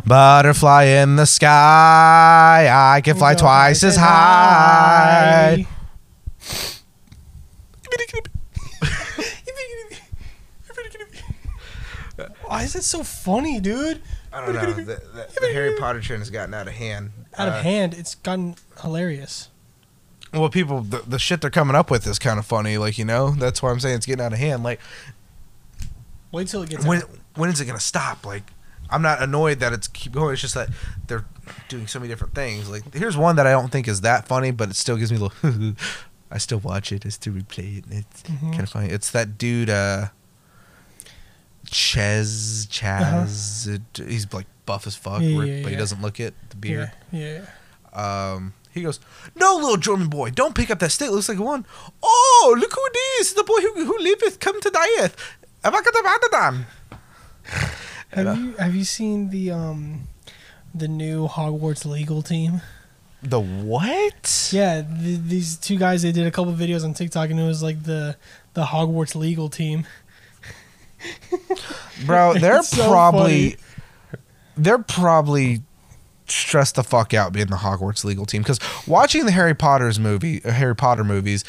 Butterfly 0.05 0.86
in 0.86 1.16
the 1.18 1.26
sky, 1.26 2.70
I 2.95 3.01
can 3.01 3.16
fly 3.18 3.34
Go 3.36 3.41
twice 3.41 3.84
as 3.84 3.97
high. 3.97 5.66
Why 12.45 12.64
is 12.64 12.76
it 12.76 12.84
so 12.84 13.03
funny, 13.03 13.60
dude? 13.60 14.01
I 14.34 14.45
don't 14.45 14.55
know. 14.55 14.74
The, 14.74 14.84
the, 14.84 15.28
the 15.39 15.53
Harry 15.53 15.78
Potter 15.78 16.01
trend 16.01 16.22
has 16.22 16.30
gotten 16.30 16.53
out 16.53 16.68
of 16.68 16.74
hand. 16.74 17.12
Out 17.38 17.47
of 17.47 17.53
Uh, 17.55 17.62
hand, 17.62 17.93
it's 17.93 18.16
gotten 18.16 18.55
hilarious. 18.82 19.49
Well, 20.34 20.49
people, 20.49 20.82
the, 20.82 20.99
the 21.07 21.18
shit 21.20 21.41
they're 21.41 21.49
coming 21.49 21.76
up 21.76 21.89
with 21.89 22.05
is 22.05 22.20
kind 22.20 22.38
of 22.38 22.45
funny. 22.45 22.78
Like 22.78 22.97
you 22.97 23.05
know, 23.05 23.32
that's 23.32 23.62
why 23.64 23.72
I'm 23.72 23.80
saying 23.80 23.95
it's 23.97 24.05
getting 24.05 24.24
out 24.26 24.34
of 24.34 24.39
hand. 24.39 24.64
Like 24.64 24.80
Wait 26.32 26.48
till 26.48 26.62
it 26.64 26.70
gets 26.70 26.86
when 26.86 27.02
out. 27.02 27.10
when 27.36 27.50
is 27.50 27.60
it 27.62 27.66
gonna 27.66 27.80
stop? 27.80 28.26
Like 28.26 28.44
I'm 28.90 29.02
not 29.02 29.22
annoyed 29.22 29.60
that 29.60 29.74
it's 29.74 29.88
keep 29.88 30.14
going. 30.14 30.34
It's 30.34 30.42
just 30.42 30.54
that 30.56 30.70
they're 31.08 31.26
doing 31.68 31.88
so 31.88 32.00
many 32.00 32.10
different 32.10 32.34
things. 32.36 32.70
Like 32.70 32.94
here's 32.94 33.18
one 33.18 33.36
that 33.38 33.48
I 33.48 33.52
don't 33.52 33.70
think 33.72 33.88
is 33.88 34.02
that 34.02 34.28
funny, 34.28 34.52
but 34.52 34.70
it 34.70 34.76
still 34.76 34.98
gives 34.98 35.12
me 35.12 35.18
a 35.18 35.22
little. 35.22 35.76
I 36.32 36.38
still 36.38 36.60
watch 36.60 36.92
it. 36.92 37.06
I 37.06 37.10
still 37.10 37.34
replay 37.34 37.80
it. 37.80 37.86
It's 37.90 38.24
Mhm. 38.24 38.52
kind 38.52 38.62
of 38.62 38.70
funny. 38.70 38.90
It's 38.90 39.10
that 39.12 39.38
dude, 39.38 39.70
uh, 39.70 40.10
Ches 41.70 42.68
Uh-huh. 42.82 43.26
Chaz. 43.26 43.68
it- 43.68 44.08
he's 44.10 44.32
like 44.34 44.46
buff 44.66 44.88
as 44.88 44.96
fuck, 44.96 45.22
Yeah, 45.22 45.38
ripped, 45.40 45.50
yeah, 45.52 45.62
but 45.64 45.70
he 45.70 45.74
yeah. 45.74 45.78
doesn't 45.80 46.02
look 46.02 46.20
it. 46.20 46.34
The 46.50 46.56
beard. 46.56 46.92
Yeah, 47.12 47.42
yeah. 47.94 48.34
Um, 48.34 48.54
he 48.72 48.82
goes, 48.84 49.00
"No, 49.36 49.56
little 49.56 49.78
German 49.78 50.08
boy, 50.08 50.30
don't 50.30 50.56
pick 50.56 50.70
up 50.72 50.80
that 50.80 50.92
stick. 50.92 51.10
Looks 51.12 51.28
like 51.30 51.40
one. 51.40 51.66
Oh, 52.04 52.56
look 52.60 52.72
who 52.74 52.82
it 52.94 52.98
is! 53.22 53.34
The 53.34 53.44
boy 53.44 53.60
who 53.62 53.86
who 53.86 53.98
liveth, 54.00 54.40
come 54.40 54.62
to 54.62 54.70
dieth. 54.70 55.16
Avakadabadadan." 55.64 56.66
Have 58.12 58.38
you 58.38 58.53
have 58.53 58.76
you 58.76 58.84
seen 58.84 59.30
the 59.30 59.51
um 59.51 60.07
the 60.74 60.88
new 60.88 61.28
Hogwarts 61.28 61.86
legal 61.86 62.22
team? 62.22 62.62
The 63.22 63.39
what? 63.39 64.49
Yeah, 64.51 64.82
th- 64.82 65.20
these 65.26 65.57
two 65.57 65.78
guys 65.78 66.01
they 66.01 66.12
did 66.12 66.26
a 66.26 66.32
couple 66.32 66.53
videos 66.53 66.84
on 66.84 66.93
TikTok 66.93 67.30
and 67.30 67.39
it 67.39 67.45
was 67.45 67.62
like 67.62 67.84
the 67.84 68.16
the 68.53 68.64
Hogwarts 68.64 69.16
legal 69.16 69.49
team. 69.49 69.86
Bro, 72.05 72.34
they're 72.39 72.64
so 72.64 72.88
probably 72.88 73.57
they're 74.57 74.80
probably 74.80 75.62
stressed 76.32 76.76
the 76.76 76.84
fuck 76.84 77.14
out 77.14 77.34
being 77.34 77.48
the 77.48 77.58
Hogwarts 77.58 78.04
legal 78.04 78.26
team 78.26 78.42
because 78.42 78.60
watching 78.88 79.26
the 79.26 79.32
Harry 79.32 79.54
Potter's 79.56 80.00
movie, 80.00 80.44
uh, 80.46 80.52
Harry 80.52 80.76
Potter 80.76 81.04
movies, 81.04 81.44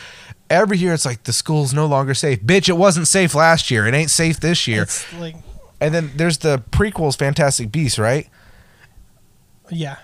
every 0.48 0.78
year 0.78 0.92
it's 0.94 1.04
like 1.06 1.24
the 1.24 1.32
school's 1.32 1.72
no 1.74 1.86
longer 1.86 2.14
safe. 2.14 2.40
Bitch, 2.42 2.68
it 2.68 2.74
wasn't 2.76 3.06
safe 3.08 3.34
last 3.34 3.70
year. 3.70 3.86
It 3.86 3.94
ain't 3.94 4.10
safe 4.10 4.40
this 4.40 4.66
year. 4.66 4.86
Like 5.18 5.36
And 5.80 5.94
then 5.94 6.10
there's 6.16 6.38
the 6.38 6.62
prequels, 6.70 7.16
Fantastic 7.18 7.70
Beasts, 7.72 7.98
right? 7.98 8.28
yeah. 9.70 9.96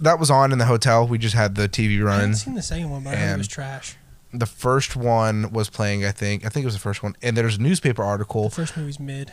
That 0.00 0.18
was 0.18 0.30
on 0.30 0.52
in 0.52 0.58
the 0.58 0.64
hotel. 0.66 1.06
We 1.06 1.16
just 1.18 1.34
had 1.36 1.54
the 1.54 1.68
TV 1.68 2.00
I 2.00 2.02
running. 2.02 2.20
haven't 2.20 2.34
seen 2.36 2.54
the 2.54 2.62
second 2.62 2.90
one, 2.90 3.04
but 3.04 3.14
I 3.14 3.16
heard 3.16 3.34
it 3.34 3.38
was 3.38 3.48
trash. 3.48 3.96
The 4.32 4.46
first 4.46 4.96
one 4.96 5.52
was 5.52 5.70
playing, 5.70 6.04
I 6.04 6.10
think. 6.10 6.44
I 6.44 6.48
think 6.48 6.64
it 6.64 6.66
was 6.66 6.74
the 6.74 6.80
first 6.80 7.02
one. 7.02 7.14
And 7.22 7.36
there's 7.36 7.56
a 7.56 7.62
newspaper 7.62 8.02
article 8.02 8.48
The 8.48 8.54
first 8.56 8.76
movie's 8.76 8.98
mid. 8.98 9.32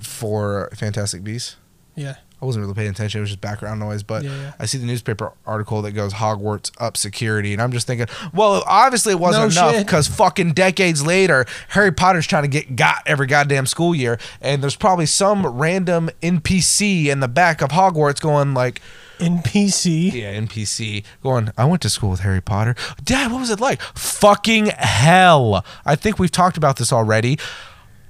for 0.00 0.70
Fantastic 0.76 1.24
Beasts. 1.24 1.56
Yeah. 1.96 2.16
I 2.40 2.44
wasn't 2.44 2.62
really 2.62 2.74
paying 2.74 2.90
attention. 2.90 3.18
It 3.18 3.22
was 3.22 3.30
just 3.30 3.40
background 3.40 3.80
noise. 3.80 4.02
But 4.02 4.22
yeah, 4.22 4.30
yeah. 4.30 4.52
I 4.58 4.66
see 4.66 4.78
the 4.78 4.86
newspaper 4.86 5.32
article 5.46 5.82
that 5.82 5.92
goes 5.92 6.14
Hogwarts 6.14 6.70
up 6.78 6.96
security, 6.96 7.52
and 7.52 7.60
I'm 7.60 7.72
just 7.72 7.86
thinking, 7.86 8.06
well, 8.32 8.62
obviously 8.66 9.12
it 9.12 9.18
wasn't 9.18 9.54
No 9.54 9.68
enough 9.68 9.84
because 9.84 10.06
fucking 10.06 10.52
decades 10.52 11.04
later, 11.04 11.46
Harry 11.70 11.92
Potter's 11.92 12.26
trying 12.26 12.44
to 12.44 12.48
get 12.48 12.76
got 12.76 13.02
every 13.06 13.26
goddamn 13.26 13.66
school 13.66 13.94
year, 13.94 14.18
and 14.40 14.62
there's 14.62 14.76
probably 14.76 15.06
some 15.06 15.46
random 15.46 16.10
NPC 16.22 17.06
in 17.06 17.20
the 17.20 17.28
back 17.28 17.60
of 17.60 17.70
Hogwarts 17.70 18.20
going 18.20 18.54
like, 18.54 18.80
NPC. 19.18 20.12
Yeah, 20.12 20.34
NPC 20.34 21.04
going, 21.22 21.50
I 21.58 21.64
went 21.64 21.82
to 21.82 21.90
school 21.90 22.10
with 22.10 22.20
Harry 22.20 22.40
Potter. 22.40 22.76
Dad, 23.02 23.32
what 23.32 23.40
was 23.40 23.50
it 23.50 23.58
like? 23.58 23.82
Fucking 23.82 24.66
hell. 24.66 25.64
I 25.84 25.96
think 25.96 26.18
we've 26.18 26.30
talked 26.30 26.56
about 26.56 26.76
this 26.76 26.92
already. 26.92 27.38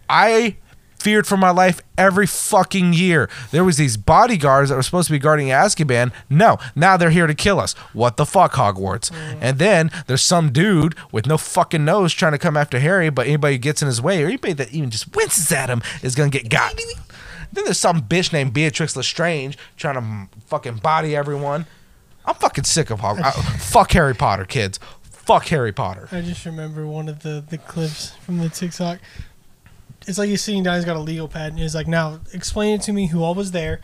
I 0.09 0.57
feared 0.99 1.26
for 1.26 1.36
my 1.36 1.51
life 1.51 1.80
every 1.96 2.26
fucking 2.26 2.92
year. 2.92 3.28
There 3.51 3.64
was 3.64 3.76
these 3.76 3.96
bodyguards 3.96 4.70
that 4.70 4.76
were 4.76 4.82
supposed 4.82 5.09
to 5.09 5.12
be 5.12 5.18
guarding 5.18 5.49
Azkaban. 5.49 6.12
No, 6.28 6.59
now 6.74 6.96
they're 6.96 7.11
here 7.11 7.26
to 7.26 7.34
kill 7.34 7.61
us. 7.61 7.74
What 7.92 8.16
the 8.16 8.26
fuck, 8.26 8.53
Hogwarts? 8.53 9.11
And 9.40 9.59
then 9.59 9.90
there's 10.07 10.22
some 10.22 10.53
dude 10.53 10.94
with 11.12 11.26
no 11.26 11.38
fucking 11.38 11.84
nose 11.84 12.12
trying 12.12 12.32
to 12.32 12.38
come 12.38 12.57
after 12.57 12.78
Harry, 12.80 13.11
but 13.11 13.26
anybody 13.26 13.55
who 13.55 13.59
gets 13.59 13.82
in 13.82 13.86
his 13.86 14.03
way 14.03 14.22
or 14.22 14.26
anybody 14.26 14.53
that 14.55 14.72
even 14.72 14.90
just 14.90 15.14
winces 15.14 15.51
at 15.53 15.70
him 15.70 15.82
is 16.03 16.14
gonna 16.14 16.30
get 16.30 16.49
got. 16.49 16.74
Then 17.53 17.64
there's 17.64 17.78
some 17.78 18.03
bitch 18.03 18.32
named 18.32 18.53
Beatrix 18.53 18.94
Lestrange 18.94 19.57
trying 19.76 19.94
to 19.94 20.01
mm, 20.01 20.28
fucking 20.46 20.76
body 20.76 21.16
everyone. 21.16 21.66
I'm 22.24 22.34
fucking 22.34 22.64
sick 22.64 22.90
of 22.90 23.01
Hogwarts. 23.01 23.32
fuck 23.59 23.92
Harry 23.92 24.14
Potter, 24.14 24.44
kids. 24.44 24.78
Fuck 25.03 25.46
Harry 25.46 25.72
Potter. 25.72 26.09
I 26.12 26.20
just 26.20 26.44
remember 26.44 26.86
one 26.86 27.09
of 27.09 27.22
the, 27.22 27.44
the 27.49 27.59
clips 27.59 28.11
from 28.16 28.38
the 28.38 28.49
TikTok. 28.49 28.99
It's 30.09 30.19
like 30.19 30.29
he's 30.29 30.43
sitting 30.43 30.63
down, 30.63 30.77
he's 30.77 30.85
got 30.85 30.97
a 30.97 31.01
legal 31.01 31.29
pad, 31.29 31.51
and 31.53 31.59
he's 31.59 31.75
like, 31.75 31.87
"Now 31.87 32.21
explain 32.33 32.75
it 32.75 32.83
to 32.83 32.93
me 32.93 33.09
who 33.09 33.23
all 33.23 33.35
was 33.35 33.51
there." 33.53 33.81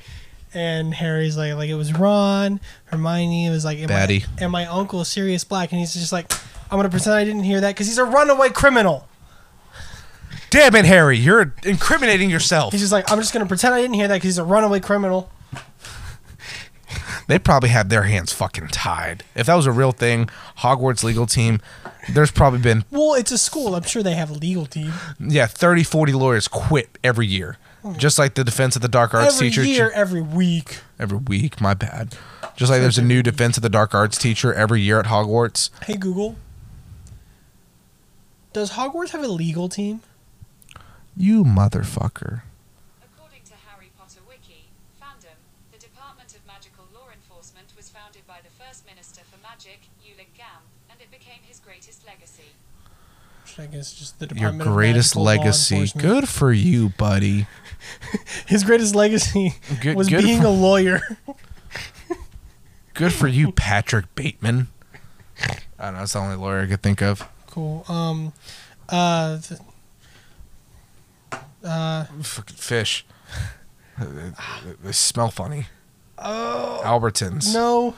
And 0.55 0.95
Harry's 0.95 1.37
like, 1.37 1.55
"Like 1.55 1.69
it 1.69 1.75
was 1.75 1.93
Ron, 1.93 2.61
Hermione." 2.87 3.47
It 3.47 3.51
was 3.51 3.65
like, 3.65 3.79
and 3.79 3.89
my, 3.89 3.95
Batty. 3.95 4.25
and 4.39 4.51
my 4.51 4.67
uncle 4.67 5.05
Sirius 5.05 5.45
Black, 5.45 5.71
and 5.71 5.79
he's 5.79 5.93
just 5.93 6.13
like, 6.13 6.33
"I'm 6.71 6.79
gonna 6.79 6.89
pretend 6.89 7.15
I 7.15 7.25
didn't 7.25 7.45
hear 7.45 7.61
that 7.61 7.75
because 7.75 7.87
he's 7.87 7.99
a 7.99 8.05
runaway 8.05 8.49
criminal." 8.49 9.07
Damn 10.51 10.75
it, 10.77 10.85
Harry. 10.85 11.19
You're 11.19 11.53
incriminating 11.65 12.31
yourself. 12.31 12.73
He's 12.73 12.81
just 12.81 12.93
like, 12.93 13.11
"I'm 13.13 13.19
just 13.19 13.33
gonna 13.33 13.47
pretend 13.47 13.75
I 13.75 13.81
didn't 13.83 13.95
hear 13.95 14.09
that 14.09 14.15
because 14.15 14.29
he's 14.29 14.39
a 14.39 14.45
runaway 14.45 14.81
criminal." 14.81 15.31
They 17.27 17.39
probably 17.39 17.71
have 17.71 17.89
their 17.89 18.03
hands 18.03 18.33
fucking 18.33 18.69
tied. 18.69 19.25
If 19.35 19.47
that 19.47 19.55
was 19.55 19.67
a 19.67 19.73
real 19.73 19.93
thing, 19.93 20.29
Hogwarts 20.59 21.03
legal 21.03 21.27
team, 21.27 21.61
there's 22.13 22.31
probably 22.31 22.59
been, 22.61 22.85
Well, 22.91 23.15
it's 23.15 23.33
a 23.33 23.39
school. 23.39 23.75
I'm 23.75 23.83
sure 23.85 24.03
they 24.03 24.15
have 24.15 24.31
a 24.31 24.35
legal 24.35 24.67
team. 24.67 24.93
yeah, 25.19 25.47
30, 25.47 25.85
40 25.85 26.13
lawyers 26.13 26.49
quit 26.49 26.99
every 27.03 27.27
year. 27.27 27.57
Oh. 27.83 27.93
Just 27.95 28.19
like 28.19 28.35
the 28.35 28.45
defense 28.45 28.77
of 28.77 28.83
the 28.83 28.89
dark 28.89 29.13
arts 29.15 29.37
every 29.37 29.51
teacher. 29.51 29.65
year, 29.65 29.91
every 29.95 30.23
week. 30.23 30.81
Every 30.99 31.19
week, 31.19 31.61
my 31.61 31.75
bad. 31.75 32.15
Just 32.57 32.71
like 32.71 32.81
there's 32.81 32.99
a 32.99 33.03
new 33.03 33.23
defense 33.23 33.57
of 33.57 33.63
the 33.63 33.69
dark 33.69 33.95
arts 33.95 34.17
teacher 34.17 34.55
every 34.55 34.81
year 34.81 34.99
at 35.01 35.07
Hogwarts. 35.07 35.71
Hey 35.85 35.97
Google, 35.97 36.37
does 38.53 38.73
Hogwarts 38.73 39.11
have 39.11 39.23
a 39.25 39.29
legal 39.29 39.69
team? 39.69 40.01
You 41.17 41.45
motherfucker. 41.45 42.43
According 43.03 43.43
to 43.47 43.55
Harry 43.69 43.91
Potter 43.99 44.21
Wiki, 44.29 44.71
fandom, 45.03 45.35
the 45.73 45.79
Department 45.79 46.31
of 46.35 46.47
Magical 46.47 46.85
Law 46.95 47.11
Enforcement 47.13 47.67
was 47.77 47.91
founded 47.91 48.23
by 48.27 48.39
the 48.43 48.51
first 48.65 48.87
Minister 48.87 49.23
for 49.31 49.37
Magic, 49.43 49.81
Ulick 50.07 50.31
Gamp, 50.39 50.63
and 50.91 51.01
it 51.01 51.11
became 51.11 51.43
his 51.47 51.59
greatest 51.59 52.07
legacy. 52.07 52.55
Which 53.57 53.69
I 53.69 53.71
guess 53.71 53.93
just 53.93 54.19
the 54.19 54.27
Your 54.27 54.35
Department 54.51 54.69
of 54.69 54.75
greatest 54.75 55.17
legacy. 55.17 55.87
Good 55.97 56.29
for 56.29 56.53
you, 56.53 56.89
buddy. 56.91 57.47
His 58.47 58.65
greatest 58.65 58.95
legacy 58.95 59.55
Good- 59.81 59.97
was 59.97 60.09
good 60.09 60.25
being 60.25 60.41
for- 60.41 60.47
a 60.49 60.51
lawyer. 60.51 61.01
Good 62.95 63.13
for 63.13 63.29
you, 63.29 63.53
Patrick 63.57 64.13
Bateman. 64.15 64.69
I 65.79 65.85
don't 65.87 65.95
know. 65.95 65.99
That's 66.01 66.13
the 66.15 66.19
only 66.21 66.37
lawyer 66.37 66.61
I 66.63 66.67
could 66.67 66.83
think 66.83 67.03
of. 67.03 67.29
cool. 67.47 67.85
Um, 67.89 68.33
uh, 68.89 69.39
th- 69.41 69.61
uh, 71.63 72.05
Fucking 72.23 72.57
fish. 72.57 73.05
They- 73.97 74.33
they 74.83 74.91
smell 74.93 75.31
funny. 75.31 75.67
oh 76.19 76.81
Albertons. 76.85 77.55
no, 77.55 77.95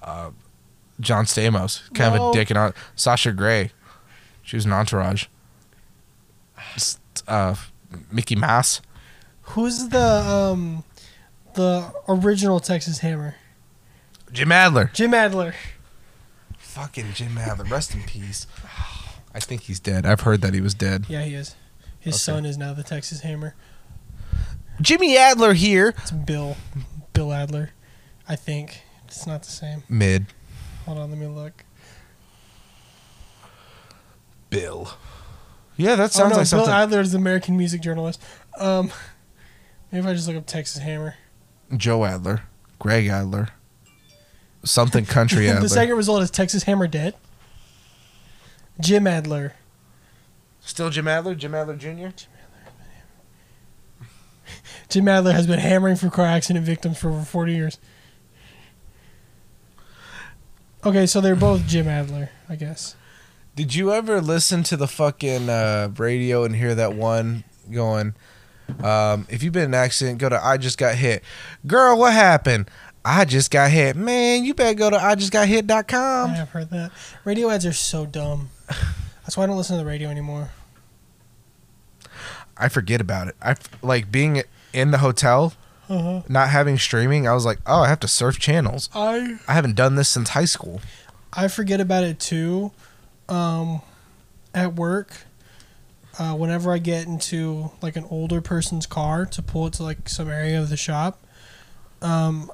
Uh, 0.00 0.30
John 1.00 1.24
Stamos. 1.24 1.92
Kind 1.94 2.14
of 2.14 2.30
a 2.30 2.32
dick 2.32 2.50
and 2.50 2.58
on. 2.58 2.74
Sasha 2.94 3.32
Grey. 3.32 3.72
She 4.46 4.56
was 4.56 4.64
an 4.64 4.72
entourage. 4.72 5.26
Uh, 7.26 7.56
Mickey 8.12 8.36
Mouse. 8.36 8.80
who's 9.42 9.88
the 9.88 10.00
um, 10.00 10.84
the 11.54 11.92
original 12.08 12.60
Texas 12.60 12.98
Hammer? 13.00 13.34
Jim 14.32 14.52
Adler. 14.52 14.90
Jim 14.94 15.12
Adler. 15.14 15.54
Fucking 16.58 17.12
Jim 17.14 17.36
Adler. 17.38 17.64
Rest 17.64 17.94
in 17.94 18.02
peace. 18.04 18.46
I 19.34 19.40
think 19.40 19.62
he's 19.62 19.80
dead. 19.80 20.06
I've 20.06 20.20
heard 20.20 20.40
that 20.42 20.54
he 20.54 20.60
was 20.60 20.74
dead. 20.74 21.06
Yeah, 21.08 21.22
he 21.24 21.34
is. 21.34 21.56
His 21.98 22.14
Okay. 22.14 22.18
son 22.18 22.46
is 22.46 22.56
now 22.56 22.72
the 22.72 22.82
Texas 22.84 23.20
Hammer. 23.22 23.54
Jimmy 24.80 25.16
Adler 25.16 25.54
here. 25.54 25.94
It's 25.98 26.10
Bill, 26.12 26.56
Bill 27.12 27.32
Adler. 27.32 27.70
I 28.28 28.36
think 28.36 28.82
it's 29.06 29.26
not 29.26 29.42
the 29.42 29.50
same. 29.50 29.82
Mid. 29.88 30.26
Hold 30.84 30.98
on, 30.98 31.10
let 31.10 31.18
me 31.18 31.26
look. 31.26 31.64
Bill. 34.56 34.88
Yeah, 35.76 35.96
that 35.96 36.12
sounds 36.12 36.32
oh, 36.32 36.36
no, 36.36 36.40
like 36.40 36.50
Bill 36.50 36.64
something. 36.64 36.72
Adler 36.72 37.00
is 37.00 37.12
the 37.12 37.18
American 37.18 37.58
music 37.58 37.82
journalist. 37.82 38.22
Um, 38.58 38.90
maybe 39.92 40.04
if 40.04 40.06
I 40.06 40.14
just 40.14 40.26
look 40.26 40.36
up 40.36 40.46
Texas 40.46 40.80
Hammer. 40.82 41.16
Joe 41.76 42.04
Adler. 42.06 42.42
Greg 42.78 43.06
Adler. 43.06 43.48
Something 44.64 45.04
country 45.04 45.48
Adler. 45.50 45.60
the 45.60 45.68
second 45.68 45.96
result 45.96 46.22
is 46.22 46.30
Texas 46.30 46.62
Hammer 46.62 46.86
dead. 46.86 47.14
Jim 48.80 49.06
Adler. 49.06 49.52
Still 50.60 50.88
Jim 50.88 51.06
Adler? 51.06 51.34
Jim 51.34 51.54
Adler 51.54 51.76
Jr.? 51.76 52.08
Jim 54.88 55.08
Adler 55.08 55.32
has 55.32 55.46
been 55.46 55.58
hammering 55.58 55.96
for 55.96 56.08
car 56.08 56.26
accident 56.26 56.64
victims 56.64 56.98
for 56.98 57.10
over 57.10 57.24
40 57.24 57.52
years. 57.52 57.78
Okay, 60.84 61.04
so 61.06 61.20
they're 61.20 61.36
both 61.36 61.66
Jim 61.66 61.88
Adler, 61.88 62.30
I 62.48 62.56
guess. 62.56 62.96
Did 63.56 63.74
you 63.74 63.92
ever 63.92 64.20
listen 64.20 64.62
to 64.64 64.76
the 64.76 64.86
fucking 64.86 65.48
uh, 65.48 65.90
radio 65.96 66.44
and 66.44 66.54
hear 66.54 66.74
that 66.74 66.92
one 66.94 67.42
going, 67.72 68.14
um, 68.84 69.26
if 69.30 69.42
you've 69.42 69.52
been 69.54 69.64
in 69.64 69.70
an 69.70 69.80
accident, 69.80 70.18
go 70.18 70.28
to 70.28 70.44
I 70.44 70.58
just 70.58 70.76
got 70.78 70.94
hit. 70.94 71.24
Girl, 71.66 71.98
what 71.98 72.12
happened? 72.12 72.70
I 73.04 73.24
just 73.24 73.50
got 73.50 73.70
hit. 73.70 73.96
Man, 73.96 74.44
you 74.44 74.52
better 74.52 74.74
go 74.74 74.90
to 74.90 74.96
I 74.96 75.14
just 75.14 75.32
got 75.32 75.48
hit.com. 75.48 76.30
I've 76.32 76.50
heard 76.50 76.68
that. 76.70 76.90
Radio 77.24 77.48
ads 77.48 77.64
are 77.64 77.72
so 77.72 78.04
dumb. 78.04 78.50
That's 79.22 79.36
why 79.36 79.44
I 79.44 79.46
don't 79.46 79.56
listen 79.56 79.76
to 79.78 79.82
the 79.82 79.88
radio 79.88 80.10
anymore. 80.10 80.50
I 82.58 82.68
forget 82.68 83.00
about 83.00 83.28
it. 83.28 83.36
I 83.40 83.52
f- 83.52 83.82
like 83.82 84.10
being 84.10 84.42
in 84.72 84.90
the 84.90 84.98
hotel, 84.98 85.54
Uh-huh. 85.88 86.22
not 86.28 86.48
having 86.50 86.78
streaming. 86.78 87.26
I 87.28 87.32
was 87.34 87.44
like, 87.44 87.58
oh, 87.66 87.82
I 87.82 87.88
have 87.88 88.00
to 88.00 88.08
surf 88.08 88.38
channels. 88.38 88.88
I 88.94 89.38
I 89.48 89.54
haven't 89.54 89.76
done 89.76 89.94
this 89.94 90.08
since 90.08 90.30
high 90.30 90.44
school. 90.46 90.80
I 91.32 91.48
forget 91.48 91.80
about 91.80 92.04
it 92.04 92.18
too. 92.18 92.72
Um, 93.28 93.82
at 94.54 94.74
work, 94.74 95.26
uh, 96.18 96.34
whenever 96.34 96.72
I 96.72 96.78
get 96.78 97.06
into 97.06 97.70
like 97.82 97.96
an 97.96 98.06
older 98.10 98.40
person's 98.40 98.86
car 98.86 99.26
to 99.26 99.42
pull 99.42 99.66
it 99.66 99.74
to 99.74 99.82
like 99.82 100.08
some 100.08 100.28
area 100.28 100.60
of 100.60 100.70
the 100.70 100.76
shop, 100.76 101.22
um, 102.00 102.50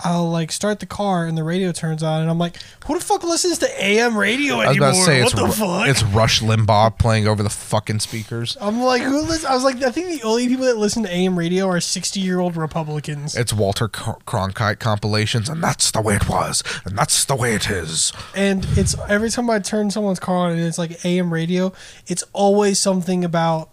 I'll 0.00 0.30
like 0.30 0.52
start 0.52 0.80
the 0.80 0.86
car 0.86 1.24
and 1.26 1.38
the 1.38 1.42
radio 1.44 1.72
turns 1.72 2.02
on, 2.02 2.20
and 2.20 2.30
I'm 2.30 2.38
like, 2.38 2.56
who 2.86 2.94
the 2.98 3.00
fuck 3.04 3.24
listens 3.24 3.58
to 3.60 3.82
AM 3.84 4.16
radio 4.16 4.56
I 4.56 4.58
was 4.58 4.66
anymore? 4.68 4.88
about 4.90 4.94
to 4.98 5.04
say 5.04 5.22
what 5.22 5.32
it's 5.32 5.40
the 5.40 5.48
fuck? 5.48 5.88
it's 5.88 6.02
Rush 6.02 6.42
Limbaugh 6.42 6.98
playing 6.98 7.26
over 7.26 7.42
the 7.42 7.48
fucking 7.50 8.00
speakers. 8.00 8.58
I'm 8.60 8.82
like, 8.82 9.00
who 9.02 9.22
listens? 9.22 9.46
I 9.46 9.54
was 9.54 9.64
like, 9.64 9.82
I 9.82 9.90
think 9.90 10.20
the 10.20 10.26
only 10.26 10.48
people 10.48 10.66
that 10.66 10.76
listen 10.76 11.02
to 11.04 11.10
AM 11.10 11.38
radio 11.38 11.66
are 11.68 11.80
60 11.80 12.20
year 12.20 12.40
old 12.40 12.56
Republicans. 12.56 13.34
It's 13.34 13.54
Walter 13.54 13.88
Cr- 13.88 14.20
Cronkite 14.26 14.80
compilations, 14.80 15.48
and 15.48 15.62
that's 15.62 15.90
the 15.90 16.02
way 16.02 16.16
it 16.16 16.28
was, 16.28 16.62
and 16.84 16.96
that's 16.98 17.24
the 17.24 17.34
way 17.36 17.54
it 17.54 17.70
is. 17.70 18.12
and 18.34 18.66
it's 18.76 18.94
every 19.08 19.30
time 19.30 19.48
I 19.48 19.60
turn 19.60 19.90
someone's 19.90 20.20
car 20.20 20.36
on 20.48 20.52
and 20.52 20.60
it's 20.60 20.78
like 20.78 21.04
AM 21.06 21.32
radio, 21.32 21.72
it's 22.06 22.22
always 22.34 22.78
something 22.78 23.24
about, 23.24 23.70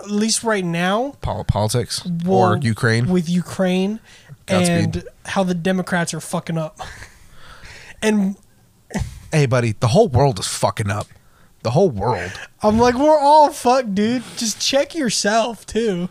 at 0.00 0.10
least 0.10 0.44
right 0.44 0.64
now, 0.64 1.14
politics 1.22 2.04
well, 2.24 2.38
or 2.38 2.56
Ukraine. 2.58 3.08
with 3.08 3.28
Ukraine 3.30 3.98
Godspeed. 4.48 4.96
and 4.96 5.04
how 5.26 5.42
the 5.44 5.54
Democrats 5.54 6.12
are 6.14 6.20
fucking 6.20 6.58
up. 6.58 6.78
and 8.02 8.36
hey, 9.32 9.46
buddy, 9.46 9.72
the 9.78 9.88
whole 9.88 10.08
world 10.08 10.38
is 10.38 10.46
fucking 10.46 10.90
up. 10.90 11.06
The 11.62 11.70
whole 11.70 11.90
world. 11.90 12.32
I'm 12.62 12.78
like, 12.78 12.94
we're 12.94 13.18
all 13.18 13.50
fucked, 13.52 13.94
dude. 13.94 14.22
Just 14.36 14.60
check 14.60 14.94
yourself 14.94 15.66
too. 15.66 16.08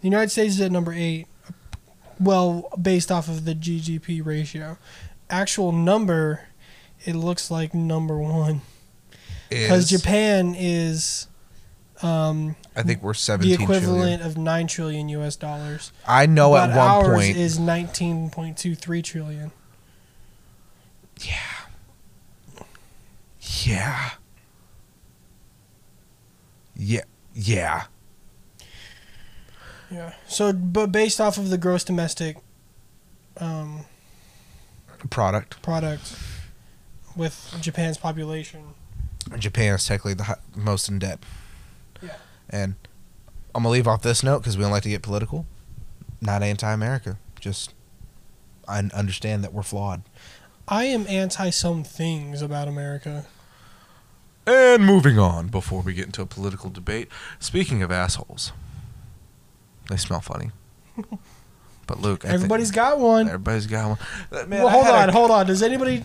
The 0.00 0.08
United 0.08 0.30
States 0.30 0.54
is 0.54 0.60
at 0.60 0.72
number 0.72 0.92
eight. 0.92 1.26
Well, 2.18 2.70
based 2.80 3.10
off 3.12 3.28
of 3.28 3.44
the 3.44 3.54
GDP 3.54 4.24
ratio, 4.24 4.78
actual 5.28 5.72
number, 5.72 6.40
it 7.04 7.14
looks 7.14 7.50
like 7.50 7.74
number 7.74 8.18
one 8.18 8.62
because 9.50 9.88
Japan 9.90 10.54
is 10.56 11.28
um, 12.02 12.56
I 12.76 12.82
think 12.82 13.02
we're 13.02 13.14
seventeen. 13.14 13.56
the 13.56 13.62
equivalent 13.62 14.02
trillion. 14.02 14.20
of 14.22 14.36
nine 14.36 14.66
trillion 14.66 15.08
U.S. 15.08 15.34
dollars. 15.36 15.92
I 16.06 16.26
know 16.26 16.50
but 16.52 16.70
at 16.70 16.76
one 16.76 16.88
ours 16.88 17.24
point. 17.24 17.36
is 17.36 17.58
nineteen 17.58 18.30
point 18.30 18.58
two 18.58 18.74
three 18.74 19.02
trillion. 19.02 19.50
yeah. 21.20 21.34
Yeah. 23.64 24.10
Yeah. 26.76 27.02
Yeah. 27.34 27.84
Yeah. 29.90 30.12
So, 30.26 30.52
but 30.52 30.92
based 30.92 31.20
off 31.20 31.38
of 31.38 31.48
the 31.50 31.58
gross 31.58 31.84
domestic 31.84 32.36
um, 33.38 33.84
Product. 35.10 35.62
product 35.62 36.16
with 37.16 37.56
Japan's 37.60 37.96
population, 37.98 38.74
Japan 39.38 39.74
is 39.74 39.86
technically 39.86 40.14
the 40.14 40.38
most 40.54 40.88
in 40.88 40.98
debt. 40.98 41.20
Yeah. 42.52 42.58
And 42.62 42.74
I'm 43.54 43.62
gonna 43.62 43.70
leave 43.72 43.86
off 43.88 44.02
this 44.02 44.22
note 44.22 44.40
because 44.40 44.56
we 44.56 44.62
don't 44.62 44.72
like 44.72 44.82
to 44.84 44.88
get 44.88 45.02
political. 45.02 45.46
Not 46.20 46.42
anti-America. 46.42 47.18
Just 47.40 47.74
I 48.68 48.78
understand 48.78 49.44
that 49.44 49.52
we're 49.52 49.62
flawed. 49.62 50.02
I 50.68 50.84
am 50.84 51.06
anti 51.08 51.50
some 51.50 51.84
things 51.84 52.42
about 52.42 52.68
America. 52.68 53.26
And 54.46 54.84
moving 54.84 55.18
on 55.18 55.48
before 55.48 55.82
we 55.82 55.92
get 55.92 56.06
into 56.06 56.22
a 56.22 56.26
political 56.26 56.70
debate. 56.70 57.08
Speaking 57.40 57.82
of 57.82 57.90
assholes, 57.90 58.52
they 59.90 59.96
smell 59.96 60.20
funny. 60.20 60.50
but 61.86 62.00
Luke, 62.00 62.24
I 62.24 62.28
think 62.28 62.34
Everybody's 62.34 62.70
got 62.70 62.98
one. 62.98 63.26
everybody's 63.26 63.66
got 63.66 63.88
one. 63.88 63.98
Uh, 64.32 64.46
Man, 64.46 64.62
well, 64.62 64.68
hold 64.68 64.86
on, 64.86 65.08
a- 65.08 65.12
hold 65.12 65.30
on. 65.30 65.46
Does 65.46 65.62
anybody? 65.62 66.04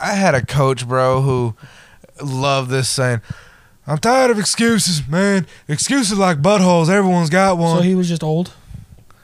I 0.00 0.12
had 0.14 0.34
a 0.34 0.44
coach, 0.44 0.86
bro, 0.88 1.20
who 1.20 1.54
loved 2.22 2.70
this 2.70 2.88
saying. 2.88 3.20
I'm 3.86 3.98
tired 3.98 4.30
of 4.30 4.38
excuses, 4.38 5.06
man. 5.08 5.46
Excuses 5.68 6.16
like 6.16 6.40
buttholes. 6.40 6.88
Everyone's 6.88 7.30
got 7.30 7.58
one. 7.58 7.78
So 7.78 7.82
he 7.82 7.94
was 7.94 8.08
just 8.08 8.22
old. 8.22 8.52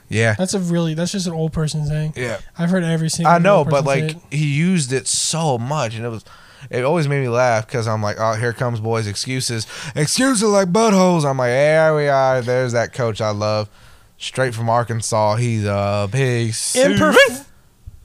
yeah. 0.08 0.34
That's 0.36 0.54
a 0.54 0.58
really. 0.58 0.94
That's 0.94 1.12
just 1.12 1.26
an 1.26 1.32
old 1.32 1.52
person 1.52 1.86
saying. 1.86 2.14
Yeah. 2.16 2.38
I've 2.58 2.70
heard 2.70 2.82
every 2.82 3.08
single. 3.08 3.32
I 3.32 3.38
know, 3.38 3.64
but 3.64 3.84
like 3.84 4.16
he 4.32 4.46
used 4.46 4.92
it 4.92 5.06
so 5.06 5.58
much, 5.58 5.94
and 5.94 6.04
it 6.04 6.08
was, 6.08 6.24
it 6.70 6.84
always 6.84 7.06
made 7.06 7.20
me 7.20 7.28
laugh 7.28 7.66
because 7.66 7.86
I'm 7.86 8.02
like, 8.02 8.16
oh, 8.18 8.34
here 8.34 8.52
comes 8.52 8.80
boys' 8.80 9.06
excuses. 9.06 9.66
Excuses 9.94 10.42
like 10.48 10.72
buttholes. 10.72 11.24
I'm 11.24 11.38
like, 11.38 11.50
there 11.50 11.94
we 11.94 12.08
are. 12.08 12.42
There's 12.42 12.72
that 12.72 12.92
coach 12.92 13.20
I 13.20 13.30
love, 13.30 13.68
straight 14.16 14.54
from 14.54 14.68
Arkansas. 14.68 15.36
He's 15.36 15.64
a 15.64 16.08
big. 16.10 16.50
Imperf- 16.50 17.46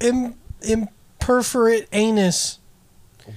Im- 0.01 0.35
imperforate 0.61 1.87
anus 1.91 2.59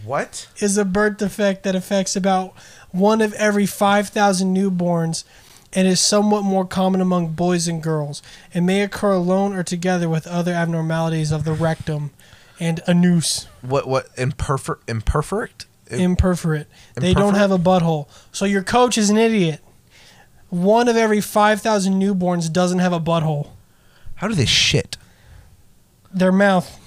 what? 0.04 0.48
is 0.58 0.76
a 0.76 0.84
birth 0.84 1.18
defect 1.18 1.62
that 1.62 1.74
affects 1.74 2.16
about 2.16 2.54
one 2.96 3.20
of 3.20 3.32
every 3.34 3.66
5,000 3.66 4.56
newborns 4.56 5.24
and 5.72 5.86
is 5.86 6.00
somewhat 6.00 6.42
more 6.42 6.64
common 6.64 7.00
among 7.00 7.32
boys 7.32 7.68
and 7.68 7.82
girls. 7.82 8.22
It 8.52 8.62
may 8.62 8.82
occur 8.82 9.12
alone 9.12 9.54
or 9.54 9.62
together 9.62 10.08
with 10.08 10.26
other 10.26 10.52
abnormalities 10.52 11.30
of 11.30 11.44
the 11.44 11.52
rectum 11.52 12.10
and 12.58 12.80
anus. 12.88 13.46
What? 13.60 13.86
What? 13.86 14.08
Imperfect? 14.16 14.88
Imperfect? 14.88 15.66
Imperforate. 15.90 16.66
They 16.94 17.14
don't 17.14 17.34
have 17.34 17.50
a 17.50 17.58
butthole. 17.58 18.08
So 18.32 18.44
your 18.44 18.62
coach 18.62 18.98
is 18.98 19.10
an 19.10 19.18
idiot. 19.18 19.60
One 20.48 20.88
of 20.88 20.96
every 20.96 21.20
5,000 21.20 22.00
newborns 22.00 22.52
doesn't 22.52 22.78
have 22.78 22.92
a 22.92 23.00
butthole. 23.00 23.50
How 24.16 24.28
do 24.28 24.34
they 24.34 24.46
shit? 24.46 24.96
Their 26.12 26.32
mouth. 26.32 26.80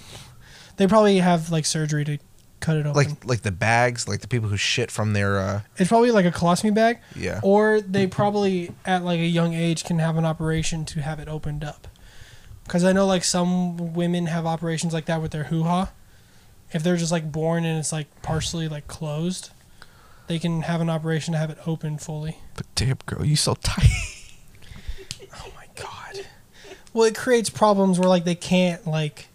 They 0.78 0.88
probably 0.88 1.18
have 1.20 1.52
like 1.52 1.66
surgery 1.66 2.04
to 2.06 2.18
cut 2.60 2.78
it 2.78 2.86
open. 2.86 2.94
Like 2.94 3.26
like 3.26 3.42
the 3.42 3.52
bags, 3.52 4.08
like 4.08 4.22
the 4.22 4.28
people 4.28 4.50
who 4.50 4.58
shit 4.58 4.92
from 4.92 5.14
their. 5.14 5.40
uh 5.40 5.62
it's 5.78 5.90
probably 5.90 6.12
like 6.12 6.26
a 6.26 6.32
colostomy 6.32 6.74
bag. 6.74 7.00
Yeah. 7.16 7.40
Or 7.44 7.82
they 7.82 8.08
probably 8.08 8.72
at 8.86 9.04
like 9.04 9.20
a 9.20 9.26
young 9.26 9.54
age 9.54 9.84
can 9.84 10.00
have 10.00 10.18
an 10.18 10.26
operation 10.26 10.86
to 10.86 11.02
have 11.02 11.20
it 11.20 11.28
opened 11.28 11.64
up. 11.64 11.88
Because 12.64 12.84
I 12.84 12.92
know 12.94 13.06
like 13.08 13.24
some 13.24 13.94
women 13.94 14.28
have 14.28 14.46
operations 14.46 14.94
like 14.94 15.06
that 15.06 15.22
with 15.22 15.32
their 15.32 15.46
hoo 15.46 15.64
ha. 15.64 15.92
If 16.72 16.84
they're 16.84 16.98
just 16.98 17.12
like 17.12 17.32
born 17.32 17.66
and 17.66 17.80
it's 17.80 17.92
like 17.92 18.22
partially 18.22 18.68
like 18.68 18.88
closed, 18.88 19.50
they 20.28 20.38
can 20.38 20.62
have 20.62 20.80
an 20.82 20.90
operation 20.90 21.32
to 21.34 21.40
have 21.40 21.50
it 21.50 21.58
open 21.66 21.98
fully. 21.98 22.38
But 22.56 22.68
damn, 22.76 22.98
girl, 23.08 23.26
you 23.26 23.36
so 23.36 23.56
tight. 23.56 23.88
Oh 25.34 25.52
my 25.56 25.66
god. 25.76 26.26
Well, 26.94 27.06
it 27.06 27.16
creates 27.16 27.50
problems 27.50 28.00
where 28.00 28.10
like 28.10 28.26
they 28.26 28.36
can't 28.36 28.86
like 28.86 29.29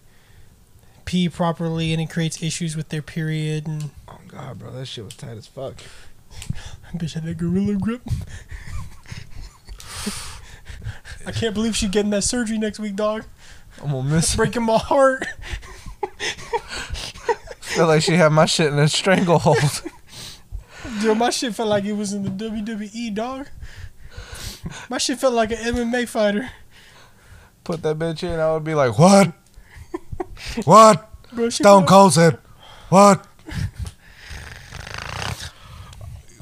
pee 1.04 1.28
properly, 1.28 1.92
and 1.92 2.00
it 2.00 2.10
creates 2.10 2.42
issues 2.42 2.76
with 2.76 2.88
their 2.88 3.02
period. 3.02 3.66
And 3.66 3.90
Oh 4.08 4.18
god, 4.28 4.58
bro, 4.58 4.72
that 4.72 4.86
shit 4.86 5.04
was 5.04 5.14
tight 5.14 5.36
as 5.36 5.46
fuck. 5.46 5.74
bitch 6.96 7.14
had 7.14 7.24
that 7.24 7.38
gorilla 7.38 7.74
grip. 7.74 8.02
I 11.26 11.32
can't 11.32 11.54
believe 11.54 11.74
she's 11.74 11.90
getting 11.90 12.10
that 12.10 12.22
surgery 12.22 12.58
next 12.58 12.78
week, 12.78 12.96
dog. 12.96 13.24
I'm 13.82 13.90
gonna 13.90 14.08
miss. 14.08 14.36
Breaking 14.36 14.62
my 14.62 14.78
heart. 14.78 15.26
Feel 17.60 17.86
like 17.86 18.02
she 18.02 18.12
had 18.12 18.30
my 18.30 18.46
shit 18.46 18.72
in 18.72 18.78
a 18.78 18.88
stranglehold. 18.88 19.82
Dude, 21.00 21.18
my 21.18 21.30
shit 21.30 21.54
felt 21.54 21.68
like 21.68 21.84
it 21.84 21.94
was 21.94 22.12
in 22.12 22.22
the 22.22 22.30
WWE, 22.30 23.14
dog. 23.14 23.48
My 24.88 24.98
shit 24.98 25.18
felt 25.18 25.34
like 25.34 25.50
an 25.50 25.58
MMA 25.58 26.06
fighter. 26.08 26.50
Put 27.64 27.82
that 27.82 27.98
bitch 27.98 28.22
in, 28.22 28.38
I 28.38 28.52
would 28.52 28.64
be 28.64 28.74
like, 28.74 28.98
what? 28.98 29.32
what? 30.64 31.10
Bro, 31.32 31.50
Stone 31.50 31.86
Cold 31.86 32.14
said, 32.14 32.38
what? 32.88 33.26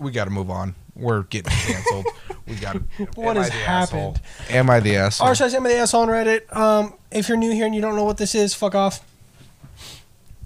we 0.01 0.11
got 0.11 0.25
to 0.25 0.31
move 0.31 0.51
on. 0.51 0.75
We're 0.95 1.23
getting 1.23 1.53
canceled. 1.53 2.07
we 2.47 2.57
got 2.57 2.75
to. 2.75 2.81
What 3.15 3.37
has 3.37 3.49
happened? 3.49 4.21
Am 4.51 4.69
I 4.69 4.81
the 4.81 4.97
asshole? 4.97 5.29
R 5.29 5.35
slash 5.35 5.55
am 5.55 5.67
I 5.67 5.71
the 5.71 5.77
asshole 5.77 6.03
on 6.03 6.09
Reddit. 6.09 6.55
Um, 6.55 6.95
if 7.11 7.29
you're 7.29 7.39
new 7.39 7.53
here 7.53 7.67
and 7.67 7.75
you 7.75 7.81
don't 7.81 7.97
know 7.97 8.05
what 8.05 8.19
this 8.19 8.35
is, 8.35 8.55
fuck 8.55 8.75
off. 8.75 9.01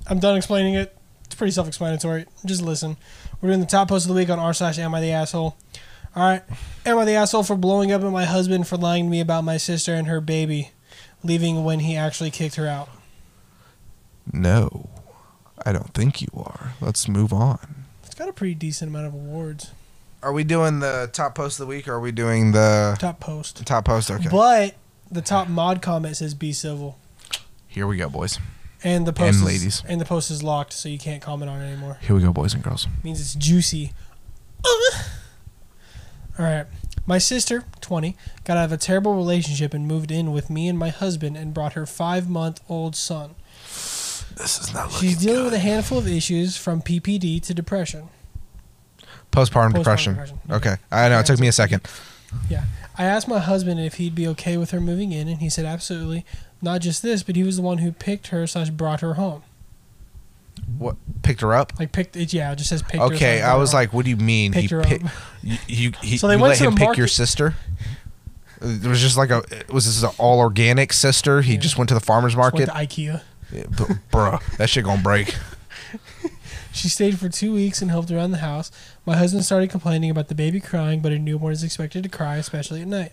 I'm 0.09 0.21
done 0.21 0.37
explaining 0.37 0.75
it. 0.75 0.97
It's 1.25 1.35
pretty 1.35 1.51
self-explanatory. 1.51 2.27
Just 2.45 2.63
listen. 2.63 2.97
We're 3.41 3.51
doing 3.51 3.61
the 3.61 3.67
top 3.67 3.89
post 3.89 4.07
of 4.07 4.09
the 4.09 4.15
week 4.15 4.31
on 4.31 4.39
r 4.39 4.55
slash 4.55 4.79
am 4.79 4.95
I 4.95 5.01
the 5.01 5.11
asshole. 5.11 5.57
All 6.15 6.23
right, 6.23 6.43
am 6.87 6.97
I 6.97 7.05
the 7.05 7.13
asshole 7.13 7.43
for 7.43 7.57
blowing 7.57 7.93
up 7.93 8.03
at 8.03 8.11
my 8.11 8.25
husband 8.25 8.67
for 8.67 8.79
lying 8.79 9.05
to 9.05 9.11
me 9.11 9.21
about 9.21 9.45
my 9.45 9.59
sister 9.59 9.93
and 9.93 10.07
her 10.07 10.23
baby, 10.23 10.71
leaving 11.23 11.63
when 11.63 11.81
he 11.81 11.95
actually 11.95 12.31
kicked 12.31 12.55
her 12.55 12.67
out? 12.67 12.89
No, 14.33 14.89
I 15.65 15.73
don't 15.73 15.93
think 15.95 16.21
you 16.21 16.29
are. 16.37 16.73
Let's 16.81 17.09
move 17.09 17.33
on. 17.33 17.85
It's 18.05 18.15
got 18.15 18.29
a 18.29 18.33
pretty 18.33 18.55
decent 18.55 18.91
amount 18.91 19.07
of 19.07 19.15
awards. 19.15 19.71
Are 20.23 20.33
we 20.33 20.45
doing 20.45 20.81
the 20.81 21.09
top 21.13 21.35
post 21.35 21.61
of 21.61 21.67
the 21.67 21.71
week 21.71 21.87
or 21.87 21.93
are 21.95 22.01
we 22.01 22.11
doing 22.13 22.53
the 22.53 22.97
Top 22.99 23.21
post. 23.21 23.65
top 23.67 23.85
post? 23.85 24.11
Okay. 24.11 24.29
But 24.31 24.75
the 25.11 25.23
top 25.23 25.49
mod 25.49 25.81
comment 25.83 26.17
says 26.17 26.35
"Be 26.35 26.53
civil," 26.53 26.99
Here 27.69 27.87
we 27.87 27.97
go, 27.97 28.09
boys. 28.09 28.39
and 28.83 29.07
the 29.07 29.13
post 29.13 29.39
And 29.41 29.49
is, 29.49 29.55
ladies. 29.61 29.83
and 29.87 30.01
the 30.01 30.05
post 30.05 30.31
is 30.31 30.43
locked, 30.43 30.73
so 30.73 30.89
you 30.89 30.99
can't 30.99 31.23
comment 31.23 31.51
on 31.51 31.61
it 31.61 31.67
anymore. 31.71 31.99
Here 32.01 32.17
we 32.17 32.23
go, 32.23 32.33
boys 32.33 32.55
and 32.55 32.63
girls. 32.63 32.89
means 33.05 33.21
it's 33.21 33.35
juicy. 33.35 33.93
All 36.39 36.45
right. 36.45 36.67
My 37.07 37.19
sister, 37.19 37.65
20, 37.81 38.17
got 38.45 38.57
out 38.57 38.65
of 38.65 38.73
a 38.73 38.77
terrible 38.77 39.15
relationship 39.15 39.73
and 39.73 39.87
moved 39.87 40.11
in 40.11 40.33
with 40.33 40.51
me 40.51 40.67
and 40.69 40.77
my 40.79 40.89
husband 40.91 41.37
and 41.37 41.55
brought 41.55 41.75
her 41.75 41.87
five 41.87 42.29
month 42.29 42.61
old 42.69 42.97
son. 42.97 43.37
This 44.37 44.59
is 44.61 44.73
not 44.75 44.93
looking 44.93 45.09
She's 45.09 45.19
dealing 45.19 45.37
good. 45.39 45.45
with 45.47 45.55
a 45.55 45.59
handful 45.59 45.99
of 45.99 46.07
issues 46.07 46.57
from 46.57 46.83
PPD 46.83 47.43
to 47.43 47.55
depression. 47.55 48.09
postpartum, 49.33 49.75
depression. 49.75 50.15
depression. 50.15 50.39
Okay, 50.51 50.77
I 50.91 51.09
know. 51.09 51.19
It 51.19 51.27
took 51.27 51.41
me 51.41 51.49
a 51.49 51.53
second. 51.53 51.83
Yeah. 52.49 52.65
I 52.99 53.05
asked 53.05 53.29
my 53.29 53.39
husband 53.39 53.79
if 53.81 53.95
he'd 53.95 54.15
be 54.15 54.27
okay 54.29 54.57
with 54.57 54.71
her 54.71 54.81
moving 54.81 55.13
in, 55.13 55.29
and 55.29 55.39
he 55.41 55.51
said 55.51 55.65
absolutely. 55.67 56.25
Not 56.63 56.81
just 56.81 57.03
this, 57.03 57.23
but 57.23 57.37
he 57.37 57.43
was 57.43 57.57
the 57.57 57.63
one 57.63 57.79
who 57.79 57.93
picked 57.93 58.29
her 58.29 58.47
slash 58.47 58.71
brought 58.71 59.01
her 59.03 59.15
home. 59.15 59.43
What 60.79 60.97
picked 61.23 61.43
her 61.43 61.53
up? 61.55 61.79
Like 61.79 61.93
picked 61.93 62.17
it, 62.17 62.33
yeah, 62.33 62.53
it 62.53 62.57
just 62.57 62.71
says 62.71 62.83
picked. 62.83 63.03
Okay, 63.03 63.43
I 63.43 63.55
was 63.57 63.75
like, 63.75 63.93
what 63.93 64.05
do 64.05 64.11
you 64.11 64.17
mean? 64.17 64.53
Picked 64.53 64.71
her 64.71 64.81
up. 64.81 64.91
you, 65.43 65.59
you, 65.67 65.93
he, 66.03 66.17
So 66.17 66.29
they 66.29 66.35
you 66.37 66.41
went 66.41 66.51
let 66.53 66.59
to 66.59 66.65
him 66.65 66.75
the 66.75 66.87
pick 66.87 66.97
your 66.97 67.09
sister? 67.09 67.55
It 68.63 68.87
was 68.87 69.01
just 69.01 69.19
like 69.19 69.29
a. 69.31 69.43
Was 69.71 69.85
this 69.85 70.03
an 70.03 70.11
all 70.19 70.39
organic 70.41 70.93
sister? 70.95 71.43
He 71.43 71.55
Yeah. 71.55 71.61
just 71.61 71.77
went 71.77 71.89
to 71.89 71.95
the 71.95 72.01
farmer's 72.01 72.35
went 72.35 72.55
market. 72.57 72.67
to 72.67 72.73
IKEA. 72.73 73.21
Yeah, 73.57 73.65
bruh, 74.13 74.57
that 74.59 74.69
shit 74.69 74.85
gonna 74.85 75.03
break. 75.03 75.35
She 76.77 76.91
stayed 76.91 77.19
for 77.19 77.31
two 77.31 77.55
weeks 77.55 77.81
and 77.81 77.91
helped 77.91 78.11
around 78.11 78.33
the 78.33 78.39
house. 78.39 78.71
My 79.07 79.17
husband 79.17 79.47
started 79.47 79.71
complaining 79.71 80.11
about 80.11 80.29
the 80.29 80.35
baby 80.35 80.61
crying, 80.61 81.01
but 81.01 81.11
a 81.11 81.19
newborn 81.19 81.55
is 81.55 81.65
expected 81.65 82.03
to 82.03 82.11
cry, 82.11 82.37
especially 82.37 82.83
at 82.83 82.87
night. 82.87 83.13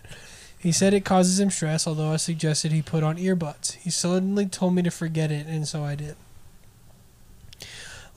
He 0.60 0.74
said 0.74 0.94
it 0.94 1.06
causes 1.06 1.40
him 1.40 1.50
stress, 1.50 1.88
although 1.88 2.12
I 2.12 2.18
suggested 2.18 2.74
he 2.74 2.82
put 2.82 3.04
on 3.04 3.16
earbuds. 3.18 3.76
He 3.76 3.90
suddenly 3.90 4.48
told 4.48 4.76
me 4.76 4.82
to 4.82 4.92
forget 4.92 5.32
it, 5.32 5.48
and 5.48 5.66
so 5.66 5.82
I 5.82 5.96
did. 5.96 6.18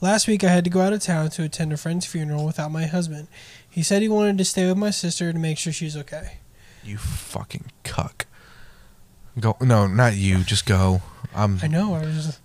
Last 0.01 0.27
week, 0.27 0.43
I 0.43 0.49
had 0.49 0.65
to 0.65 0.69
go 0.69 0.81
out 0.81 0.91
of 0.91 1.01
town 1.01 1.29
to 1.29 1.43
attend 1.43 1.71
a 1.71 1.77
friend's 1.77 2.05
funeral 2.05 2.45
without 2.45 2.69
my 2.69 2.85
husband. 2.85 3.29
He 3.69 3.83
said 3.83 4.01
he 4.01 4.09
wanted 4.09 4.37
to 4.39 4.45
stay 4.45 4.67
with 4.67 4.77
my 4.77 4.89
sister 4.89 5.31
to 5.31 5.39
make 5.39 5.57
sure 5.57 5.71
she's 5.71 5.95
okay. 5.95 6.39
You 6.83 6.97
fucking 6.97 7.71
cuck. 7.83 8.25
Go. 9.39 9.55
No, 9.61 9.87
not 9.87 10.15
you. 10.15 10.43
Just 10.43 10.65
go. 10.65 11.01
I'm. 11.35 11.59
I 11.61 11.67
know. 11.67 11.93
I 11.95 12.01
was. 12.01 12.39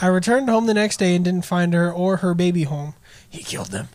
I 0.00 0.08
returned 0.08 0.48
home 0.48 0.66
the 0.66 0.74
next 0.74 0.96
day 0.96 1.14
and 1.14 1.24
didn't 1.24 1.44
find 1.44 1.72
her 1.74 1.92
or 1.92 2.18
her 2.18 2.34
baby 2.34 2.64
home. 2.64 2.94
He 3.30 3.42
killed 3.42 3.68
them. 3.68 3.88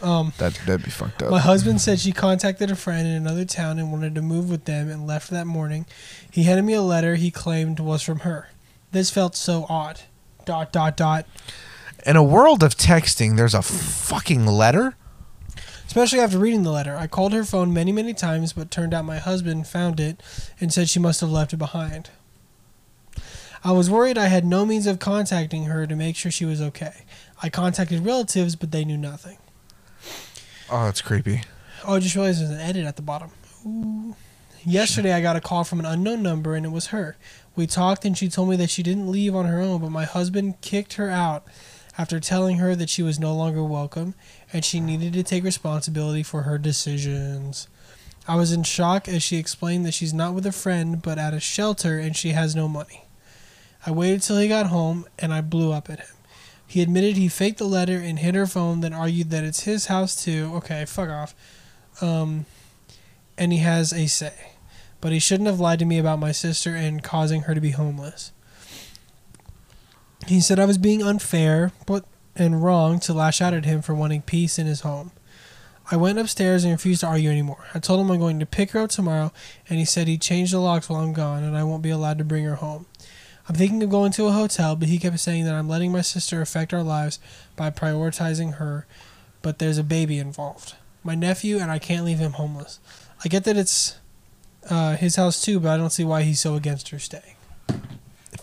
Um, 0.00 0.32
That 0.38 0.54
that'd 0.66 0.84
be 0.84 0.90
fucked 0.90 1.22
up. 1.22 1.30
My 1.30 1.40
husband 1.40 1.80
said 1.80 1.98
she 1.98 2.12
contacted 2.12 2.70
a 2.70 2.76
friend 2.76 3.06
in 3.06 3.14
another 3.14 3.44
town 3.44 3.78
and 3.78 3.90
wanted 3.92 4.14
to 4.14 4.22
move 4.22 4.48
with 4.48 4.64
them 4.64 4.88
and 4.88 5.06
left 5.06 5.28
that 5.30 5.46
morning. 5.46 5.84
He 6.30 6.44
handed 6.44 6.62
me 6.64 6.72
a 6.74 6.80
letter 6.82 7.16
he 7.16 7.30
claimed 7.30 7.80
was 7.80 8.02
from 8.02 8.20
her. 8.20 8.48
This 8.92 9.10
felt 9.10 9.36
so 9.36 9.66
odd. 9.68 10.00
Dot 10.46 10.72
dot 10.72 10.96
dot. 10.96 11.26
In 12.06 12.16
a 12.16 12.22
world 12.22 12.62
of 12.62 12.76
texting, 12.76 13.36
there's 13.36 13.54
a 13.54 13.60
fucking 13.60 14.46
letter. 14.46 14.94
Especially 15.90 16.20
after 16.20 16.38
reading 16.38 16.62
the 16.62 16.70
letter. 16.70 16.96
I 16.96 17.08
called 17.08 17.32
her 17.32 17.42
phone 17.42 17.74
many, 17.74 17.90
many 17.90 18.14
times, 18.14 18.52
but 18.52 18.70
turned 18.70 18.94
out 18.94 19.04
my 19.04 19.18
husband 19.18 19.66
found 19.66 19.98
it 19.98 20.22
and 20.60 20.72
said 20.72 20.88
she 20.88 21.00
must 21.00 21.20
have 21.20 21.32
left 21.32 21.52
it 21.52 21.56
behind. 21.56 22.10
I 23.64 23.72
was 23.72 23.90
worried 23.90 24.16
I 24.16 24.28
had 24.28 24.44
no 24.44 24.64
means 24.64 24.86
of 24.86 25.00
contacting 25.00 25.64
her 25.64 25.88
to 25.88 25.96
make 25.96 26.14
sure 26.14 26.30
she 26.30 26.44
was 26.44 26.62
okay. 26.62 27.02
I 27.42 27.48
contacted 27.48 28.06
relatives, 28.06 28.54
but 28.54 28.70
they 28.70 28.84
knew 28.84 28.96
nothing. 28.96 29.38
Oh, 30.70 30.84
that's 30.84 31.02
creepy. 31.02 31.42
Oh, 31.84 31.96
I 31.96 31.98
just 31.98 32.14
realized 32.14 32.40
there's 32.40 32.50
an 32.50 32.60
edit 32.60 32.86
at 32.86 32.94
the 32.94 33.02
bottom. 33.02 33.32
Ooh. 33.66 34.14
Yesterday, 34.64 35.12
I 35.12 35.20
got 35.20 35.34
a 35.34 35.40
call 35.40 35.64
from 35.64 35.80
an 35.80 35.86
unknown 35.86 36.22
number, 36.22 36.54
and 36.54 36.64
it 36.64 36.70
was 36.70 36.88
her. 36.88 37.16
We 37.56 37.66
talked, 37.66 38.04
and 38.04 38.16
she 38.16 38.28
told 38.28 38.48
me 38.48 38.54
that 38.54 38.70
she 38.70 38.84
didn't 38.84 39.10
leave 39.10 39.34
on 39.34 39.46
her 39.46 39.60
own, 39.60 39.80
but 39.80 39.90
my 39.90 40.04
husband 40.04 40.60
kicked 40.60 40.92
her 40.92 41.10
out 41.10 41.44
after 42.00 42.18
telling 42.18 42.56
her 42.56 42.74
that 42.74 42.88
she 42.88 43.02
was 43.02 43.20
no 43.20 43.34
longer 43.34 43.62
welcome 43.62 44.14
and 44.54 44.64
she 44.64 44.80
needed 44.80 45.12
to 45.12 45.22
take 45.22 45.44
responsibility 45.44 46.22
for 46.22 46.44
her 46.44 46.56
decisions. 46.56 47.68
I 48.26 48.36
was 48.36 48.52
in 48.52 48.62
shock 48.62 49.06
as 49.06 49.22
she 49.22 49.36
explained 49.36 49.84
that 49.84 49.92
she's 49.92 50.14
not 50.14 50.32
with 50.32 50.46
a 50.46 50.52
friend, 50.52 51.02
but 51.02 51.18
at 51.18 51.34
a 51.34 51.40
shelter, 51.40 51.98
and 51.98 52.16
she 52.16 52.30
has 52.30 52.56
no 52.56 52.68
money. 52.68 53.04
I 53.84 53.90
waited 53.90 54.22
till 54.22 54.38
he 54.38 54.48
got 54.48 54.68
home, 54.68 55.04
and 55.18 55.30
I 55.30 55.42
blew 55.42 55.72
up 55.72 55.90
at 55.90 56.00
him. 56.00 56.16
He 56.66 56.80
admitted 56.80 57.18
he 57.18 57.28
faked 57.28 57.58
the 57.58 57.64
letter 57.64 57.98
and 57.98 58.18
hid 58.18 58.34
her 58.34 58.46
phone, 58.46 58.80
then 58.80 58.94
argued 58.94 59.28
that 59.28 59.44
it's 59.44 59.64
his 59.64 59.86
house 59.86 60.24
too. 60.24 60.52
Okay, 60.54 60.86
fuck 60.86 61.10
off. 61.10 61.34
Um, 62.00 62.46
and 63.36 63.52
he 63.52 63.58
has 63.58 63.92
a 63.92 64.06
say. 64.06 64.52
But 65.02 65.12
he 65.12 65.18
shouldn't 65.18 65.48
have 65.48 65.60
lied 65.60 65.80
to 65.80 65.84
me 65.84 65.98
about 65.98 66.18
my 66.18 66.32
sister 66.32 66.74
and 66.74 67.02
causing 67.02 67.42
her 67.42 67.54
to 67.54 67.60
be 67.60 67.72
homeless. 67.72 68.32
He 70.26 70.40
said 70.40 70.58
I 70.58 70.64
was 70.64 70.78
being 70.78 71.02
unfair 71.02 71.72
but 71.86 72.04
and 72.36 72.62
wrong 72.62 73.00
to 73.00 73.12
lash 73.12 73.40
out 73.40 73.54
at 73.54 73.64
him 73.64 73.82
for 73.82 73.94
wanting 73.94 74.22
peace 74.22 74.58
in 74.58 74.66
his 74.66 74.80
home. 74.80 75.12
I 75.90 75.96
went 75.96 76.18
upstairs 76.18 76.62
and 76.62 76.72
refused 76.72 77.00
to 77.00 77.08
argue 77.08 77.30
anymore. 77.30 77.64
I 77.74 77.80
told 77.80 78.00
him 78.00 78.10
I'm 78.10 78.20
going 78.20 78.38
to 78.38 78.46
pick 78.46 78.70
her 78.70 78.80
up 78.80 78.90
tomorrow, 78.90 79.32
and 79.68 79.78
he 79.78 79.84
said 79.84 80.06
he'd 80.06 80.22
change 80.22 80.52
the 80.52 80.60
locks 80.60 80.88
while 80.88 81.00
I'm 81.02 81.12
gone 81.12 81.42
and 81.42 81.56
I 81.56 81.64
won't 81.64 81.82
be 81.82 81.90
allowed 81.90 82.18
to 82.18 82.24
bring 82.24 82.44
her 82.44 82.56
home. 82.56 82.86
I'm 83.48 83.56
thinking 83.56 83.82
of 83.82 83.90
going 83.90 84.12
to 84.12 84.26
a 84.26 84.32
hotel, 84.32 84.76
but 84.76 84.88
he 84.88 84.98
kept 84.98 85.18
saying 85.18 85.44
that 85.44 85.54
I'm 85.54 85.68
letting 85.68 85.90
my 85.90 86.02
sister 86.02 86.40
affect 86.40 86.72
our 86.72 86.84
lives 86.84 87.18
by 87.56 87.70
prioritizing 87.70 88.54
her, 88.54 88.86
but 89.42 89.58
there's 89.58 89.78
a 89.78 89.82
baby 89.82 90.18
involved. 90.18 90.74
My 91.02 91.16
nephew, 91.16 91.58
and 91.58 91.70
I 91.70 91.80
can't 91.80 92.04
leave 92.04 92.18
him 92.18 92.32
homeless. 92.32 92.78
I 93.24 93.28
get 93.28 93.42
that 93.44 93.56
it's 93.56 93.98
uh, 94.68 94.96
his 94.96 95.16
house 95.16 95.42
too, 95.42 95.58
but 95.58 95.70
I 95.70 95.76
don't 95.76 95.90
see 95.90 96.04
why 96.04 96.22
he's 96.22 96.38
so 96.38 96.54
against 96.54 96.90
her 96.90 97.00
staying. 97.00 97.34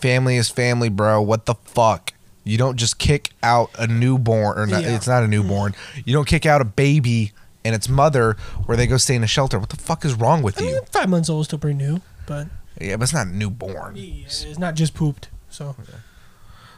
Family 0.00 0.36
is 0.36 0.48
family, 0.48 0.88
bro. 0.88 1.20
What 1.22 1.46
the 1.46 1.54
fuck? 1.54 2.12
You 2.44 2.56
don't 2.56 2.76
just 2.76 2.98
kick 2.98 3.30
out 3.42 3.70
a 3.78 3.86
newborn, 3.86 4.58
or 4.58 4.66
not, 4.66 4.82
Yeah. 4.82 4.96
it's 4.96 5.06
not 5.06 5.22
a 5.22 5.28
newborn. 5.28 5.74
You 6.04 6.12
don't 6.14 6.26
kick 6.26 6.46
out 6.46 6.60
a 6.60 6.64
baby 6.64 7.32
and 7.64 7.74
its 7.74 7.88
mother 7.88 8.36
where 8.66 8.76
they 8.76 8.86
go 8.86 8.96
stay 8.96 9.14
in 9.16 9.22
a 9.24 9.26
shelter. 9.26 9.58
What 9.58 9.68
the 9.68 9.76
fuck 9.76 10.04
is 10.04 10.14
wrong 10.14 10.42
with 10.42 10.58
I 10.58 10.62
mean, 10.64 10.74
you? 10.76 10.82
five 10.90 11.08
months 11.08 11.28
old 11.28 11.42
is 11.42 11.46
still 11.48 11.58
pretty 11.58 11.76
new, 11.76 12.00
but 12.26 12.46
Yeah, 12.80 12.96
but 12.96 13.02
it's 13.04 13.12
not 13.12 13.28
newborn. 13.28 13.96
it's 13.96 14.58
not 14.58 14.74
just 14.76 14.94
pooped. 14.94 15.28
So 15.50 15.74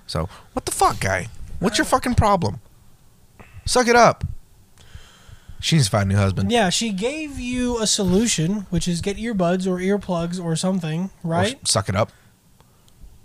So, 0.06 0.28
what 0.54 0.64
the 0.64 0.72
fuck, 0.72 0.98
guy? 0.98 1.28
What's 1.60 1.78
your 1.78 1.84
fucking 1.84 2.14
problem? 2.16 2.60
Suck 3.64 3.86
it 3.86 3.94
up. 3.94 4.24
She 5.60 5.76
needs 5.76 5.86
to 5.88 5.90
find 5.92 6.10
a 6.10 6.14
new 6.14 6.18
husband. 6.18 6.50
yeah, 6.50 6.70
she 6.70 6.90
gave 6.90 7.38
you 7.38 7.78
a 7.80 7.86
solution, 7.86 8.66
which 8.70 8.88
is 8.88 9.02
get 9.02 9.18
earbuds 9.18 9.66
or 9.66 9.76
earplugs 9.78 10.42
or 10.42 10.56
something, 10.56 11.10
right? 11.22 11.58
s- 11.62 11.70
suck 11.70 11.88
it 11.90 11.94
up. 11.94 12.10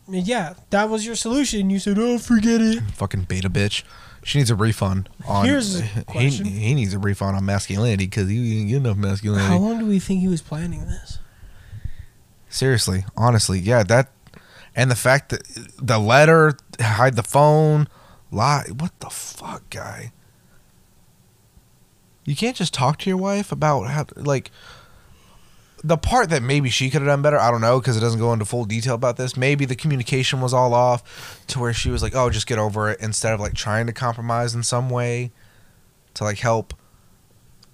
Yeah, 0.08 0.53
that 0.70 0.89
was 0.89 1.06
your 1.06 1.16
solution. 1.16 1.70
You 1.70 1.80
said, 1.80 1.97
"Oh, 1.97 2.18
forget 2.18 2.62
it." 2.62 2.82
Fucking 2.93 3.24
beta 3.24 3.49
bitch. 3.49 3.84
She 4.24 4.39
needs 4.39 4.49
a 4.49 4.56
refund 4.56 5.10
on. 5.28 5.45
Here's 5.45 5.80
a 5.80 5.84
he, 5.84 6.03
question. 6.03 6.45
he 6.45 6.74
needs 6.74 6.93
a 6.93 6.99
refund 6.99 7.38
on 7.38 7.45
masculinity 7.45 8.06
because 8.06 8.30
he 8.30 8.56
didn't 8.56 8.68
get 8.70 8.78
enough 8.78 8.97
masculinity. 8.97 9.47
How 9.47 9.58
long 9.58 9.80
do 9.80 9.86
we 9.86 9.99
think 9.99 10.22
he 10.22 10.28
was 10.28 10.41
planning 10.41 10.86
this? 10.86 11.20
Seriously, 12.49 13.06
honestly, 13.18 13.60
yeah, 13.60 13.84
that 13.84 14.10
and 14.76 14.91
the 14.91 14.95
fact 14.95 15.30
that 15.30 15.41
the 15.82 15.97
letter, 15.97 16.58
hide 16.80 17.16
the 17.16 17.24
phone, 17.24 17.88
lie. 18.32 18.66
What 18.78 18.99
the 18.99 19.10
fuck, 19.10 19.70
guy? 19.70 20.12
You 22.26 22.36
can't 22.36 22.56
just 22.56 22.74
talk 22.74 22.97
to 22.99 23.10
your 23.10 23.18
wife 23.18 23.51
about 23.51 23.84
how, 23.89 24.06
like, 24.16 24.51
the 25.86 25.97
part 25.97 26.31
that 26.31 26.41
maybe 26.41 26.69
she 26.71 26.89
could 26.89 27.01
have 27.01 27.07
done 27.07 27.21
better. 27.21 27.39
I 27.39 27.51
don't 27.51 27.61
know 27.61 27.79
because 27.79 27.95
it 27.95 27.99
doesn't 27.99 28.19
go 28.19 28.33
into 28.33 28.43
full 28.43 28.65
detail 28.65 28.95
about 28.95 29.17
this. 29.17 29.38
Maybe 29.38 29.65
the 29.65 29.75
communication 29.75 30.41
was 30.41 30.51
all 30.53 30.73
off 30.73 31.43
to 31.47 31.59
where 31.59 31.73
she 31.73 31.91
was 31.91 32.01
like, 32.01 32.15
"Oh, 32.15 32.31
just 32.31 32.47
get 32.47 32.57
over 32.57 32.89
it," 32.89 32.99
instead 32.99 33.33
of 33.33 33.39
like 33.39 33.53
trying 33.53 33.86
to 33.86 33.93
compromise 33.93 34.55
in 34.55 34.63
some 34.63 34.89
way 34.89 35.31
to 36.15 36.23
like 36.23 36.39
help 36.39 36.73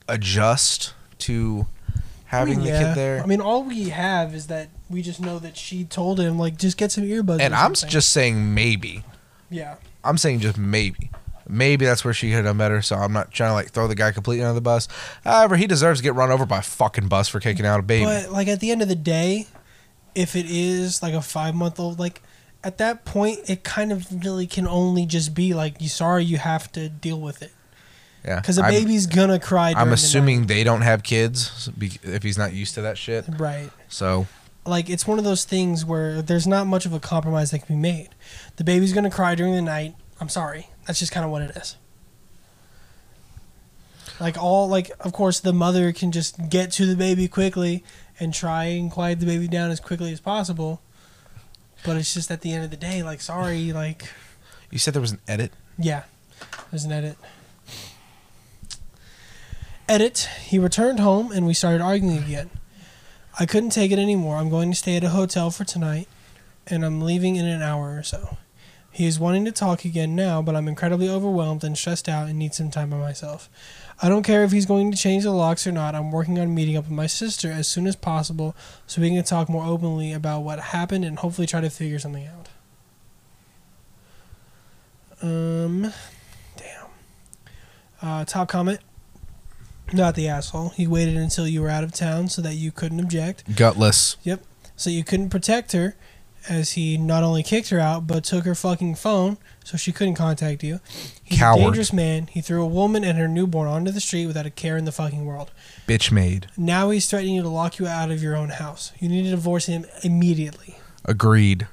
adjust 0.10 0.94
to 1.20 1.68
having 2.26 2.56
I 2.56 2.58
mean, 2.58 2.66
the 2.66 2.72
yeah. 2.72 2.84
kid 2.84 2.96
there. 2.96 3.24
I 3.24 3.26
mean, 3.26 3.40
all 3.40 3.64
we 3.64 3.90
have 3.90 4.36
is 4.36 4.48
that 4.48 4.70
we 4.90 5.02
just 5.02 5.22
know 5.22 5.40
that 5.40 5.56
she 5.56 5.86
told 5.86 6.20
him, 6.20 6.38
like, 6.38 6.58
just 6.58 6.78
get 6.78 6.92
some 6.92 7.06
earbuds. 7.06 7.40
and 7.40 7.56
I'm 7.56 7.74
just 7.74 8.10
saying 8.12 8.54
maybe. 8.54 9.04
yeah. 9.50 9.76
I'm 10.04 10.18
saying 10.18 10.40
just 10.40 10.58
maybe. 10.58 11.12
Maybe 11.52 11.86
that's 11.86 12.04
where 12.06 12.14
she 12.14 12.30
could 12.30 12.38
have 12.38 12.46
done 12.46 12.58
better. 12.58 12.82
So 12.82 12.96
I'm 12.96 13.14
not 13.14 13.32
trying 13.32 13.50
to 13.50 13.54
like 13.54 13.72
throw 13.72 13.88
the 13.88 13.96
guy 13.96 14.12
completely 14.12 14.44
under 14.44 14.54
the 14.56 14.62
bus. 14.62 14.88
However, 15.24 15.58
he 15.58 15.68
deserves 15.68 16.00
to 16.00 16.04
get 16.04 16.16
run 16.16 16.32
over 16.32 16.46
by 16.46 16.60
a 16.60 16.64
fucking 16.64 17.08
bus 17.08 17.28
for 17.28 17.40
kicking 17.40 17.66
out 17.66 17.80
a 17.80 17.84
baby. 17.84 18.06
But 18.06 18.32
like 18.32 18.48
at 18.48 18.60
the 18.60 18.72
end 18.72 18.82
of 18.82 18.88
the 18.88 18.96
day, 18.96 19.48
if 20.16 20.36
it 20.36 20.46
is 20.48 21.02
like 21.04 21.14
a 21.14 21.22
five 21.22 21.54
month 21.56 21.80
old, 21.80 22.00
like 22.00 22.22
at 22.64 22.78
that 22.78 23.06
point, 23.06 23.40
it 23.50 23.64
kind 23.64 23.92
of 23.92 24.24
really 24.24 24.48
can 24.48 24.68
only 24.68 25.06
just 25.06 25.34
be 25.34 25.54
like, 25.54 25.82
"You 25.82 25.90
sorry, 25.90 26.24
you 26.26 26.38
have 26.38 26.72
to 26.74 26.90
deal 26.90 27.20
with 27.20 27.42
it," 27.42 27.52
Yeah, 28.24 28.40
because 28.40 28.60
a 28.60 28.64
I'm- 28.64 28.72
baby's 28.74 29.08
gonna 29.08 29.40
cry. 29.40 29.74
I'm 29.76 29.88
the 29.88 29.94
assuming 29.96 30.46
they 30.48 30.64
don't 30.64 30.82
have 30.82 31.02
kids 31.04 31.70
if 32.04 32.24
he's 32.24 32.38
not 32.38 32.54
used 32.54 32.76
to 32.76 32.82
that 32.82 32.98
shit. 32.98 33.26
right. 33.38 33.70
So 33.90 34.28
Like 34.64 34.92
it's 34.92 35.08
one 35.08 35.18
of 35.18 35.24
those 35.26 35.44
things 35.44 35.84
where 35.84 36.22
there's 36.22 36.46
not 36.46 36.68
much 36.68 36.86
of 36.86 36.94
a 36.94 37.00
compromise 37.00 37.50
that 37.50 37.66
can 37.66 37.76
be 37.76 37.82
made. 37.82 38.10
The 38.58 38.64
baby's 38.64 38.94
gonna 38.94 39.10
cry 39.10 39.34
during 39.34 39.54
the 39.56 39.62
night. 39.62 39.96
I'm 40.20 40.30
sorry. 40.30 40.68
That's 40.92 41.00
just 41.00 41.14
kind 41.14 41.24
of 41.24 41.32
what 41.32 41.42
it 41.42 41.56
is. 41.56 41.78
Like 44.20 44.38
all 44.38 44.68
like 44.68 44.92
of 45.00 45.14
course 45.14 45.40
the 45.40 45.54
mother 45.54 45.94
can 45.94 46.12
just 46.12 46.50
get 46.50 46.70
to 46.74 46.86
the 46.86 46.98
baby 46.98 47.30
quickly 47.30 47.86
and 48.20 48.34
try 48.34 48.66
and 48.66 48.92
quiet 48.92 49.22
the 49.22 49.26
baby 49.26 49.48
down 49.48 49.72
as 49.72 49.80
quickly 49.80 50.12
as 50.12 50.20
possible. 50.20 50.82
But 51.86 51.96
it's 51.96 52.14
just 52.14 52.30
at 52.30 52.42
the 52.42 52.52
end 52.52 52.66
of 52.66 52.72
the 52.72 52.76
day, 52.76 53.04
like 53.04 53.22
sorry, 53.22 53.72
like 53.72 54.12
you 54.70 54.80
said 54.80 54.94
there 54.94 55.00
was 55.00 55.14
an 55.14 55.22
edit. 55.30 55.54
yeah, 55.80 56.04
there's 56.72 56.84
an 56.84 56.92
edit. 56.92 57.16
Edit. 59.88 60.28
He 60.44 60.60
returned 60.60 61.00
home 61.00 61.32
and 61.32 61.48
we 61.48 61.54
started 61.54 61.80
arguing 61.80 62.18
again. 62.18 62.50
I 63.40 63.46
couldn't 63.46 63.70
take 63.70 63.94
it 63.94 63.98
anymore. 63.98 64.36
I'm 64.36 64.50
going 64.50 64.72
to 64.72 64.78
stay 64.78 64.98
at 64.98 65.06
a 65.06 65.10
hotel 65.12 65.52
for 65.52 65.64
tonight 65.64 66.10
and 66.68 66.84
I'm 66.84 67.00
leaving 67.00 67.38
in 67.38 67.46
an 67.46 67.62
hour 67.62 67.98
or 67.98 68.04
so. 68.04 68.36
He 68.92 69.08
is 69.08 69.20
wanting 69.20 69.46
to 69.46 69.52
talk 69.52 69.86
again 69.86 70.16
now, 70.16 70.42
but 70.42 70.56
I'm 70.56 70.68
incredibly 70.68 71.10
overwhelmed 71.10 71.64
and 71.64 71.78
stressed 71.78 72.10
out 72.10 72.28
and 72.28 72.38
need 72.38 72.54
some 72.54 72.70
time 72.70 72.90
by 72.90 72.98
myself. 72.98 73.50
I 74.02 74.10
don't 74.10 74.24
care 74.24 74.44
if 74.44 74.52
he's 74.52 74.66
going 74.66 74.92
to 74.92 74.98
change 74.98 75.24
the 75.24 75.32
locks 75.32 75.66
or 75.66 75.72
not. 75.72 75.96
I'm 75.96 76.12
working 76.12 76.40
on 76.40 76.54
meeting 76.54 76.76
up 76.76 76.86
with 76.86 76.92
my 76.92 77.08
sister 77.08 77.50
as 77.52 77.68
soon 77.68 77.88
as 77.88 77.96
possible 77.96 78.56
so 78.88 79.02
we 79.02 79.10
can 79.10 79.24
talk 79.24 79.48
more 79.48 79.66
openly 79.66 80.12
about 80.12 80.42
what 80.42 80.60
happened 80.60 81.06
and 81.06 81.20
hopefully 81.20 81.48
try 81.48 81.62
to 81.62 81.70
figure 81.70 82.00
something 82.00 82.28
out. 82.28 82.50
Um, 85.22 85.94
damn. 86.58 86.88
Uh, 88.02 88.26
top 88.26 88.50
comment. 88.50 88.80
Not 89.94 90.16
the 90.16 90.28
asshole. 90.28 90.70
He 90.70 90.88
waited 90.88 91.16
until 91.18 91.48
you 91.48 91.62
were 91.62 91.70
out 91.70 91.84
of 91.84 91.92
town 91.92 92.28
so 92.30 92.42
that 92.42 92.56
you 92.56 92.72
couldn't 92.72 93.00
object. 93.00 93.56
Gutless. 93.56 94.18
Yep. 94.24 94.42
So 94.76 94.90
you 94.90 95.04
couldn't 95.04 95.30
protect 95.30 95.74
her, 95.74 95.96
as 96.50 96.74
he 96.74 96.98
not 96.98 97.24
only 97.24 97.44
kicked 97.44 97.70
her 97.70 97.80
out, 97.80 98.08
but 98.08 98.24
took 98.24 98.46
her 98.46 98.56
fucking 98.56 98.96
phone 98.96 99.38
so 99.64 99.78
she 99.78 99.92
couldn't 99.92 100.16
contact 100.16 100.64
you. 100.64 100.80
He's 101.24 101.40
Coward. 101.40 101.60
a 101.60 101.64
dangerous 101.64 101.94
man. 101.94 102.28
He 102.28 102.42
threw 102.42 102.64
a 102.64 102.68
woman 102.68 103.04
and 103.04 103.18
her 103.18 103.28
newborn 103.28 103.68
onto 103.68 103.92
the 103.92 104.02
street 104.02 104.26
without 104.26 104.46
a 104.46 104.50
care 104.50 104.78
in 104.78 104.86
the 104.86 104.92
fucking 104.92 105.26
world. 105.26 105.52
Bitch 105.88 106.12
made. 106.12 106.48
Now 106.58 106.90
he's 106.90 107.08
threatening 107.10 107.36
you 107.36 107.44
to 107.44 107.50
lock 107.50 107.80
you 107.80 107.88
out 107.88 108.12
of 108.12 108.24
your 108.24 108.36
own 108.36 108.50
house. 108.50 108.92
You 109.00 109.10
need 109.10 109.24
to 109.24 109.32
divorce 109.32 109.68
him 109.68 109.86
immediately. 110.04 110.78
Agreed. 111.06 111.68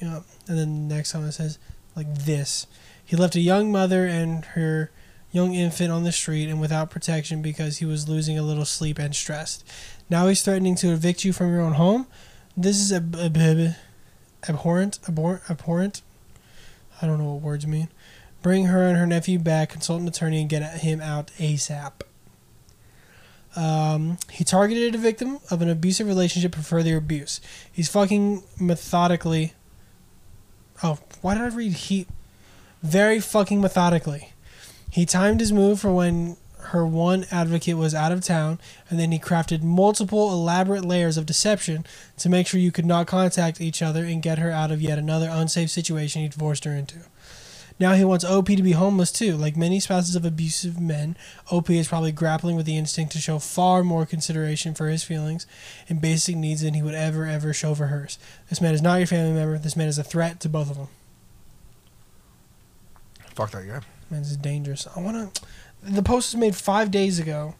Yeah. 0.00 0.20
And 0.48 0.58
then 0.58 0.88
the 0.88 0.94
next 0.94 1.12
time 1.12 1.24
it 1.24 1.32
says 1.32 1.58
like 1.96 2.12
this. 2.14 2.66
He 3.04 3.16
left 3.16 3.36
a 3.36 3.40
young 3.40 3.70
mother 3.70 4.06
and 4.06 4.44
her 4.46 4.90
young 5.30 5.52
infant 5.54 5.90
on 5.90 6.04
the 6.04 6.12
street 6.12 6.48
and 6.48 6.60
without 6.60 6.90
protection 6.90 7.42
because 7.42 7.78
he 7.78 7.84
was 7.84 8.08
losing 8.08 8.38
a 8.38 8.42
little 8.42 8.64
sleep 8.64 8.98
and 8.98 9.14
stressed. 9.14 9.64
Now 10.08 10.28
he's 10.28 10.42
threatening 10.42 10.76
to 10.76 10.92
evict 10.92 11.24
you 11.24 11.32
from 11.32 11.50
your 11.50 11.60
own 11.60 11.72
home. 11.74 12.06
This 12.56 12.78
is 12.78 12.92
ab- 12.92 13.16
ab- 13.16 13.36
ab- 13.36 13.74
abhorrent, 14.48 14.98
abhor- 15.08 15.42
abhorrent. 15.48 16.02
I 17.02 17.06
don't 17.06 17.18
know 17.18 17.32
what 17.32 17.42
words 17.42 17.66
mean. 17.66 17.88
Bring 18.42 18.66
her 18.66 18.84
and 18.84 18.96
her 18.96 19.06
nephew 19.06 19.38
back, 19.38 19.70
consult 19.70 20.00
an 20.02 20.08
attorney, 20.08 20.40
and 20.40 20.48
get 20.48 20.62
him 20.80 21.00
out 21.00 21.30
ASAP. 21.38 22.02
Um, 23.56 24.18
he 24.30 24.44
targeted 24.44 24.94
a 24.94 24.98
victim 24.98 25.38
of 25.50 25.62
an 25.62 25.68
abusive 25.68 26.06
relationship 26.06 26.54
for 26.54 26.62
further 26.62 26.96
abuse. 26.96 27.40
He's 27.72 27.88
fucking 27.88 28.42
methodically. 28.58 29.54
Oh, 30.82 30.98
why 31.22 31.34
did 31.34 31.42
I 31.42 31.46
read 31.48 31.72
he? 31.72 32.06
Very 32.82 33.20
fucking 33.20 33.60
methodically. 33.60 34.32
He 34.90 35.06
timed 35.06 35.40
his 35.40 35.52
move 35.52 35.80
for 35.80 35.92
when 35.92 36.36
her 36.66 36.86
one 36.86 37.26
advocate 37.30 37.76
was 37.76 37.94
out 37.94 38.12
of 38.12 38.22
town, 38.22 38.58
and 38.88 38.98
then 38.98 39.12
he 39.12 39.18
crafted 39.18 39.62
multiple 39.62 40.32
elaborate 40.32 40.84
layers 40.84 41.16
of 41.16 41.26
deception 41.26 41.84
to 42.18 42.28
make 42.28 42.46
sure 42.46 42.60
you 42.60 42.72
could 42.72 42.86
not 42.86 43.06
contact 43.06 43.60
each 43.60 43.82
other 43.82 44.04
and 44.04 44.22
get 44.22 44.38
her 44.38 44.50
out 44.50 44.70
of 44.70 44.82
yet 44.82 44.98
another 44.98 45.28
unsafe 45.30 45.70
situation 45.70 46.22
he 46.22 46.28
forced 46.28 46.64
her 46.64 46.72
into. 46.72 47.00
Now 47.80 47.94
he 47.94 48.04
wants 48.04 48.24
OP 48.24 48.46
to 48.46 48.62
be 48.62 48.72
homeless 48.72 49.10
too. 49.10 49.36
Like 49.36 49.56
many 49.56 49.80
spouses 49.80 50.14
of 50.14 50.24
abusive 50.24 50.80
men, 50.80 51.16
OP 51.50 51.70
is 51.70 51.88
probably 51.88 52.12
grappling 52.12 52.54
with 52.54 52.66
the 52.66 52.76
instinct 52.76 53.12
to 53.12 53.18
show 53.18 53.40
far 53.40 53.82
more 53.82 54.06
consideration 54.06 54.74
for 54.74 54.88
his 54.88 55.02
feelings 55.02 55.46
and 55.88 56.00
basic 56.00 56.36
needs 56.36 56.62
than 56.62 56.74
he 56.74 56.82
would 56.82 56.94
ever, 56.94 57.26
ever 57.26 57.52
show 57.52 57.74
for 57.74 57.86
hers. 57.86 58.18
This 58.48 58.60
man 58.60 58.74
is 58.74 58.82
not 58.82 58.98
your 58.98 59.08
family 59.08 59.32
member. 59.32 59.58
This 59.58 59.76
man 59.76 59.88
is 59.88 59.98
a 59.98 60.04
threat 60.04 60.38
to 60.40 60.48
both 60.48 60.70
of 60.70 60.76
them. 60.76 60.88
Fuck 63.34 63.50
that 63.50 63.66
guy. 63.66 63.80
Man, 64.10 64.20
this 64.22 64.30
is 64.30 64.36
dangerous. 64.36 64.86
I 64.94 65.00
want 65.00 65.34
to. 65.34 65.42
The 65.86 66.02
post 66.02 66.32
was 66.32 66.40
made 66.40 66.56
five 66.56 66.90
days 66.90 67.18
ago. 67.18 67.54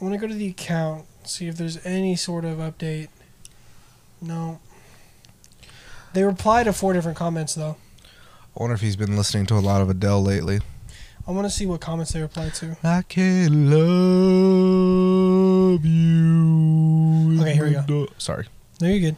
I 0.00 0.04
want 0.04 0.14
to 0.14 0.20
go 0.20 0.26
to 0.26 0.34
the 0.34 0.48
account, 0.48 1.06
see 1.24 1.48
if 1.48 1.56
there's 1.56 1.84
any 1.86 2.16
sort 2.16 2.44
of 2.44 2.58
update. 2.58 3.08
No. 4.20 4.60
They 6.12 6.22
replied 6.22 6.64
to 6.64 6.74
four 6.74 6.92
different 6.92 7.16
comments, 7.16 7.54
though. 7.54 7.76
I 8.54 8.60
wonder 8.60 8.74
if 8.74 8.82
he's 8.82 8.96
been 8.96 9.16
listening 9.16 9.46
to 9.46 9.54
a 9.54 9.60
lot 9.60 9.80
of 9.80 9.88
Adele 9.88 10.22
lately. 10.22 10.60
I 11.26 11.30
want 11.30 11.46
to 11.46 11.50
see 11.50 11.64
what 11.64 11.80
comments 11.80 12.12
they 12.12 12.20
replied 12.20 12.52
to. 12.56 12.76
I 12.84 13.02
can 13.08 13.70
love 13.70 13.80
you. 15.86 17.40
Okay, 17.40 17.54
here 17.54 17.64
we 17.64 17.72
go. 17.86 18.08
Sorry. 18.18 18.46
No, 18.80 18.88
you're 18.88 19.00
good. 19.00 19.16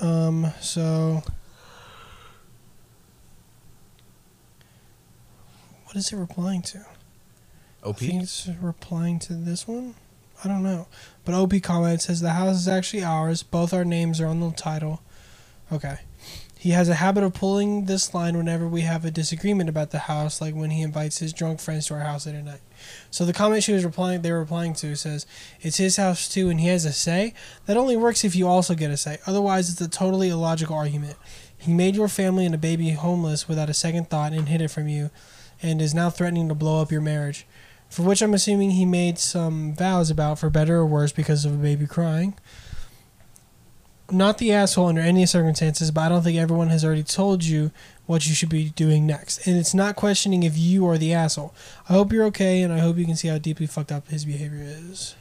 Um, 0.00 0.48
so. 0.60 1.22
What 5.90 5.96
is 5.96 6.12
it 6.12 6.16
replying 6.16 6.62
to? 6.62 6.86
OP. 7.82 7.96
I 7.96 7.98
think 7.98 8.22
it's 8.22 8.48
replying 8.62 9.18
to 9.18 9.32
this 9.32 9.66
one. 9.66 9.96
I 10.44 10.46
don't 10.46 10.62
know. 10.62 10.86
But 11.24 11.34
OP 11.34 11.60
comment 11.64 12.00
says 12.00 12.20
the 12.20 12.30
house 12.30 12.60
is 12.60 12.68
actually 12.68 13.02
ours. 13.02 13.42
Both 13.42 13.74
our 13.74 13.84
names 13.84 14.20
are 14.20 14.28
on 14.28 14.38
the 14.38 14.52
title. 14.52 15.02
Okay. 15.72 15.98
He 16.56 16.70
has 16.70 16.88
a 16.88 16.94
habit 16.94 17.24
of 17.24 17.34
pulling 17.34 17.86
this 17.86 18.14
line 18.14 18.36
whenever 18.36 18.68
we 18.68 18.82
have 18.82 19.04
a 19.04 19.10
disagreement 19.10 19.68
about 19.68 19.90
the 19.90 19.98
house, 19.98 20.40
like 20.40 20.54
when 20.54 20.70
he 20.70 20.82
invites 20.82 21.18
his 21.18 21.32
drunk 21.32 21.58
friends 21.58 21.86
to 21.86 21.94
our 21.94 22.00
house 22.00 22.24
at 22.24 22.34
night. 22.44 22.60
So 23.10 23.24
the 23.24 23.32
comment 23.32 23.64
she 23.64 23.72
was 23.72 23.84
replying, 23.84 24.22
they 24.22 24.30
were 24.30 24.38
replying 24.38 24.74
to, 24.74 24.94
says 24.94 25.26
it's 25.60 25.78
his 25.78 25.96
house 25.96 26.28
too, 26.28 26.50
and 26.50 26.60
he 26.60 26.68
has 26.68 26.84
a 26.84 26.92
say. 26.92 27.34
That 27.66 27.76
only 27.76 27.96
works 27.96 28.22
if 28.22 28.36
you 28.36 28.46
also 28.46 28.76
get 28.76 28.92
a 28.92 28.96
say. 28.96 29.18
Otherwise, 29.26 29.70
it's 29.70 29.80
a 29.80 29.88
totally 29.88 30.28
illogical 30.28 30.76
argument. 30.76 31.16
He 31.58 31.72
made 31.72 31.96
your 31.96 32.08
family 32.08 32.46
and 32.46 32.54
a 32.54 32.58
baby 32.58 32.90
homeless 32.90 33.48
without 33.48 33.68
a 33.68 33.74
second 33.74 34.08
thought 34.08 34.32
and 34.32 34.48
hid 34.48 34.62
it 34.62 34.70
from 34.70 34.86
you, 34.86 35.10
and 35.62 35.82
is 35.82 35.94
now 35.94 36.10
threatening 36.10 36.48
to 36.48 36.54
blow 36.54 36.80
up 36.80 36.90
your 36.90 37.00
marriage 37.00 37.46
for 37.90 38.02
which 38.02 38.22
I'm 38.22 38.32
assuming 38.32 38.70
he 38.70 38.86
made 38.86 39.18
some 39.18 39.74
vows 39.74 40.10
about 40.10 40.38
for 40.38 40.48
better 40.48 40.76
or 40.76 40.86
worse 40.86 41.10
because 41.10 41.44
of 41.44 41.52
a 41.52 41.56
baby 41.56 41.86
crying. 41.86 42.34
Not 44.12 44.38
the 44.38 44.52
asshole 44.52 44.86
under 44.86 45.00
any 45.00 45.26
circumstances, 45.26 45.90
but 45.90 46.02
I 46.02 46.08
don't 46.08 46.22
think 46.22 46.38
everyone 46.38 46.68
has 46.68 46.84
already 46.84 47.02
told 47.02 47.44
you 47.44 47.72
what 48.06 48.26
you 48.26 48.34
should 48.34 48.48
be 48.48 48.70
doing 48.70 49.06
next. 49.06 49.46
And 49.46 49.56
it's 49.56 49.74
not 49.74 49.96
questioning 49.96 50.44
if 50.44 50.56
you 50.56 50.86
are 50.86 50.98
the 50.98 51.12
asshole. 51.12 51.54
I 51.88 51.92
hope 51.92 52.12
you're 52.12 52.24
okay, 52.26 52.62
and 52.62 52.72
I 52.72 52.78
hope 52.78 52.96
you 52.96 53.04
can 53.04 53.16
see 53.16 53.28
how 53.28 53.38
deeply 53.38 53.66
fucked 53.66 53.92
up 53.92 54.08
his 54.08 54.24
behavior 54.24 54.62
is. 54.62 55.16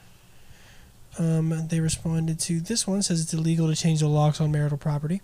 Um, 1.17 1.67
they 1.67 1.81
responded 1.81 2.39
to 2.41 2.61
this 2.61 2.87
one 2.87 3.01
says 3.01 3.21
it's 3.21 3.33
illegal 3.33 3.67
to 3.67 3.75
change 3.75 3.99
the 3.99 4.07
locks 4.07 4.39
on 4.39 4.51
marital 4.51 4.77
property. 4.77 5.21